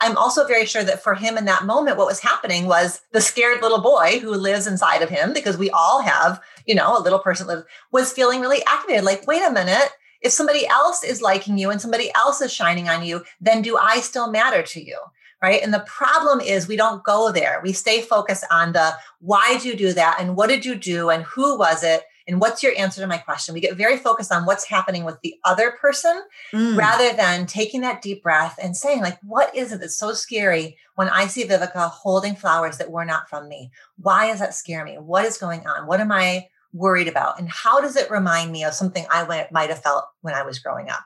I'm 0.02 0.18
also 0.18 0.46
very 0.46 0.66
sure 0.66 0.82
that 0.84 1.02
for 1.02 1.14
him 1.14 1.38
in 1.38 1.44
that 1.46 1.64
moment, 1.64 1.96
what 1.96 2.08
was 2.08 2.20
happening 2.20 2.66
was 2.66 3.00
the 3.12 3.20
scared 3.20 3.62
little 3.62 3.80
boy 3.80 4.18
who 4.20 4.34
lives 4.34 4.66
inside 4.66 5.00
of 5.00 5.08
him, 5.08 5.32
because 5.32 5.56
we 5.56 5.70
all 5.70 6.02
have, 6.02 6.40
you 6.66 6.74
know, 6.74 6.98
a 6.98 7.00
little 7.00 7.20
person 7.20 7.46
lives, 7.46 7.64
was 7.92 8.12
feeling 8.12 8.40
really 8.40 8.64
activated. 8.66 9.04
Like, 9.04 9.26
wait 9.26 9.42
a 9.42 9.52
minute, 9.52 9.90
if 10.20 10.32
somebody 10.32 10.66
else 10.66 11.02
is 11.04 11.22
liking 11.22 11.56
you 11.56 11.70
and 11.70 11.80
somebody 11.80 12.10
else 12.14 12.40
is 12.40 12.52
shining 12.52 12.88
on 12.88 13.04
you, 13.04 13.22
then 13.40 13.62
do 13.62 13.76
I 13.76 14.00
still 14.00 14.30
matter 14.30 14.62
to 14.62 14.84
you? 14.84 14.98
Right. 15.40 15.60
And 15.60 15.74
the 15.74 15.80
problem 15.80 16.40
is 16.40 16.68
we 16.68 16.76
don't 16.76 17.02
go 17.02 17.32
there. 17.32 17.60
We 17.64 17.72
stay 17.72 18.00
focused 18.00 18.44
on 18.50 18.72
the 18.72 18.92
why 19.18 19.54
did 19.54 19.64
you 19.64 19.76
do 19.76 19.92
that? 19.92 20.18
And 20.20 20.36
what 20.36 20.48
did 20.48 20.64
you 20.64 20.76
do? 20.76 21.10
And 21.10 21.24
who 21.24 21.58
was 21.58 21.82
it? 21.82 22.04
And 22.26 22.40
what's 22.40 22.62
your 22.62 22.72
answer 22.78 23.00
to 23.00 23.06
my 23.06 23.18
question? 23.18 23.54
We 23.54 23.60
get 23.60 23.76
very 23.76 23.96
focused 23.96 24.32
on 24.32 24.46
what's 24.46 24.64
happening 24.64 25.04
with 25.04 25.20
the 25.22 25.34
other 25.44 25.72
person 25.72 26.22
Mm. 26.52 26.76
rather 26.76 27.12
than 27.16 27.46
taking 27.46 27.80
that 27.80 28.02
deep 28.02 28.22
breath 28.22 28.58
and 28.62 28.76
saying, 28.76 29.00
like, 29.00 29.18
what 29.22 29.54
is 29.54 29.72
it 29.72 29.80
that's 29.80 29.98
so 29.98 30.12
scary 30.12 30.76
when 30.94 31.08
I 31.08 31.26
see 31.26 31.44
Vivica 31.44 31.90
holding 31.90 32.34
flowers 32.36 32.78
that 32.78 32.90
were 32.90 33.04
not 33.04 33.28
from 33.28 33.48
me? 33.48 33.70
Why 33.96 34.28
does 34.28 34.38
that 34.40 34.54
scare 34.54 34.84
me? 34.84 34.94
What 34.98 35.24
is 35.24 35.38
going 35.38 35.66
on? 35.66 35.86
What 35.86 36.00
am 36.00 36.12
I 36.12 36.48
worried 36.72 37.08
about? 37.08 37.38
And 37.38 37.48
how 37.50 37.80
does 37.80 37.96
it 37.96 38.10
remind 38.10 38.52
me 38.52 38.64
of 38.64 38.74
something 38.74 39.04
I 39.10 39.46
might 39.50 39.70
have 39.70 39.82
felt 39.82 40.04
when 40.20 40.34
I 40.34 40.42
was 40.42 40.58
growing 40.58 40.88
up? 40.88 41.04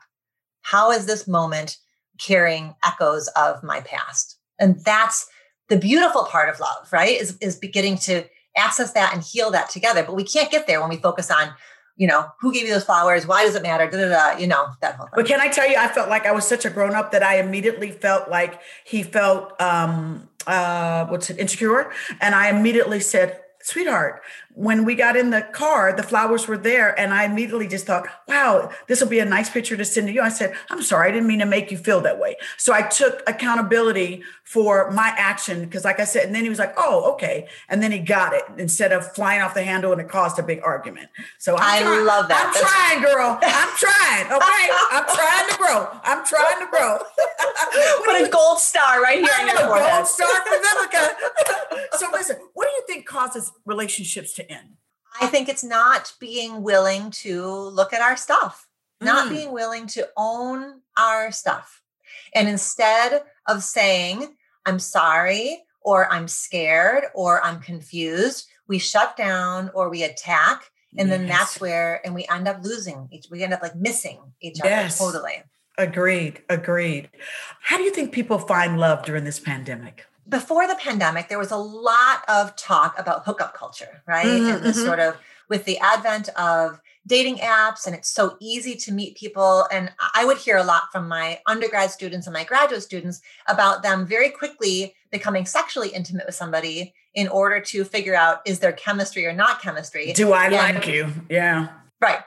How 0.61 0.91
is 0.91 1.05
this 1.05 1.27
moment 1.27 1.77
carrying 2.19 2.75
echoes 2.85 3.27
of 3.29 3.63
my 3.63 3.81
past? 3.81 4.37
And 4.59 4.79
that's 4.83 5.27
the 5.69 5.77
beautiful 5.77 6.23
part 6.25 6.49
of 6.49 6.59
love, 6.59 6.91
right? 6.91 7.19
Is, 7.19 7.37
is 7.41 7.55
beginning 7.57 7.97
to 7.99 8.23
access 8.57 8.91
that 8.93 9.13
and 9.13 9.23
heal 9.23 9.51
that 9.51 9.69
together. 9.69 10.03
But 10.03 10.15
we 10.15 10.23
can't 10.23 10.51
get 10.51 10.67
there 10.67 10.81
when 10.81 10.89
we 10.89 10.97
focus 10.97 11.29
on, 11.31 11.53
you 11.95 12.07
know, 12.07 12.27
who 12.39 12.51
gave 12.53 12.67
you 12.67 12.73
those 12.73 12.83
flowers? 12.83 13.25
Why 13.25 13.43
does 13.43 13.55
it 13.55 13.63
matter? 13.63 13.89
Da, 13.89 13.97
da, 13.97 14.09
da, 14.09 14.39
you 14.39 14.47
know, 14.47 14.67
that 14.81 14.95
whole 14.95 15.07
thing. 15.07 15.13
But 15.15 15.25
can 15.25 15.39
I 15.39 15.47
tell 15.47 15.69
you, 15.69 15.77
I 15.77 15.87
felt 15.87 16.09
like 16.09 16.25
I 16.25 16.31
was 16.31 16.47
such 16.47 16.65
a 16.65 16.69
grown 16.69 16.95
up 16.95 17.11
that 17.11 17.23
I 17.23 17.39
immediately 17.39 17.91
felt 17.91 18.29
like 18.29 18.59
he 18.85 19.03
felt 19.03 19.59
um 19.61 20.29
uh 20.45 21.05
what's 21.07 21.29
it 21.29 21.39
insecure, 21.39 21.91
and 22.21 22.35
I 22.35 22.49
immediately 22.49 22.99
said, 22.99 23.39
"Sweetheart, 23.61 24.21
when 24.57 24.85
we 24.85 24.95
got 24.95 25.15
in 25.15 25.29
the 25.29 25.43
car, 25.43 25.93
the 25.93 26.01
flowers 26.01 26.47
were 26.47 26.57
there, 26.57 26.99
and 26.99 27.13
I 27.13 27.25
immediately 27.25 27.67
just 27.67 27.85
thought, 27.85 28.07
wow, 28.27 28.71
this 28.87 28.99
will 29.01 29.07
be 29.07 29.19
a 29.19 29.25
nice 29.25 29.51
picture 29.51 29.77
to 29.77 29.85
send 29.85 30.07
to 30.07 30.13
you." 30.13 30.21
I 30.21 30.29
said, 30.29 30.55
"I'm 30.71 30.81
sorry, 30.81 31.09
I 31.09 31.11
didn't 31.11 31.27
mean 31.27 31.39
to 31.39 31.45
make 31.45 31.69
you 31.71 31.77
feel 31.77 32.01
that 32.01 32.17
way." 32.17 32.35
So 32.57 32.73
I 32.73 32.81
took 32.81 33.21
accountability 33.27 34.23
for 34.43 34.89
my 34.91 35.13
action 35.17 35.63
because, 35.65 35.85
like 35.85 35.99
I 35.99 36.05
said, 36.05 36.25
and 36.25 36.33
then 36.33 36.41
he 36.43 36.49
was 36.49 36.57
like, 36.57 36.73
"Oh, 36.75 37.11
okay," 37.13 37.47
and 37.69 37.83
then 37.83 37.91
he 37.91 37.99
got 37.99 38.33
it 38.33 38.43
instead 38.57 38.91
of 38.91 39.13
flying 39.13 39.41
off 39.43 39.53
the 39.53 39.63
handle, 39.63 39.91
and 39.91 40.01
it 40.01 40.09
caused 40.09 40.39
a 40.39 40.43
big 40.43 40.59
argument. 40.63 41.09
So 41.37 41.55
I'm 41.55 41.61
I 41.61 41.81
trying- 41.83 42.05
love 42.05 42.27
that. 42.29 42.45
I'm 42.47 42.53
That's- 42.53 42.71
trying, 42.73 43.01
girl. 43.03 43.39
I'm 43.43 43.77
trying. 43.77 44.25
Okay, 44.37 44.69
I'm 44.91 45.03
trying 45.05 45.49
to 45.49 45.57
grow. 45.57 45.87
I'm 46.03 46.25
trying 46.25 46.59
to 46.65 46.67
grow. 46.71 46.97
Put 48.05 48.21
a 48.21 48.29
gold 48.31 48.59
star 48.59 49.01
right 49.01 49.19
here 49.19 49.47
your 49.47 49.57
forehead. 49.67 49.91
gold 49.93 50.07
star 50.07 50.29
for 50.45 50.57
Vivica. 50.57 51.15
so 51.97 52.07
listen, 52.13 52.37
what 52.53 52.65
do 52.65 52.71
you 52.71 52.83
think 52.87 53.05
causes 53.05 53.51
relationships 53.65 54.33
to 54.33 54.46
end? 54.49 54.77
I 55.19 55.27
think 55.27 55.49
it's 55.49 55.63
not 55.63 56.13
being 56.19 56.61
willing 56.63 57.09
to 57.11 57.45
look 57.47 57.93
at 57.93 58.01
our 58.01 58.15
stuff, 58.17 58.67
not 59.01 59.27
Mm. 59.27 59.29
being 59.29 59.51
willing 59.51 59.87
to 59.87 60.07
own 60.15 60.81
our 60.97 61.31
stuff. 61.31 61.81
And 62.33 62.47
instead 62.47 63.23
of 63.47 63.63
saying, 63.63 64.35
I'm 64.65 64.79
sorry, 64.79 65.63
or 65.81 66.11
I'm 66.11 66.27
scared, 66.27 67.05
or 67.13 67.43
I'm 67.43 67.59
confused, 67.61 68.47
we 68.67 68.77
shut 68.79 69.15
down 69.15 69.71
or 69.73 69.89
we 69.89 70.03
attack. 70.03 70.69
And 70.97 71.11
then 71.11 71.27
that's 71.27 71.59
where, 71.61 72.01
and 72.03 72.15
we 72.15 72.25
end 72.29 72.47
up 72.47 72.63
losing 72.63 73.07
each, 73.11 73.27
we 73.29 73.43
end 73.43 73.53
up 73.53 73.61
like 73.61 73.75
missing 73.75 74.19
each 74.41 74.59
other 74.59 74.69
Yes. 74.69 74.99
other 74.99 75.11
totally. 75.13 75.43
agreed. 75.77 76.41
Agreed. 76.49 77.09
How 77.61 77.77
do 77.77 77.83
you 77.83 77.91
think 77.91 78.11
people 78.11 78.39
find 78.39 78.79
love 78.79 79.05
during 79.05 79.23
this 79.23 79.39
pandemic? 79.39 80.06
Before 80.29 80.67
the 80.67 80.75
pandemic, 80.75 81.29
there 81.29 81.39
was 81.39 81.51
a 81.51 81.57
lot 81.57 82.23
of 82.27 82.55
talk 82.55 82.97
about 82.99 83.25
hookup 83.25 83.53
culture, 83.53 84.01
right? 84.05 84.25
Mhm, 84.25 84.55
and 84.55 84.63
this 84.65 84.77
mhm. 84.77 84.85
sort 84.85 84.99
of 84.99 85.17
with 85.49 85.65
the 85.65 85.77
advent 85.79 86.29
of 86.29 86.79
dating 87.05 87.37
apps, 87.37 87.85
and 87.85 87.95
it's 87.95 88.09
so 88.09 88.35
easy 88.41 88.75
to 88.75 88.91
meet 88.91 89.15
people. 89.15 89.65
And 89.71 89.93
I 90.13 90.25
would 90.25 90.37
hear 90.37 90.57
a 90.57 90.63
lot 90.63 90.91
from 90.91 91.07
my 91.07 91.39
undergrad 91.45 91.89
students 91.91 92.27
and 92.27 92.33
my 92.33 92.43
graduate 92.43 92.83
students 92.83 93.21
about 93.47 93.81
them 93.81 94.05
very 94.05 94.29
quickly 94.29 94.93
becoming 95.09 95.45
sexually 95.45 95.87
intimate 95.89 96.25
with 96.25 96.35
somebody 96.35 96.93
in 97.13 97.29
order 97.29 97.61
to 97.61 97.85
figure 97.85 98.13
out 98.13 98.41
is 98.45 98.59
there 98.59 98.73
chemistry 98.73 99.25
or 99.25 99.31
not 99.31 99.61
chemistry. 99.61 100.11
Do 100.11 100.33
I 100.33 100.49
Yeah. 100.49 100.61
like 100.61 100.85
you? 100.87 101.13
Yeah. 101.29 101.69
Right. 102.01 102.19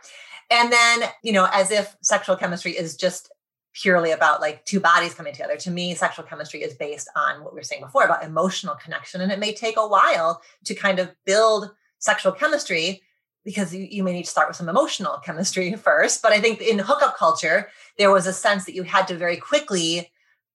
And 0.50 0.72
then, 0.72 1.02
you 1.22 1.32
know, 1.32 1.46
as 1.52 1.70
if 1.70 1.94
sexual 2.02 2.36
chemistry 2.36 2.72
is 2.72 2.96
just 2.96 3.30
purely 3.72 4.10
about 4.10 4.40
like 4.40 4.64
two 4.64 4.80
bodies 4.80 5.14
coming 5.14 5.32
together. 5.32 5.56
To 5.56 5.70
me, 5.70 5.94
sexual 5.94 6.24
chemistry 6.24 6.62
is 6.62 6.74
based 6.74 7.08
on 7.14 7.44
what 7.44 7.52
we 7.52 7.58
were 7.58 7.64
saying 7.64 7.82
before 7.82 8.04
about 8.04 8.24
emotional 8.24 8.74
connection. 8.74 9.20
And 9.20 9.30
it 9.30 9.38
may 9.38 9.54
take 9.54 9.76
a 9.76 9.86
while 9.86 10.42
to 10.64 10.74
kind 10.74 10.98
of 10.98 11.14
build 11.24 11.70
sexual 11.98 12.32
chemistry 12.32 13.02
because 13.44 13.74
you, 13.74 13.86
you 13.90 14.02
may 14.02 14.12
need 14.12 14.24
to 14.24 14.30
start 14.30 14.48
with 14.48 14.56
some 14.56 14.68
emotional 14.68 15.18
chemistry 15.24 15.74
first. 15.76 16.22
But 16.22 16.32
I 16.32 16.40
think 16.40 16.60
in 16.60 16.78
hookup 16.78 17.16
culture, 17.16 17.68
there 17.98 18.10
was 18.10 18.26
a 18.26 18.32
sense 18.32 18.64
that 18.64 18.74
you 18.74 18.82
had 18.82 19.06
to 19.08 19.16
very 19.16 19.36
quickly 19.36 20.10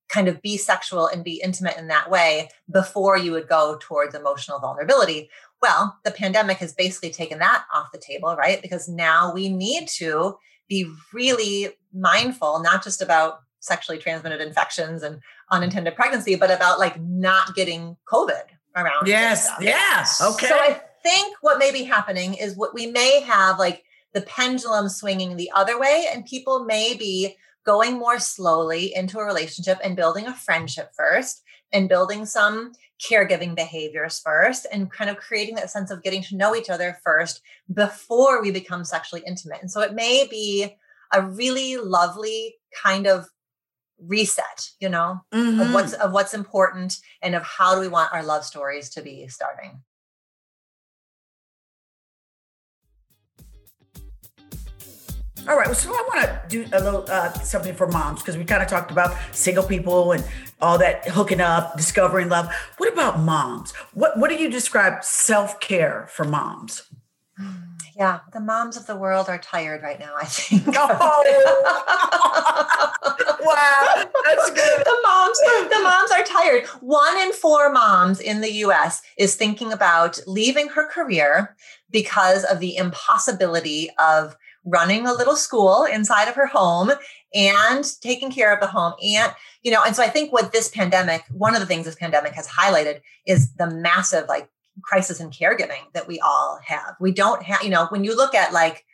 kind 0.08 0.28
of 0.28 0.42
be 0.42 0.56
sexual 0.58 1.08
and 1.08 1.24
be 1.24 1.42
intimate 1.44 1.78
in 1.78 1.88
that 1.88 2.12
way 2.12 2.50
before 2.72 3.18
you 3.18 3.32
would 3.32 3.48
go 3.48 3.78
towards 3.82 4.14
emotional 4.14 4.60
vulnerability. 4.60 5.30
Well, 5.62 5.98
the 6.04 6.12
pandemic 6.12 6.58
has 6.58 6.74
basically 6.74 7.10
taken 7.10 7.40
that 7.40 7.66
off 7.74 7.92
the 7.92 7.98
table, 7.98 8.36
right? 8.36 8.62
Because 8.62 8.88
now 8.88 9.34
we 9.34 9.50
need 9.50 9.88
to 9.88 10.38
be 10.68 10.92
really 11.14 11.70
mindful, 11.96 12.60
not 12.60 12.84
just 12.84 13.02
about 13.02 13.40
sexually 13.60 13.98
transmitted 13.98 14.42
infections 14.42 15.02
and 15.02 15.20
unintended 15.52 15.96
pregnancy, 15.96 16.36
but 16.36 16.52
about 16.52 16.80
like 16.80 17.00
not 17.02 17.56
getting 17.56 17.98
COVID 18.12 18.44
around. 18.76 19.08
Yes. 19.08 19.50
Yes. 19.60 20.22
Okay. 20.22 20.48
So 20.48 20.56
I 20.56 20.82
think 21.04 21.36
what 21.42 21.58
may 21.58 21.72
be 21.72 21.84
happening 21.84 22.36
is 22.36 22.56
what 22.56 22.74
we 22.74 22.88
may 22.88 23.22
have 23.22 23.58
like 23.58 23.84
the 24.14 24.22
pendulum 24.22 24.88
swinging 24.90 25.36
the 25.36 25.52
other 25.54 25.80
way, 25.80 26.08
and 26.12 26.26
people 26.26 26.66
may 26.66 26.96
be 26.96 27.36
going 27.66 27.98
more 27.98 28.20
slowly 28.20 28.94
into 28.96 29.18
a 29.18 29.26
relationship 29.26 29.80
and 29.84 29.96
building 29.96 30.28
a 30.28 30.34
friendship 30.34 30.92
first 30.96 31.42
and 31.74 31.90
building 31.90 32.26
some 32.26 32.72
caregiving 33.04 33.56
behaviors 33.56 34.20
first 34.20 34.68
and 34.72 34.92
kind 34.92 35.10
of 35.10 35.18
creating 35.18 35.56
that 35.56 35.70
sense 35.70 35.92
of 35.92 36.04
getting 36.04 36.22
to 36.22 36.38
know 36.38 36.56
each 36.56 36.70
other 36.70 36.98
first 37.04 37.42
before 37.74 38.42
we 38.42 38.52
become 38.52 38.86
sexually 38.86 39.24
intimate. 39.28 39.60
And 39.62 39.70
so 39.70 39.82
it 39.82 39.94
may 39.94 40.28
be 40.30 40.78
a 41.16 41.22
really 41.22 41.78
lovely 41.78 42.56
kind 42.84 43.08
of 43.08 43.26
reset, 44.00 44.70
you 44.80 44.90
know, 44.90 45.22
of 45.32 45.40
Mhm. 45.40 45.74
what's 45.74 45.94
of 45.94 46.12
what's 46.12 46.34
important 46.34 46.98
and 47.22 47.36
of 47.36 47.44
how 47.44 47.76
do 47.76 47.82
we 47.82 47.88
want 47.88 48.14
our 48.14 48.24
love 48.24 48.44
stories 48.44 48.90
to 48.92 49.02
be 49.02 49.28
starting. 49.28 49.84
All 55.48 55.56
right, 55.56 55.76
so 55.76 55.92
I 55.92 56.10
want 56.16 56.22
to 56.26 56.42
do 56.48 56.66
a 56.74 56.82
little 56.82 57.06
uh, 57.08 57.32
something 57.34 57.76
for 57.76 57.86
moms 57.88 58.22
because 58.22 58.36
we 58.36 58.46
kind 58.46 58.64
of 58.64 58.68
talked 58.68 58.90
about 58.90 59.16
single 59.32 59.64
people 59.64 60.12
and 60.14 60.24
all 60.60 60.80
that 60.80 61.08
hooking 61.10 61.40
up, 61.40 61.78
discovering 61.78 62.30
love. 62.30 62.52
What 62.78 62.92
about 62.92 63.20
moms? 63.20 63.72
What 63.94 64.18
what 64.18 64.30
do 64.30 64.36
you 64.38 64.50
describe 64.50 65.04
self 65.04 65.60
care 65.60 66.08
for 66.10 66.26
moms? 66.26 66.84
Yeah, 67.98 68.20
the 68.34 68.42
moms 68.42 68.76
of 68.76 68.88
the 68.88 68.98
world 68.98 69.30
are 69.30 69.38
tired 69.38 69.82
right 69.82 69.98
now, 69.98 70.16
I 70.20 70.26
think. 70.26 70.64
Oh. 70.68 70.74
wow, 73.42 74.06
that's 74.26 74.50
good. 74.50 74.86
the 74.86 74.98
moms, 75.02 75.40
the 75.70 75.80
moms 75.82 76.12
are 76.12 76.26
tired. 76.26 76.66
One 76.82 77.18
in 77.22 77.32
four 77.32 77.72
moms 77.72 78.20
in 78.20 78.42
the 78.42 78.52
US 78.66 79.02
is 79.18 79.36
thinking 79.36 79.72
about 79.72 80.20
leaving 80.28 80.68
her 80.70 80.90
career 80.90 81.56
because 81.90 82.44
of 82.44 82.60
the 82.60 82.76
impossibility 82.76 83.92
of 83.98 84.36
running 84.66 85.08
a 85.08 85.14
little 85.14 85.38
school 85.38 85.86
inside 85.86 86.28
of 86.28 86.36
her 86.36 86.48
home 86.48 86.92
and 87.34 87.86
taking 88.02 88.30
care 88.32 88.54
of 88.54 88.60
the 88.60 88.68
home 88.68 88.94
and 89.04 89.34
you 89.62 89.72
know 89.72 89.84
and 89.86 89.96
so 89.96 90.02
i 90.02 90.08
think 90.08 90.34
what 90.34 90.52
this 90.52 90.70
pandemic 90.70 91.24
one 91.30 91.54
of 91.54 91.60
the 91.60 91.68
things 91.68 91.86
this 91.86 91.94
pandemic 91.96 92.34
has 92.34 92.48
highlighted 92.48 93.00
is 93.28 93.54
the 93.56 93.70
massive 93.70 94.28
like 94.28 94.50
crisis 94.82 95.20
in 95.20 95.30
caregiving 95.30 95.92
that 95.94 96.08
we 96.08 96.20
all 96.20 96.60
have 96.66 96.96
we 97.00 97.12
don't 97.12 97.44
have 97.44 97.64
you 97.64 97.70
know 97.70 97.86
when 97.88 98.04
you 98.04 98.16
look 98.16 98.36
at 98.36 98.54
like 98.54 98.86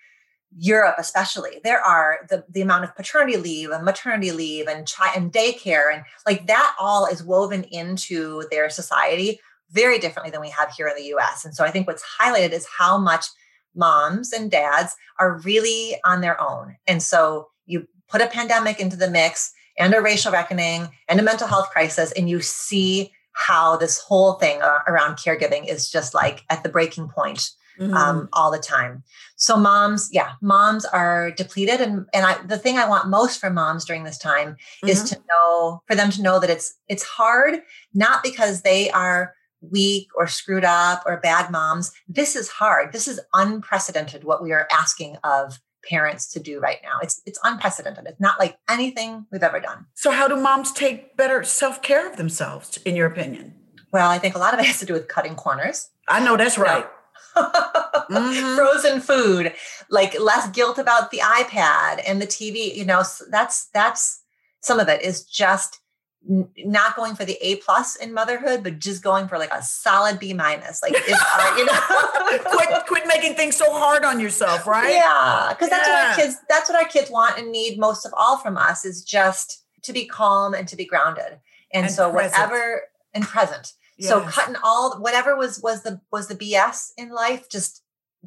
Europe, 0.58 0.96
especially, 0.98 1.62
there 1.64 1.80
are 1.80 2.20
the, 2.30 2.44
the 2.50 2.62
amount 2.62 2.84
of 2.84 2.96
paternity 2.96 3.38
leave 3.38 3.70
and 3.70 3.86
maternity 3.86 4.32
leave 4.32 4.68
and 4.68 4.88
child 4.88 5.16
and 5.16 5.32
daycare 5.32 5.94
and 5.94 6.04
like 6.28 6.48
that 6.48 6.76
all 6.80 7.06
is 7.06 7.24
woven 7.24 7.64
into 7.66 8.44
their 8.52 8.70
society 8.70 9.40
very 9.70 9.98
differently 9.98 10.30
than 10.30 10.42
we 10.42 10.50
have 10.50 10.74
here 10.74 10.88
in 10.88 10.96
the 10.96 11.16
US. 11.16 11.46
And 11.46 11.56
so 11.56 11.64
I 11.64 11.72
think 11.72 11.88
what's 11.88 12.04
highlighted 12.20 12.52
is 12.52 12.68
how 12.68 12.98
much 12.98 13.28
moms 13.74 14.34
and 14.34 14.52
dads 14.52 14.96
are 15.20 15.40
really 15.40 15.96
on 16.04 16.20
their 16.20 16.40
own. 16.42 16.76
And 16.88 17.02
so 17.02 17.48
you 17.66 17.88
put 18.10 18.22
a 18.22 18.28
pandemic 18.28 18.82
into 18.82 18.98
the 18.98 19.10
mix 19.10 19.54
and 19.80 19.94
a 19.94 20.02
racial 20.02 20.34
reckoning 20.34 20.90
and 21.08 21.20
a 21.20 21.24
mental 21.24 21.48
health 21.48 21.70
crisis, 21.70 22.12
and 22.12 22.30
you 22.30 22.42
see 22.42 23.14
how 23.34 23.78
this 23.78 24.00
whole 24.00 24.34
thing 24.34 24.62
around 24.88 25.16
caregiving 25.16 25.68
is 25.68 25.90
just 25.90 26.14
like 26.14 26.44
at 26.50 26.64
the 26.64 26.70
breaking 26.70 27.08
point 27.08 27.52
mm-hmm. 27.80 27.94
um, 27.94 28.30
all 28.34 28.52
the 28.52 28.60
time. 28.60 29.04
So 29.36 29.58
moms, 29.58 30.10
yeah, 30.12 30.34
moms 30.42 30.86
are 30.86 31.32
depleted, 31.32 31.82
and 31.82 32.06
and 32.14 32.26
I, 32.26 32.42
the 32.46 32.58
thing 32.58 32.78
I 32.78 32.88
want 32.88 33.10
most 33.10 33.40
for 33.40 33.50
moms 33.50 33.86
during 33.86 34.04
this 34.04 34.18
time 34.18 34.52
mm-hmm. 34.52 34.90
is 34.90 35.04
to 35.06 35.20
know 35.30 35.82
for 35.88 35.96
them 35.96 36.12
to 36.12 36.22
know 36.22 36.40
that 36.40 36.50
it's 36.50 36.74
it's 36.88 37.04
hard, 37.04 37.62
not 37.94 38.24
because 38.24 38.62
they 38.62 38.90
are 38.92 39.34
weak 39.62 40.08
or 40.16 40.28
screwed 40.28 40.66
up 40.66 41.04
or 41.06 41.20
bad 41.20 41.52
moms. 41.52 41.92
This 42.08 42.36
is 42.36 42.50
hard. 42.50 42.94
This 42.94 43.08
is 43.08 43.20
unprecedented 43.34 44.24
what 44.24 44.42
we 44.42 44.52
are 44.52 44.68
asking 44.72 45.18
of 45.24 45.60
parents 45.90 46.32
to 46.34 46.40
do 46.40 46.60
right 46.60 46.80
now. 46.84 47.00
It's 47.02 47.22
it's 47.26 47.40
unprecedented. 47.44 48.06
It's 48.08 48.20
not 48.20 48.40
like 48.40 48.58
anything 48.70 49.26
we've 49.32 49.44
ever 49.44 49.60
done. 49.60 49.86
So 49.94 50.12
how 50.12 50.28
do 50.28 50.36
moms 50.36 50.72
take 50.72 51.18
better 51.18 51.44
self-care 51.44 52.10
of 52.10 52.18
themselves 52.18 52.78
in 52.86 52.96
your 52.96 53.08
opinion? 53.08 53.56
Well, 53.92 54.10
I 54.10 54.20
think 54.20 54.36
a 54.36 54.40
lot 54.40 54.54
of 54.54 54.60
it 54.60 54.66
has 54.66 54.80
to 54.80 54.86
do 54.86 54.94
with 54.94 55.08
cutting 55.08 55.36
corners. 55.36 55.90
I 56.08 56.24
know 56.24 56.38
that's 56.38 56.58
right 56.58 56.86
mm-hmm. 57.36 58.56
frozen 58.56 59.02
food, 59.02 59.54
like 59.90 60.20
less 60.20 60.50
guilt 60.50 60.78
about 60.78 61.12
the 61.12 61.20
iPad 61.20 62.02
and 62.08 62.22
the 62.22 62.28
TV. 62.28 62.76
You 62.76 62.86
know, 62.86 63.04
that's 63.30 63.68
that's 63.68 64.22
some 64.62 64.80
of 64.80 64.88
it 64.88 65.02
is 65.02 65.24
just 65.24 65.80
not 66.28 66.96
going 66.96 67.16
for 67.16 67.26
the 67.26 67.38
A 67.42 67.56
plus 67.58 67.96
in 67.96 68.14
motherhood, 68.14 68.64
but 68.64 68.80
just 68.80 69.02
going 69.02 69.28
for 69.28 69.40
like 69.40 69.52
a 69.52 69.64
solid 69.64 70.20
B 70.20 70.34
minus. 70.34 70.82
Like, 70.84 70.94
uh, 70.96 71.56
you 71.58 71.66
know, 71.66 71.80
quit 72.52 72.86
quit 72.88 73.08
making 73.08 73.34
things 73.36 73.56
so 73.56 73.72
hard 73.72 74.06
on 74.06 74.20
yourself, 74.20 74.68
right? 74.68 74.94
Yeah, 74.94 75.48
because 75.50 75.70
that's 75.70 75.88
yeah. 75.88 76.10
what 76.10 76.10
our 76.10 76.16
kids 76.16 76.38
that's 76.48 76.70
what 76.70 76.82
our 76.82 76.88
kids 76.88 77.10
want 77.10 77.40
and 77.40 77.52
need 77.52 77.80
most 77.80 78.06
of 78.06 78.14
all 78.16 78.38
from 78.38 78.58
us 78.58 78.86
is 78.86 79.04
just 79.04 79.66
to 79.82 79.94
be 79.94 80.06
calm 80.06 80.54
and 80.54 80.68
to 80.68 80.76
be 80.76 80.86
grounded. 80.86 81.40
And, 81.74 81.86
and 81.86 81.92
so 81.92 82.12
present. 82.12 82.34
whatever 82.34 82.82
and 83.14 83.24
present. 83.24 83.74
Yes. 83.98 84.10
So 84.10 84.22
cutting 84.22 84.56
all 84.64 85.00
whatever 85.00 85.36
was 85.36 85.60
was 85.62 85.82
the 85.82 86.02
was 86.12 86.28
the 86.28 86.36
BS 86.36 86.92
in 86.98 87.10
life, 87.10 87.50
just 87.50 87.84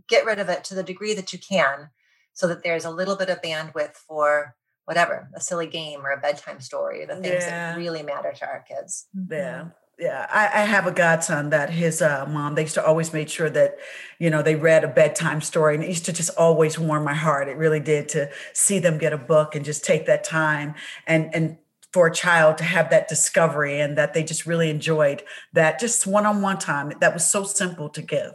get 0.08 0.24
rid 0.24 0.40
of 0.40 0.48
it 0.48 0.64
to 0.64 0.74
the 0.74 0.82
degree 0.82 1.14
that 1.14 1.32
you 1.32 1.38
can, 1.38 1.90
so 2.32 2.48
that 2.48 2.64
there's 2.64 2.84
a 2.84 2.90
little 2.90 3.16
bit 3.16 3.30
of 3.30 3.40
bandwidth 3.40 3.94
for 3.94 4.56
whatever 4.84 5.28
a 5.34 5.40
silly 5.40 5.66
game 5.66 6.00
or 6.04 6.10
a 6.12 6.20
bedtime 6.20 6.60
story, 6.60 7.04
the 7.06 7.14
things 7.14 7.44
yeah. 7.44 7.72
that 7.72 7.78
really 7.78 8.02
matter 8.02 8.32
to 8.32 8.46
our 8.46 8.64
kids. 8.68 9.06
Yeah. 9.30 9.66
Yeah, 9.96 10.26
I, 10.28 10.62
I, 10.62 10.64
have 10.64 10.88
a 10.88 10.90
godson 10.90 11.50
that 11.50 11.70
his 11.70 12.02
uh, 12.02 12.26
mom, 12.28 12.56
they 12.56 12.62
used 12.62 12.74
to 12.74 12.84
always 12.84 13.12
make 13.12 13.28
sure 13.28 13.48
that, 13.50 13.76
you 14.18 14.28
know, 14.28 14.42
they 14.42 14.56
read 14.56 14.82
a 14.82 14.88
bedtime 14.88 15.40
story. 15.40 15.76
And 15.76 15.84
it 15.84 15.88
used 15.88 16.04
to 16.06 16.12
just 16.12 16.36
always 16.36 16.80
warm 16.80 17.04
my 17.04 17.14
heart. 17.14 17.46
It 17.46 17.56
really 17.56 17.78
did 17.78 18.08
to 18.08 18.28
see 18.52 18.80
them 18.80 18.98
get 18.98 19.12
a 19.12 19.18
book 19.18 19.54
and 19.54 19.64
just 19.64 19.84
take 19.84 20.06
that 20.06 20.24
time 20.24 20.74
and, 21.06 21.32
and 21.32 21.58
for 21.92 22.08
a 22.08 22.12
child 22.12 22.58
to 22.58 22.64
have 22.64 22.90
that 22.90 23.06
discovery 23.06 23.78
and 23.78 23.96
that 23.96 24.14
they 24.14 24.24
just 24.24 24.46
really 24.46 24.68
enjoyed 24.68 25.22
that 25.52 25.78
just 25.78 26.08
one-on-one 26.08 26.58
time 26.58 26.92
that 27.00 27.14
was 27.14 27.30
so 27.30 27.44
simple 27.44 27.88
to 27.88 28.02
give 28.02 28.32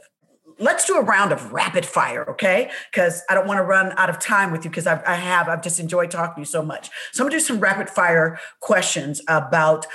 let's 0.59 0.85
do 0.85 0.95
a 0.95 1.01
round 1.01 1.31
of 1.31 1.51
rapid 1.51 1.85
fire 1.85 2.29
okay? 2.29 2.69
Because 2.91 3.23
i 3.29 3.33
don't 3.33 3.47
want 3.47 3.57
to 3.57 3.63
run 3.63 3.93
out 3.97 4.09
of 4.09 4.19
time 4.19 4.51
with 4.51 4.63
you 4.63 4.69
because 4.69 4.87
I, 4.87 5.01
I, 5.05 5.15
have 5.15 5.47
i've 5.49 5.63
just 5.63 5.79
enjoyed 5.79 6.11
talking 6.11 6.35
to 6.35 6.41
you 6.41 6.45
so 6.45 6.61
much. 6.61 6.89
So 7.11 7.23
i'm 7.23 7.29
going 7.29 7.39
to 7.39 7.43
do 7.43 7.47
some 7.47 7.59
rapid 7.59 7.89
fire 7.89 8.39
questions 8.59 9.21
about 9.27 9.85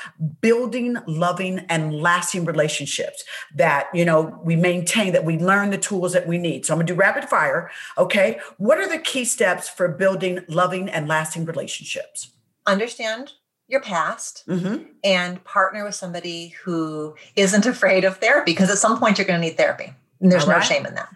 building 0.41 0.97
loving 1.07 1.61
and 1.69 1.95
lasting 1.95 2.45
relationships 2.45 3.25
that 3.55 3.89
you 3.95 4.05
know 4.05 4.39
we 4.43 4.57
maintain 4.57 5.13
that 5.13 5.25
we 5.25 5.39
learn 5.39 5.71
the 5.71 5.79
tools 5.79 6.13
that 6.13 6.27
we 6.27 6.39
need. 6.39 6.67
So 6.67 6.73
i'm 6.73 6.79
going 6.79 6.87
to 6.87 6.95
do 6.95 6.99
rapid 6.99 7.25
fire 7.25 7.71
okay? 7.99 8.41
What 8.59 8.79
are 8.79 8.89
the 8.89 8.99
key 8.99 9.25
steps 9.25 9.69
for 9.69 9.89
building 9.89 10.41
loving 10.49 10.89
and 10.89 11.09
lasting 11.09 11.45
relationships? 11.45 12.31
Understand 12.67 13.33
your 13.69 13.81
past 13.81 14.45
mm-hmm. 14.47 14.85
and 15.03 15.43
partner 15.45 15.85
with 15.85 15.95
somebody 15.95 16.49
who 16.65 17.15
isn't 17.37 17.67
afraid 17.67 18.05
of 18.05 18.19
therapy 18.19 18.53
because 18.53 18.71
at 18.71 18.79
some 18.79 18.99
point 18.99 19.19
you're 19.19 19.27
going 19.27 19.41
to 19.41 19.47
need 19.47 19.57
therapy 19.57 19.95
and 20.25 20.33
there's 20.33 20.47
right. 20.47 20.57
no 20.57 20.65
shame 20.65 20.87
in 20.87 20.95
that. 20.95 21.15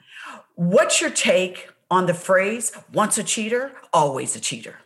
What's 0.54 1.00
your 1.00 1.10
take 1.10 1.70
on 1.90 2.04
the 2.06 2.14
phrase 2.14 2.72
once 2.92 3.16
a 3.16 3.24
cheater, 3.24 3.72
always 3.92 4.36
a 4.36 4.40
cheater? 4.40 4.76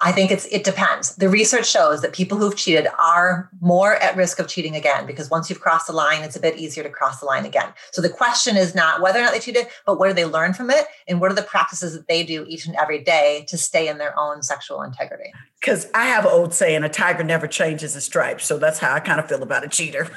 I 0.00 0.12
think 0.12 0.30
it's 0.30 0.46
it 0.46 0.62
depends. 0.62 1.16
The 1.16 1.28
research 1.28 1.68
shows 1.68 2.02
that 2.02 2.12
people 2.12 2.38
who've 2.38 2.54
cheated 2.54 2.86
are 2.98 3.50
more 3.60 3.96
at 3.96 4.16
risk 4.16 4.38
of 4.38 4.46
cheating 4.46 4.76
again 4.76 5.06
because 5.06 5.28
once 5.28 5.50
you've 5.50 5.60
crossed 5.60 5.88
the 5.88 5.92
line, 5.92 6.22
it's 6.22 6.36
a 6.36 6.40
bit 6.40 6.56
easier 6.56 6.84
to 6.84 6.90
cross 6.90 7.18
the 7.18 7.26
line 7.26 7.44
again. 7.44 7.72
So 7.90 8.00
the 8.00 8.08
question 8.08 8.56
is 8.56 8.76
not 8.76 9.00
whether 9.00 9.18
or 9.18 9.22
not 9.22 9.32
they 9.32 9.40
cheated, 9.40 9.66
but 9.86 9.98
what 9.98 10.06
do 10.06 10.14
they 10.14 10.24
learn 10.24 10.54
from 10.54 10.70
it 10.70 10.86
and 11.08 11.20
what 11.20 11.32
are 11.32 11.34
the 11.34 11.42
practices 11.42 11.94
that 11.94 12.06
they 12.06 12.22
do 12.22 12.44
each 12.46 12.64
and 12.66 12.76
every 12.76 13.02
day 13.02 13.44
to 13.48 13.58
stay 13.58 13.88
in 13.88 13.98
their 13.98 14.16
own 14.18 14.42
sexual 14.42 14.82
integrity? 14.82 15.32
Because 15.60 15.88
I 15.94 16.06
have 16.06 16.24
an 16.24 16.30
old 16.30 16.54
saying, 16.54 16.84
a 16.84 16.88
tiger 16.88 17.24
never 17.24 17.48
changes 17.48 17.94
his 17.94 18.04
stripes. 18.04 18.46
So 18.46 18.56
that's 18.56 18.78
how 18.78 18.94
I 18.94 19.00
kind 19.00 19.18
of 19.18 19.28
feel 19.28 19.42
about 19.42 19.64
a 19.64 19.68
cheater. 19.68 20.08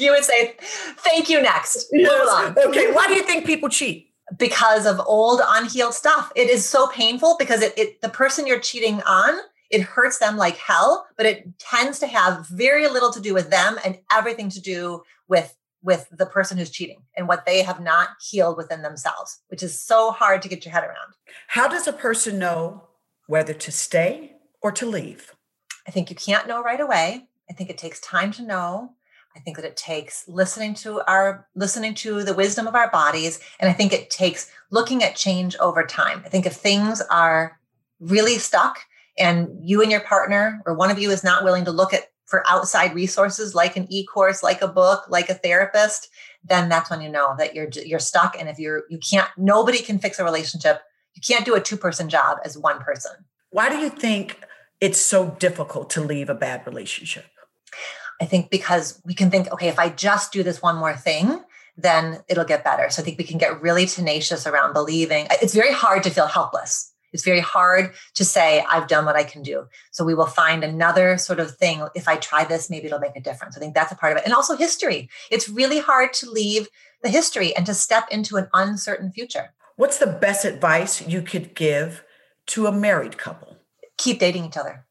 you 0.00 0.10
would 0.10 0.24
say, 0.24 0.56
thank 0.98 1.28
you 1.28 1.40
next. 1.40 1.86
Yes. 1.92 2.56
Okay. 2.58 2.92
Why 2.92 3.06
do 3.06 3.14
you 3.14 3.22
think 3.22 3.46
people 3.46 3.68
cheat? 3.68 4.10
Because 4.36 4.86
of 4.86 5.00
old 5.06 5.40
unhealed 5.46 5.94
stuff. 5.94 6.32
It 6.34 6.50
is 6.50 6.68
so 6.68 6.88
painful 6.88 7.36
because 7.38 7.62
it, 7.62 7.76
it 7.76 8.00
the 8.00 8.08
person 8.08 8.46
you're 8.46 8.60
cheating 8.60 9.02
on, 9.02 9.38
it 9.70 9.82
hurts 9.82 10.18
them 10.18 10.36
like 10.36 10.56
hell, 10.56 11.06
but 11.16 11.26
it 11.26 11.58
tends 11.58 11.98
to 12.00 12.06
have 12.06 12.46
very 12.48 12.88
little 12.88 13.12
to 13.12 13.20
do 13.20 13.34
with 13.34 13.50
them 13.50 13.78
and 13.84 13.98
everything 14.10 14.48
to 14.50 14.60
do 14.60 15.02
with 15.28 15.56
with 15.82 16.08
the 16.10 16.26
person 16.26 16.58
who's 16.58 16.70
cheating 16.70 17.02
and 17.16 17.28
what 17.28 17.46
they 17.46 17.62
have 17.62 17.80
not 17.80 18.08
healed 18.20 18.56
within 18.56 18.82
themselves, 18.82 19.40
which 19.48 19.62
is 19.62 19.80
so 19.80 20.10
hard 20.10 20.42
to 20.42 20.48
get 20.48 20.64
your 20.64 20.72
head 20.72 20.82
around. 20.82 21.14
How 21.46 21.68
does 21.68 21.86
a 21.86 21.92
person 21.92 22.40
know 22.40 22.88
whether 23.28 23.54
to 23.54 23.70
stay 23.70 24.32
or 24.60 24.72
to 24.72 24.86
leave? 24.86 25.32
I 25.86 25.92
think 25.92 26.10
you 26.10 26.16
can't 26.16 26.48
know 26.48 26.60
right 26.60 26.80
away. 26.80 27.28
I 27.48 27.52
think 27.52 27.70
it 27.70 27.78
takes 27.78 28.00
time 28.00 28.32
to 28.32 28.42
know. 28.42 28.94
I 29.36 29.40
think 29.40 29.56
that 29.56 29.66
it 29.66 29.76
takes 29.76 30.26
listening 30.26 30.74
to 30.74 31.02
our 31.08 31.46
listening 31.54 31.94
to 31.96 32.22
the 32.22 32.34
wisdom 32.34 32.66
of 32.66 32.74
our 32.74 32.90
bodies 32.90 33.38
and 33.60 33.68
I 33.68 33.72
think 33.72 33.92
it 33.92 34.10
takes 34.10 34.50
looking 34.70 35.02
at 35.02 35.14
change 35.14 35.56
over 35.58 35.84
time. 35.84 36.22
I 36.24 36.28
think 36.28 36.46
if 36.46 36.54
things 36.54 37.02
are 37.10 37.58
really 38.00 38.38
stuck 38.38 38.78
and 39.18 39.48
you 39.60 39.82
and 39.82 39.90
your 39.90 40.00
partner 40.00 40.62
or 40.66 40.74
one 40.74 40.90
of 40.90 40.98
you 40.98 41.10
is 41.10 41.22
not 41.22 41.44
willing 41.44 41.64
to 41.66 41.70
look 41.70 41.92
at 41.92 42.04
for 42.24 42.42
outside 42.48 42.94
resources 42.94 43.54
like 43.54 43.76
an 43.76 43.86
e-course, 43.88 44.42
like 44.42 44.60
a 44.60 44.68
book, 44.68 45.04
like 45.08 45.28
a 45.28 45.34
therapist, 45.34 46.08
then 46.44 46.68
that's 46.68 46.90
when 46.90 47.00
you 47.00 47.08
know 47.08 47.34
that 47.38 47.54
you're 47.54 47.68
you're 47.84 47.98
stuck 47.98 48.36
and 48.38 48.48
if 48.48 48.58
you're 48.58 48.84
you 48.88 48.98
can't 48.98 49.28
nobody 49.36 49.78
can 49.78 49.98
fix 49.98 50.18
a 50.18 50.24
relationship. 50.24 50.80
You 51.14 51.22
can't 51.26 51.44
do 51.44 51.54
a 51.54 51.60
two-person 51.60 52.08
job 52.08 52.38
as 52.44 52.58
one 52.58 52.78
person. 52.80 53.12
Why 53.50 53.68
do 53.68 53.76
you 53.76 53.88
think 53.88 54.40
it's 54.80 55.00
so 55.00 55.30
difficult 55.38 55.88
to 55.90 56.02
leave 56.02 56.28
a 56.28 56.34
bad 56.34 56.66
relationship? 56.66 57.26
I 58.20 58.24
think 58.24 58.50
because 58.50 59.00
we 59.04 59.14
can 59.14 59.30
think, 59.30 59.52
okay, 59.52 59.68
if 59.68 59.78
I 59.78 59.88
just 59.90 60.32
do 60.32 60.42
this 60.42 60.62
one 60.62 60.76
more 60.76 60.94
thing, 60.94 61.40
then 61.76 62.22
it'll 62.28 62.44
get 62.44 62.64
better. 62.64 62.88
So 62.90 63.02
I 63.02 63.04
think 63.04 63.18
we 63.18 63.24
can 63.24 63.38
get 63.38 63.60
really 63.60 63.86
tenacious 63.86 64.46
around 64.46 64.72
believing. 64.72 65.26
It's 65.42 65.54
very 65.54 65.72
hard 65.72 66.02
to 66.04 66.10
feel 66.10 66.26
helpless. 66.26 66.92
It's 67.12 67.24
very 67.24 67.40
hard 67.40 67.94
to 68.14 68.24
say, 68.24 68.64
I've 68.68 68.88
done 68.88 69.04
what 69.04 69.16
I 69.16 69.24
can 69.24 69.42
do. 69.42 69.66
So 69.90 70.04
we 70.04 70.14
will 70.14 70.26
find 70.26 70.64
another 70.64 71.16
sort 71.18 71.40
of 71.40 71.56
thing. 71.56 71.86
If 71.94 72.08
I 72.08 72.16
try 72.16 72.44
this, 72.44 72.68
maybe 72.68 72.86
it'll 72.86 72.98
make 72.98 73.16
a 73.16 73.20
difference. 73.20 73.56
I 73.56 73.60
think 73.60 73.74
that's 73.74 73.92
a 73.92 73.96
part 73.96 74.12
of 74.12 74.18
it. 74.18 74.24
And 74.24 74.34
also 74.34 74.56
history. 74.56 75.08
It's 75.30 75.48
really 75.48 75.78
hard 75.78 76.12
to 76.14 76.30
leave 76.30 76.68
the 77.02 77.08
history 77.08 77.54
and 77.54 77.64
to 77.66 77.74
step 77.74 78.08
into 78.10 78.36
an 78.36 78.48
uncertain 78.52 79.12
future. 79.12 79.52
What's 79.76 79.98
the 79.98 80.06
best 80.06 80.44
advice 80.44 81.06
you 81.06 81.22
could 81.22 81.54
give 81.54 82.02
to 82.46 82.66
a 82.66 82.72
married 82.72 83.18
couple? 83.18 83.58
Keep 83.98 84.18
dating 84.18 84.46
each 84.46 84.56
other 84.56 84.85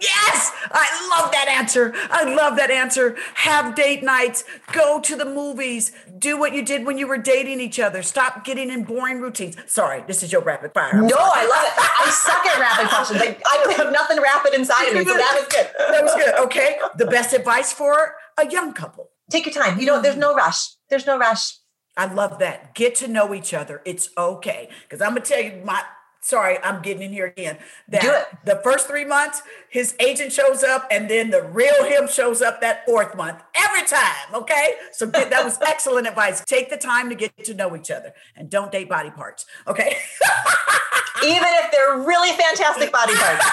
Yes, 0.00 0.52
I 0.70 1.18
love 1.18 1.32
that 1.32 1.48
answer. 1.48 1.92
I 2.10 2.22
love 2.22 2.56
that 2.56 2.70
answer. 2.70 3.16
Have 3.34 3.74
date 3.74 4.04
nights, 4.04 4.44
go 4.72 5.00
to 5.00 5.16
the 5.16 5.24
movies, 5.24 5.90
do 6.16 6.38
what 6.38 6.54
you 6.54 6.64
did 6.64 6.86
when 6.86 6.96
you 6.96 7.08
were 7.08 7.18
dating 7.18 7.60
each 7.60 7.80
other. 7.80 8.02
Stop 8.02 8.44
getting 8.44 8.70
in 8.70 8.84
boring 8.84 9.20
routines. 9.20 9.56
Sorry, 9.66 10.04
this 10.06 10.22
is 10.22 10.30
your 10.30 10.42
rapid 10.42 10.72
fire. 10.72 10.90
I'm 10.92 11.08
no, 11.08 11.16
sorry. 11.16 11.30
I 11.34 11.46
love 11.46 11.64
it. 11.64 11.72
I 11.76 12.10
suck 12.10 12.46
at 12.46 12.60
rapid 12.60 12.88
questions. 12.88 13.20
I, 13.20 13.36
I 13.44 13.72
have 13.72 13.92
nothing 13.92 14.20
rapid 14.22 14.54
inside 14.54 14.88
of 14.88 14.94
me, 14.94 15.04
so 15.04 15.16
that 15.16 15.34
was 15.34 15.48
good. 15.48 15.68
That 15.78 16.04
was 16.04 16.14
good. 16.14 16.34
Okay. 16.44 16.78
The 16.96 17.06
best 17.06 17.32
advice 17.32 17.72
for 17.72 18.14
a 18.38 18.48
young 18.48 18.72
couple. 18.72 19.10
Take 19.28 19.46
your 19.46 19.54
time. 19.54 19.80
You 19.80 19.86
know, 19.86 20.00
there's 20.00 20.16
no 20.16 20.34
rush. 20.34 20.68
There's 20.88 21.06
no 21.06 21.18
rush. 21.18 21.58
I 21.96 22.12
love 22.12 22.38
that. 22.38 22.74
Get 22.74 22.94
to 22.96 23.08
know 23.08 23.34
each 23.34 23.52
other. 23.52 23.82
It's 23.84 24.08
okay. 24.16 24.68
Because 24.82 25.02
I'm 25.02 25.10
gonna 25.10 25.22
tell 25.22 25.40
you 25.40 25.62
my 25.64 25.82
sorry, 26.20 26.58
I'm 26.62 26.82
getting 26.82 27.02
in 27.02 27.12
here 27.12 27.26
again. 27.26 27.58
That 27.88 28.44
the 28.44 28.60
first 28.62 28.86
three 28.86 29.04
months, 29.04 29.42
his 29.68 29.94
agent 30.00 30.32
shows 30.32 30.62
up, 30.62 30.86
and 30.90 31.08
then 31.08 31.30
the 31.30 31.42
real 31.42 31.84
him 31.84 32.08
shows 32.08 32.42
up 32.42 32.60
that 32.60 32.84
fourth 32.86 33.16
month 33.16 33.42
every 33.54 33.86
time. 33.86 34.34
Okay, 34.34 34.74
so 34.92 35.06
get, 35.06 35.30
that 35.30 35.44
was 35.44 35.58
excellent 35.62 36.06
advice. 36.06 36.44
Take 36.44 36.70
the 36.70 36.76
time 36.76 37.08
to 37.08 37.14
get 37.14 37.36
to 37.44 37.54
know 37.54 37.74
each 37.76 37.90
other, 37.90 38.12
and 38.36 38.50
don't 38.50 38.70
date 38.72 38.88
body 38.88 39.10
parts. 39.10 39.46
Okay. 39.66 39.96
Even 41.22 41.48
if 41.48 41.70
they're 41.70 41.98
really 41.98 42.30
fantastic 42.30 42.90
body 42.90 43.12
parts. 43.14 43.44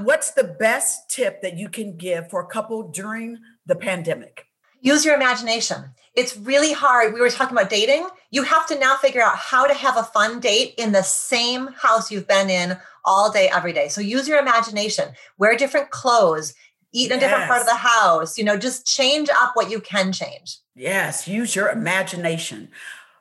What's 0.02 0.32
the 0.32 0.44
best 0.44 1.10
tip 1.10 1.42
that 1.42 1.56
you 1.56 1.68
can 1.68 1.96
give 1.96 2.28
for 2.28 2.40
a 2.40 2.46
couple 2.46 2.90
during 2.90 3.38
the 3.66 3.76
pandemic? 3.76 4.49
Use 4.80 5.04
your 5.04 5.14
imagination. 5.14 5.90
It's 6.14 6.36
really 6.36 6.72
hard. 6.72 7.14
We 7.14 7.20
were 7.20 7.30
talking 7.30 7.56
about 7.56 7.70
dating. 7.70 8.08
You 8.30 8.42
have 8.42 8.66
to 8.68 8.78
now 8.78 8.96
figure 8.96 9.22
out 9.22 9.36
how 9.36 9.66
to 9.66 9.74
have 9.74 9.96
a 9.96 10.02
fun 10.02 10.40
date 10.40 10.74
in 10.76 10.92
the 10.92 11.02
same 11.02 11.68
house 11.68 12.10
you've 12.10 12.26
been 12.26 12.50
in 12.50 12.78
all 13.04 13.30
day, 13.30 13.48
every 13.48 13.72
day. 13.72 13.88
So 13.88 14.00
use 14.00 14.26
your 14.26 14.38
imagination. 14.38 15.12
Wear 15.38 15.56
different 15.56 15.90
clothes, 15.90 16.54
eat 16.92 17.10
in 17.10 17.18
a 17.18 17.20
different 17.20 17.46
part 17.46 17.60
of 17.60 17.66
the 17.66 17.74
house. 17.74 18.38
You 18.38 18.44
know, 18.44 18.56
just 18.56 18.86
change 18.86 19.28
up 19.30 19.52
what 19.54 19.70
you 19.70 19.80
can 19.80 20.12
change. 20.12 20.58
Yes, 20.74 21.28
use 21.28 21.54
your 21.54 21.68
imagination. 21.68 22.70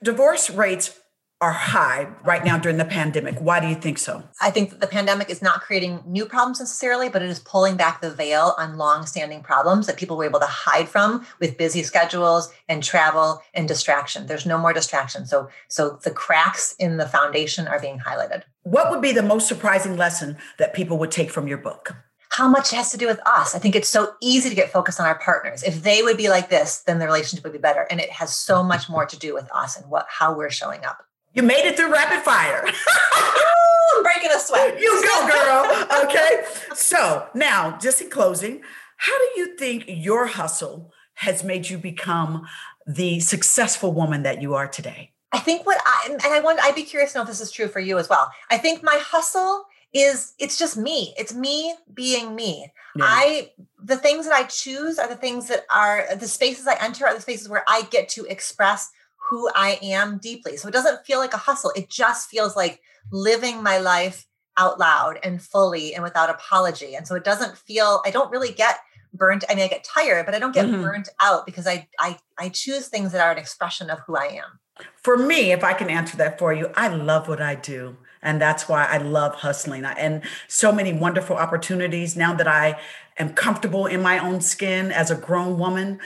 Divorce 0.04 0.50
rates 0.50 1.00
are 1.42 1.54
high 1.54 2.06
right 2.26 2.44
now 2.44 2.58
during 2.58 2.78
the 2.78 2.86
pandemic. 2.86 3.40
Why 3.40 3.62
do 3.62 3.68
you 3.68 3.76
think 3.76 3.98
so? 3.98 4.24
I 4.42 4.52
think 4.52 4.72
that 4.72 4.82
the 4.82 4.88
pandemic 4.88 5.30
is 5.30 5.42
not 5.42 5.62
creating 5.62 6.04
new 6.06 6.26
problems 6.26 6.60
necessarily, 6.60 7.08
but 7.08 7.22
it 7.22 7.30
is 7.30 7.40
pulling 7.40 7.78
back 7.78 8.02
the 8.02 8.12
veil 8.12 8.56
on 8.58 8.78
long-standing 8.78 9.42
problems 9.42 9.88
that 9.88 9.96
people 9.96 10.18
were 10.18 10.26
able 10.26 10.42
to 10.42 10.46
hide 10.46 10.90
from 10.90 11.26
with 11.40 11.58
busy 11.58 11.82
schedules 11.82 12.52
and 12.68 12.84
travel 12.84 13.42
and 13.54 13.70
distraction. 13.70 14.28
There's 14.28 14.46
no 14.46 14.58
more 14.58 14.74
distraction. 14.74 15.26
So 15.26 15.50
so 15.70 15.98
the 16.04 16.12
cracks 16.12 16.76
in 16.78 16.98
the 16.98 17.08
foundation 17.08 17.68
are 17.68 17.80
being 17.80 18.00
highlighted. 18.00 18.44
What 18.64 18.92
would 18.92 19.02
be 19.02 19.14
the 19.14 19.24
most 19.24 19.48
surprising 19.48 19.96
lesson 19.96 20.38
that 20.58 20.74
people 20.74 20.98
would 20.98 21.12
take 21.12 21.32
from 21.32 21.48
your 21.48 21.58
book? 21.58 21.96
How 22.32 22.48
much 22.48 22.72
has 22.72 22.92
to 22.92 22.98
do 22.98 23.08
with 23.08 23.20
us? 23.26 23.56
I 23.56 23.60
think 23.60 23.76
it's 23.76 23.90
so 23.90 24.14
easy 24.22 24.50
to 24.50 24.56
get 24.56 24.72
focused 24.72 25.00
on 25.00 25.08
our 25.08 25.18
partners. 25.18 25.64
If 25.64 25.84
they 25.84 26.04
would 26.04 26.18
be 26.18 26.30
like 26.30 26.50
this, 26.50 26.80
then 26.86 27.00
the 27.00 27.06
relationship 27.06 27.44
would 27.44 27.54
be 27.54 27.60
better. 27.60 27.88
And 27.90 28.00
it 28.00 28.12
has 28.12 28.36
so 28.36 28.62
much 28.62 28.88
more 28.88 29.06
to 29.06 29.18
do 29.18 29.34
with 29.34 29.50
us 29.54 29.78
and 29.78 29.90
what 29.90 30.06
how 30.10 30.34
we're 30.36 30.52
showing 30.52 30.86
up. 30.86 31.06
You 31.34 31.44
made 31.44 31.66
it 31.66 31.78
through 31.78 31.92
rapid 31.92 32.24
fire. 32.24 32.66
I'm 32.66 34.04
breaking 34.04 34.32
a 34.34 34.40
sweat. 34.40 34.80
you 34.80 35.04
go, 35.04 35.28
girl. 35.28 36.04
Okay. 36.06 36.44
So 36.74 37.28
now, 37.34 37.78
just 37.78 38.02
in 38.02 38.10
closing, 38.10 38.62
how 38.98 39.18
do 39.18 39.40
you 39.40 39.56
think 39.58 39.86
your 39.88 40.28
hustle 40.28 40.92
has 41.16 41.44
made 41.44 41.70
you 41.70 41.78
become 41.78 42.48
the 42.88 43.20
successful 43.20 43.94
woman 43.94 44.24
that 44.24 44.42
you 44.42 44.56
are 44.56 44.68
today? 44.68 45.12
I 45.32 45.40
think 45.40 45.66
what 45.66 45.80
I 45.86 46.08
and 46.12 46.34
I 46.34 46.40
want 46.40 46.60
I'd 46.62 46.76
be 46.76 46.84
curious 46.84 47.12
to 47.12 47.20
know 47.20 47.22
if 47.22 47.28
this 47.28 47.42
is 47.42 47.52
true 47.52 47.68
for 47.68 47.80
you 47.80 48.00
as 48.00 48.10
well. 48.10 48.32
I 48.50 48.58
think 48.58 48.82
my 48.82 49.00
hustle 49.00 49.66
is 49.94 50.34
it's 50.40 50.58
just 50.58 50.76
me. 50.76 51.14
It's 51.18 51.34
me 51.34 51.76
being 51.94 52.36
me. 52.36 52.72
Yeah. 52.96 53.06
I 53.06 53.52
the 53.84 53.98
things 53.98 54.26
that 54.26 54.34
I 54.34 54.44
choose 54.44 54.98
are 54.98 55.08
the 55.08 55.16
things 55.16 55.48
that 55.50 55.66
are 55.74 56.08
the 56.16 56.28
spaces 56.28 56.66
I 56.68 56.76
enter 56.84 57.06
are 57.06 57.14
the 57.14 57.22
spaces 57.22 57.48
where 57.48 57.64
I 57.68 57.84
get 57.92 58.10
to 58.10 58.26
express 58.26 58.92
who 59.30 59.50
I 59.56 59.80
am 59.82 60.18
deeply. 60.18 60.58
So 60.58 60.68
it 60.68 60.72
doesn't 60.72 61.06
feel 61.06 61.20
like 61.20 61.34
a 61.34 61.38
hustle. 61.38 61.72
It 61.76 61.90
just 61.90 62.30
feels 62.30 62.56
like 62.56 62.82
living 63.12 63.62
my 63.62 63.78
life 63.78 64.26
out 64.58 64.80
loud 64.80 65.20
and 65.24 65.42
fully 65.42 65.94
and 65.94 66.04
without 66.04 66.30
apology. 66.30 66.96
And 66.96 67.08
so 67.08 67.16
it 67.16 67.24
doesn't 67.24 67.58
feel 67.58 68.02
I 68.06 68.12
don't 68.12 68.32
really 68.32 68.52
get 68.52 68.80
burnt. 69.14 69.44
I 69.50 69.56
mean, 69.56 69.64
I 69.64 69.68
get 69.68 69.84
tired, 69.84 70.26
but 70.26 70.36
I 70.36 70.40
don't 70.40 70.54
get 70.54 70.66
Mhm. 70.66 70.82
burnt 70.82 71.10
out 71.22 71.46
because 71.46 71.68
I 71.68 71.88
I 72.00 72.18
I 72.38 72.50
choose 72.50 72.88
things 72.88 73.12
that 73.12 73.22
are 73.22 73.32
an 73.32 73.38
expression 73.38 73.90
of 73.90 74.00
who 74.00 74.16
I 74.16 74.26
am. 74.26 74.60
For 75.02 75.18
me, 75.18 75.52
if 75.52 75.64
I 75.64 75.74
can 75.74 75.90
answer 75.90 76.18
that 76.18 76.40
for 76.40 76.54
you, 76.54 76.72
I 76.76 76.88
love 76.88 77.28
what 77.28 77.42
I 77.42 77.56
do. 77.56 77.98
And 78.22 78.42
that's 78.42 78.68
why 78.68 78.86
I 78.86 78.98
love 78.98 79.36
hustling 79.36 79.86
and 79.86 80.24
so 80.48 80.72
many 80.72 80.92
wonderful 80.92 81.38
opportunities 81.38 82.18
now 82.18 82.34
that 82.34 82.48
I 82.48 82.80
am 83.18 83.34
comfortable 83.34 83.86
in 83.86 84.02
my 84.02 84.20
own 84.20 84.42
skin 84.42 84.92
as 84.92 85.10
a 85.10 85.16
grown 85.16 85.58
woman. 85.58 86.00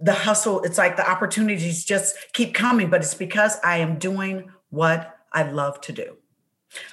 The 0.00 0.12
hustle, 0.12 0.62
it's 0.62 0.78
like 0.78 0.96
the 0.96 1.08
opportunities 1.08 1.84
just 1.84 2.14
keep 2.32 2.54
coming, 2.54 2.88
but 2.90 3.00
it's 3.02 3.14
because 3.14 3.56
I 3.64 3.78
am 3.78 3.98
doing 3.98 4.50
what 4.70 5.16
I 5.32 5.42
love 5.42 5.80
to 5.82 5.92
do. 5.92 6.16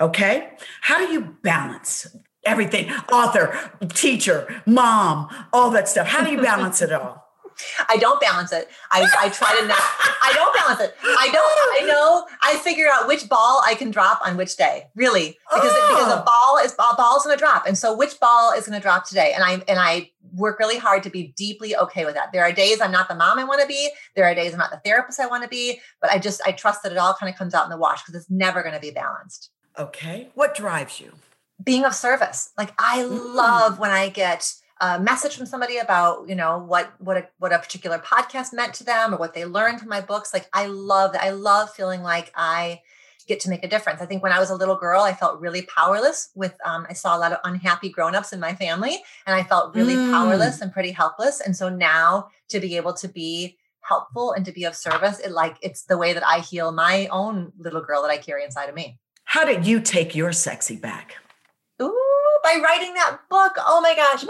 Okay. 0.01 0.49
How 0.82 0.97
do 1.06 1.12
you 1.12 1.36
balance 1.43 2.08
everything? 2.45 2.89
Author, 3.12 3.72
teacher, 3.89 4.62
mom, 4.66 5.28
all 5.53 5.70
that 5.72 5.88
stuff. 5.89 6.08
How 6.08 6.24
do 6.24 6.32
you 6.32 6.41
balance 6.41 6.82
it 6.82 6.91
all? 6.91 7.24
I 7.89 7.95
don't 7.97 8.20
balance 8.20 8.51
it. 8.51 8.68
I, 8.91 9.08
I 9.18 9.30
try 9.30 9.58
to 9.60 9.66
not. 9.66 9.78
I 9.80 10.34
don't 10.34 10.53
balance 10.58 10.82
it. 10.82 10.93
I 11.01 11.30
don't. 11.32 11.84
I 11.84 11.88
know. 11.88 12.26
I 12.41 12.58
figure 12.58 12.88
out 12.91 13.08
which 13.08 13.30
ball 13.30 13.62
I 13.66 13.76
can 13.76 13.91
drop 13.91 14.20
on 14.26 14.36
which 14.36 14.58
day. 14.58 14.88
Really, 14.93 15.38
because 15.53 15.72
because 15.72 16.12
a 16.12 16.20
Oh. 16.20 16.24
ball 16.26 16.58
is 16.66 16.74
a 16.74 16.95
ball's 16.97 17.24
going 17.24 17.38
to 17.38 17.39
drop, 17.39 17.66
and 17.66 17.78
so 17.78 17.95
which 17.95 18.20
ball 18.20 18.51
is 18.51 18.68
going 18.68 18.78
to 18.78 18.82
drop 18.84 19.08
today? 19.08 19.32
And 19.34 19.41
I 19.41 19.53
and 19.70 19.80
I 19.80 20.12
work 20.36 20.60
really 20.60 20.78
hard 20.78 21.04
to 21.04 21.10
be 21.10 21.34
deeply 21.36 21.76
okay 21.76 22.06
with 22.06 22.16
that. 22.16 22.32
There 22.32 22.44
are 22.44 22.52
days 22.52 22.82
I'm 22.82 22.92
not 22.92 23.08
the 23.08 23.16
mom 23.16 23.40
I 23.40 23.44
want 23.44 23.62
to 23.62 23.68
be. 23.68 23.90
There 24.16 24.26
are 24.26 24.36
days 24.36 24.54
I'm 24.54 24.60
not 24.60 24.72
the 24.72 24.82
therapist 24.84 25.20
I 25.20 25.28
want 25.28 25.44
to 25.44 25.50
be. 25.50 25.80
But 26.02 26.12
I 26.12 26.20
just 26.20 26.42
I 26.46 26.52
trust 26.52 26.84
that 26.84 26.92
it 26.92 26.98
all 26.98 27.14
kind 27.14 27.32
of 27.32 27.38
comes 27.38 27.54
out 27.54 27.64
in 27.64 27.70
the 27.70 27.78
wash 27.78 28.04
because 28.04 28.16
it's 28.22 28.30
never 28.30 28.62
going 28.62 28.76
to 28.76 28.82
be 28.82 28.92
balanced. 28.92 29.50
Okay. 29.78 30.30
What 30.36 30.56
drives 30.56 31.00
you? 31.00 31.14
being 31.64 31.86
of 31.86 31.96
service. 31.96 32.52
Like 32.58 32.74
I 32.78 33.00
Mm. 33.04 33.34
love 33.34 33.80
when 33.80 33.90
I 33.90 34.10
get 34.10 34.54
a 34.82 35.00
message 35.00 35.38
from 35.38 35.46
somebody 35.46 35.78
about, 35.78 36.28
you 36.28 36.36
know, 36.36 36.58
what 36.58 36.92
what 37.00 37.16
a 37.16 37.30
what 37.40 37.54
a 37.54 37.60
particular 37.60 37.98
podcast 37.98 38.52
meant 38.52 38.74
to 38.76 38.84
them 38.84 39.14
or 39.14 39.18
what 39.18 39.34
they 39.34 39.46
learned 39.46 39.80
from 39.80 39.88
my 39.88 40.02
books. 40.02 40.34
Like 40.34 40.50
I 40.52 40.66
love 40.66 41.14
that. 41.14 41.24
I 41.24 41.30
love 41.30 41.70
feeling 41.70 42.04
like 42.04 42.34
I 42.36 42.82
get 43.28 43.39
to 43.41 43.49
make 43.49 43.63
a 43.63 43.67
difference. 43.67 44.01
I 44.01 44.05
think 44.05 44.21
when 44.21 44.32
I 44.32 44.39
was 44.39 44.49
a 44.49 44.55
little 44.55 44.76
girl, 44.76 45.01
I 45.01 45.13
felt 45.13 45.39
really 45.39 45.63
powerless 45.63 46.30
with 46.36 46.55
um, 46.63 46.86
I 46.89 46.93
saw 46.93 47.17
a 47.17 47.19
lot 47.19 47.32
of 47.32 47.39
unhappy 47.43 47.89
grown-ups 47.89 48.32
in 48.34 48.39
my 48.39 48.53
family 48.55 49.01
and 49.26 49.36
I 49.36 49.43
felt 49.43 49.73
really 49.76 49.95
Mm. 49.95 50.11
powerless 50.11 50.61
and 50.61 50.71
pretty 50.71 50.91
helpless. 50.91 51.41
And 51.41 51.55
so 51.55 51.69
now 51.69 52.30
to 52.49 52.59
be 52.59 52.78
able 52.78 52.93
to 52.95 53.07
be 53.07 53.57
helpful 53.82 54.32
and 54.32 54.45
to 54.45 54.51
be 54.51 54.63
of 54.65 54.76
service, 54.76 55.19
it 55.19 55.32
like 55.32 55.57
it's 55.61 55.84
the 55.84 55.97
way 55.97 56.13
that 56.13 56.26
I 56.26 56.39
heal 56.39 56.71
my 56.71 57.07
own 57.11 57.51
little 57.57 57.82
girl 57.82 58.01
that 58.03 58.11
I 58.11 58.17
carry 58.17 58.43
inside 58.43 58.69
of 58.69 58.76
me. 58.76 58.99
How 59.26 59.43
did 59.45 59.65
you 59.65 59.80
take 59.80 60.15
your 60.15 60.32
sexy 60.32 60.76
back? 60.76 61.15
Ooh, 61.82 62.39
by 62.43 62.59
writing 62.63 62.93
that 62.93 63.19
book. 63.30 63.53
Oh 63.57 63.82
my 63.82 63.95
gosh. 63.95 64.23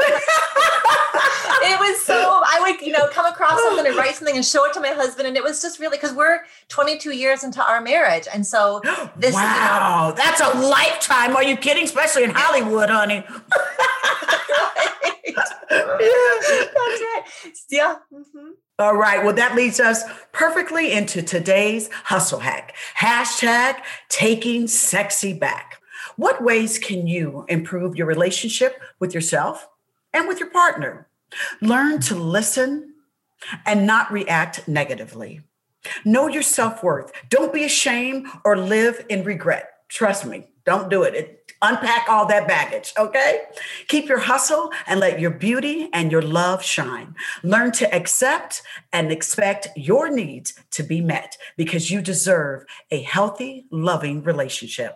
it 1.69 1.79
was 1.79 2.05
so, 2.05 2.24
Would, 2.79 2.85
you 2.85 2.93
know, 2.93 3.07
come 3.09 3.25
across 3.25 3.61
something 3.61 3.85
and 3.87 3.95
write 3.97 4.15
something 4.15 4.35
and 4.35 4.45
show 4.45 4.65
it 4.65 4.73
to 4.73 4.79
my 4.81 4.89
husband. 4.89 5.27
And 5.27 5.35
it 5.37 5.43
was 5.43 5.61
just 5.61 5.79
really, 5.79 5.97
because 5.97 6.13
we're 6.13 6.39
22 6.69 7.11
years 7.11 7.43
into 7.43 7.63
our 7.63 7.81
marriage. 7.81 8.27
And 8.33 8.45
so 8.45 8.81
this, 9.17 9.33
you 9.33 9.41
know- 9.41 9.47
wow, 9.47 10.13
that's 10.15 10.41
a 10.41 10.49
lifetime. 10.59 11.35
Are 11.35 11.43
you 11.43 11.57
kidding? 11.57 11.83
Especially 11.85 12.23
in 12.23 12.31
Hollywood, 12.33 12.89
honey. 12.89 13.23
That's 15.35 15.51
right. 15.71 17.23
Yeah. 17.69 17.95
mhm. 18.13 18.51
All 18.79 18.95
right. 18.95 19.23
Well, 19.23 19.33
that 19.33 19.55
leads 19.55 19.79
us 19.79 20.03
perfectly 20.31 20.91
into 20.91 21.21
today's 21.21 21.89
hustle 22.05 22.39
hack. 22.39 22.75
Hashtag 22.99 23.77
taking 24.09 24.67
sexy 24.67 25.33
back. 25.33 25.79
What 26.17 26.43
ways 26.43 26.77
can 26.79 27.07
you 27.07 27.45
improve 27.49 27.95
your 27.95 28.07
relationship 28.07 28.79
with 28.99 29.13
yourself 29.13 29.67
and 30.13 30.27
with 30.27 30.39
your 30.39 30.49
partner? 30.49 31.07
Learn 31.61 31.99
to 32.01 32.15
listen 32.15 32.93
and 33.65 33.85
not 33.85 34.11
react 34.11 34.67
negatively. 34.67 35.41
Know 36.03 36.27
your 36.27 36.41
self 36.41 36.83
worth. 36.83 37.11
Don't 37.29 37.53
be 37.53 37.63
ashamed 37.63 38.27
or 38.43 38.57
live 38.57 39.05
in 39.09 39.23
regret. 39.23 39.69
Trust 39.87 40.25
me, 40.25 40.47
don't 40.65 40.89
do 40.89 41.03
it. 41.03 41.15
it. 41.15 41.53
Unpack 41.61 42.09
all 42.09 42.25
that 42.27 42.47
baggage, 42.47 42.93
okay? 42.97 43.43
Keep 43.87 44.09
your 44.09 44.19
hustle 44.19 44.71
and 44.87 44.99
let 44.99 45.19
your 45.19 45.31
beauty 45.31 45.89
and 45.93 46.11
your 46.11 46.21
love 46.21 46.63
shine. 46.63 47.15
Learn 47.43 47.71
to 47.73 47.93
accept 47.95 48.61
and 48.91 49.11
expect 49.11 49.69
your 49.75 50.09
needs 50.09 50.53
to 50.71 50.83
be 50.83 51.01
met 51.01 51.37
because 51.55 51.89
you 51.89 52.01
deserve 52.01 52.65
a 52.91 53.01
healthy, 53.01 53.65
loving 53.71 54.23
relationship. 54.23 54.95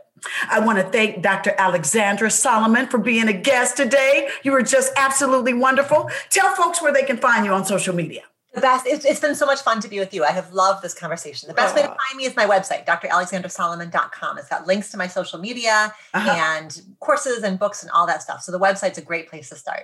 I 0.49 0.59
want 0.59 0.80
to 0.80 0.84
thank 0.84 1.22
Dr. 1.22 1.53
Alexandra 1.57 2.30
Solomon 2.32 2.88
for 2.88 2.97
being 2.97 3.28
a 3.28 3.34
guest 3.34 3.78
today. 3.78 4.30
You 4.43 4.51
were 4.51 4.63
just 4.63 4.91
absolutely 4.95 5.53
wonderful. 5.53 6.09
Tell 6.30 6.53
folks 6.55 6.82
where 6.82 6.93
they 6.93 7.03
can 7.03 7.17
find 7.17 7.45
you 7.45 7.51
on 7.51 7.65
social 7.65 7.95
media. 7.95 8.24
The 8.53 8.61
best. 8.61 8.88
It's, 8.88 9.05
it's 9.05 9.20
been 9.20 9.36
so 9.36 9.45
much 9.45 9.61
fun 9.61 9.80
to 9.82 9.88
be 9.88 9.99
with 9.99 10.13
you. 10.13 10.24
I 10.24 10.32
have 10.32 10.51
loved 10.53 10.82
this 10.82 10.95
conversation. 10.95 11.47
The 11.47 11.53
best 11.53 11.76
way 11.76 11.84
to 11.84 11.88
find 11.88 12.17
me 12.17 12.26
is 12.26 12.36
my 12.36 12.45
website, 12.45 12.86
dralexandrasolomon.com. 12.86 14.38
It's 14.39 14.49
got 14.49 14.65
links 14.65 14.89
to 14.91 14.97
my 14.97 15.07
social 15.07 15.38
media 15.38 15.93
uh-huh. 16.13 16.57
and 16.57 16.82
courses 16.99 17.43
and 17.43 17.59
books 17.59 17.84
and 17.84 17.91
all 17.91 18.07
that 18.07 18.24
stuff. 18.24 18.41
So 18.41 18.51
the 18.51 18.59
website's 18.59 18.97
a 18.97 19.03
great 19.03 19.30
place 19.30 19.49
to 19.49 19.55
start. 19.55 19.84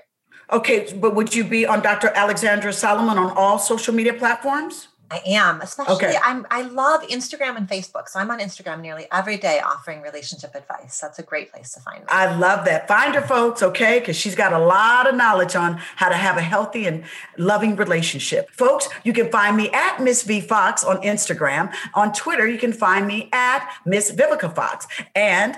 Okay, 0.51 0.91
but 0.95 1.15
would 1.15 1.33
you 1.33 1.43
be 1.43 1.65
on 1.65 1.81
Dr. 1.81 2.11
Alexandra 2.15 2.73
Solomon 2.73 3.17
on 3.17 3.31
all 3.37 3.59
social 3.59 3.93
media 3.93 4.13
platforms? 4.13 4.87
I 5.11 5.21
am, 5.27 5.61
especially 5.61 5.95
okay. 5.95 6.15
I'm 6.23 6.47
I 6.49 6.63
love 6.63 7.01
Instagram 7.03 7.57
and 7.57 7.67
Facebook. 7.67 8.09
So 8.09 8.19
I'm 8.19 8.31
on 8.31 8.39
Instagram 8.39 8.81
nearly 8.81 9.07
every 9.11 9.37
day 9.37 9.59
offering 9.59 10.01
relationship 10.01 10.55
advice. 10.55 10.99
That's 10.99 11.19
a 11.19 11.23
great 11.23 11.51
place 11.51 11.71
to 11.73 11.79
find 11.79 11.99
me. 11.99 12.05
I 12.09 12.35
love 12.35 12.65
that. 12.65 12.87
Find 12.87 13.13
her 13.13 13.21
folks, 13.21 13.61
okay? 13.61 13.99
Because 13.99 14.15
she's 14.15 14.35
got 14.35 14.51
a 14.51 14.59
lot 14.59 15.07
of 15.07 15.15
knowledge 15.15 15.55
on 15.55 15.77
how 15.95 16.09
to 16.09 16.15
have 16.15 16.37
a 16.37 16.41
healthy 16.41 16.87
and 16.87 17.03
loving 17.37 17.75
relationship. 17.75 18.49
Folks, 18.51 18.89
you 19.03 19.13
can 19.13 19.31
find 19.31 19.55
me 19.55 19.69
at 19.71 20.01
Miss 20.01 20.23
V 20.23 20.41
Fox 20.41 20.83
on 20.83 20.97
Instagram. 20.97 21.71
On 21.93 22.11
Twitter, 22.11 22.47
you 22.47 22.57
can 22.57 22.73
find 22.73 23.05
me 23.05 23.29
at 23.31 23.69
Miss 23.85 24.11
Vivica 24.11 24.53
Fox. 24.53 24.87
And 25.13 25.57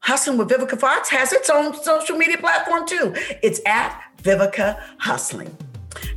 Hustling 0.00 0.38
with 0.38 0.48
Vivica 0.48 0.78
Fox 0.78 1.08
has 1.10 1.32
its 1.32 1.50
own 1.50 1.74
social 1.82 2.16
media 2.16 2.38
platform 2.38 2.86
too. 2.86 3.12
It's 3.42 3.60
at 3.66 4.00
Vivica 4.22 4.80
Hustling. 4.98 5.56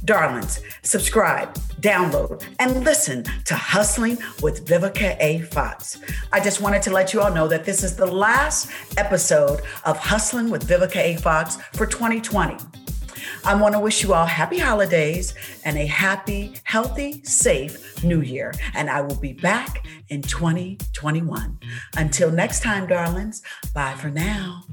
Darlings, 0.04 0.62
subscribe, 0.82 1.54
download, 1.80 2.44
and 2.60 2.84
listen 2.84 3.24
to 3.46 3.54
Hustling 3.54 4.18
with 4.42 4.66
Vivica 4.66 5.16
A. 5.20 5.42
Fox. 5.42 6.00
I 6.32 6.40
just 6.40 6.60
wanted 6.60 6.82
to 6.84 6.92
let 6.92 7.14
you 7.14 7.22
all 7.22 7.32
know 7.32 7.48
that 7.48 7.66
this 7.66 7.84
is 7.84 7.96
the 7.96 8.08
last 8.08 8.72
episode 8.98 9.62
of 9.86 9.98
Hustling 9.98 10.50
with 10.50 10.68
Vivica 10.68 10.98
A. 10.98 11.16
Fox 11.18 11.58
for 11.74 11.86
2020. 11.86 12.58
I 13.46 13.54
want 13.54 13.76
to 13.76 13.80
wish 13.80 14.02
you 14.02 14.14
all 14.14 14.26
happy 14.26 14.58
holidays 14.58 15.36
and 15.66 15.78
a 15.78 15.86
happy, 15.86 16.56
healthy, 16.64 17.24
safe 17.24 18.04
new 18.04 18.22
year. 18.22 18.54
And 18.74 18.90
I 18.90 19.02
will 19.02 19.16
be 19.16 19.34
back 19.34 19.86
in 20.10 20.24
2021. 20.24 21.60
Until 21.96 22.32
next 22.32 22.64
time, 22.64 22.88
darlings, 22.88 23.44
bye 23.74 23.94
for 23.94 24.10
now. 24.10 24.64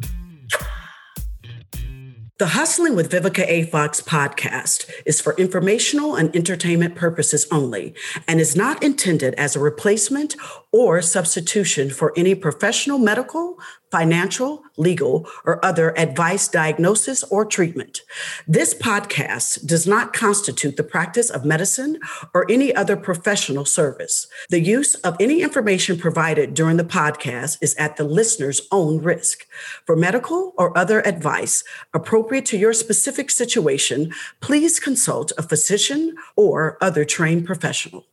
The 2.38 2.46
Hustling 2.46 2.94
with 2.94 3.10
Vivica 3.10 3.44
A. 3.48 3.64
Fox 3.64 4.00
podcast 4.00 4.88
is 5.04 5.20
for 5.20 5.34
informational 5.38 6.14
and 6.14 6.34
entertainment 6.36 6.94
purposes 6.94 7.48
only 7.50 7.96
and 8.28 8.40
is 8.40 8.54
not 8.54 8.80
intended 8.80 9.34
as 9.34 9.56
a 9.56 9.60
replacement 9.60 10.36
or 10.70 11.02
substitution 11.02 11.90
for 11.90 12.12
any 12.16 12.36
professional 12.36 13.00
medical, 13.00 13.58
financial, 13.90 14.62
legal, 14.76 15.26
or 15.44 15.64
other 15.64 15.96
advice, 15.98 16.48
diagnosis, 16.48 17.24
or 17.24 17.44
treatment. 17.44 18.02
This 18.46 18.74
podcast 18.74 19.66
does 19.66 19.86
not 19.86 20.12
constitute 20.12 20.76
the 20.76 20.82
practice 20.84 21.30
of 21.30 21.44
medicine 21.44 21.98
or 22.34 22.50
any 22.50 22.74
other 22.74 22.96
professional 22.96 23.64
service. 23.64 24.26
The 24.50 24.60
use 24.60 24.94
of 24.96 25.16
any 25.20 25.42
information 25.42 25.98
provided 25.98 26.54
during 26.54 26.76
the 26.76 26.84
podcast 26.84 27.58
is 27.60 27.74
at 27.76 27.96
the 27.96 28.04
listener's 28.04 28.62
own 28.70 29.02
risk. 29.02 29.46
For 29.84 29.96
medical 29.96 30.52
or 30.56 30.76
other 30.76 31.00
advice 31.06 31.64
appropriate 31.94 32.46
to 32.46 32.58
your 32.58 32.72
specific 32.72 33.30
situation, 33.30 34.12
please 34.40 34.80
consult 34.80 35.32
a 35.38 35.42
physician 35.42 36.16
or 36.36 36.78
other 36.80 37.04
trained 37.04 37.46
professional. 37.46 38.06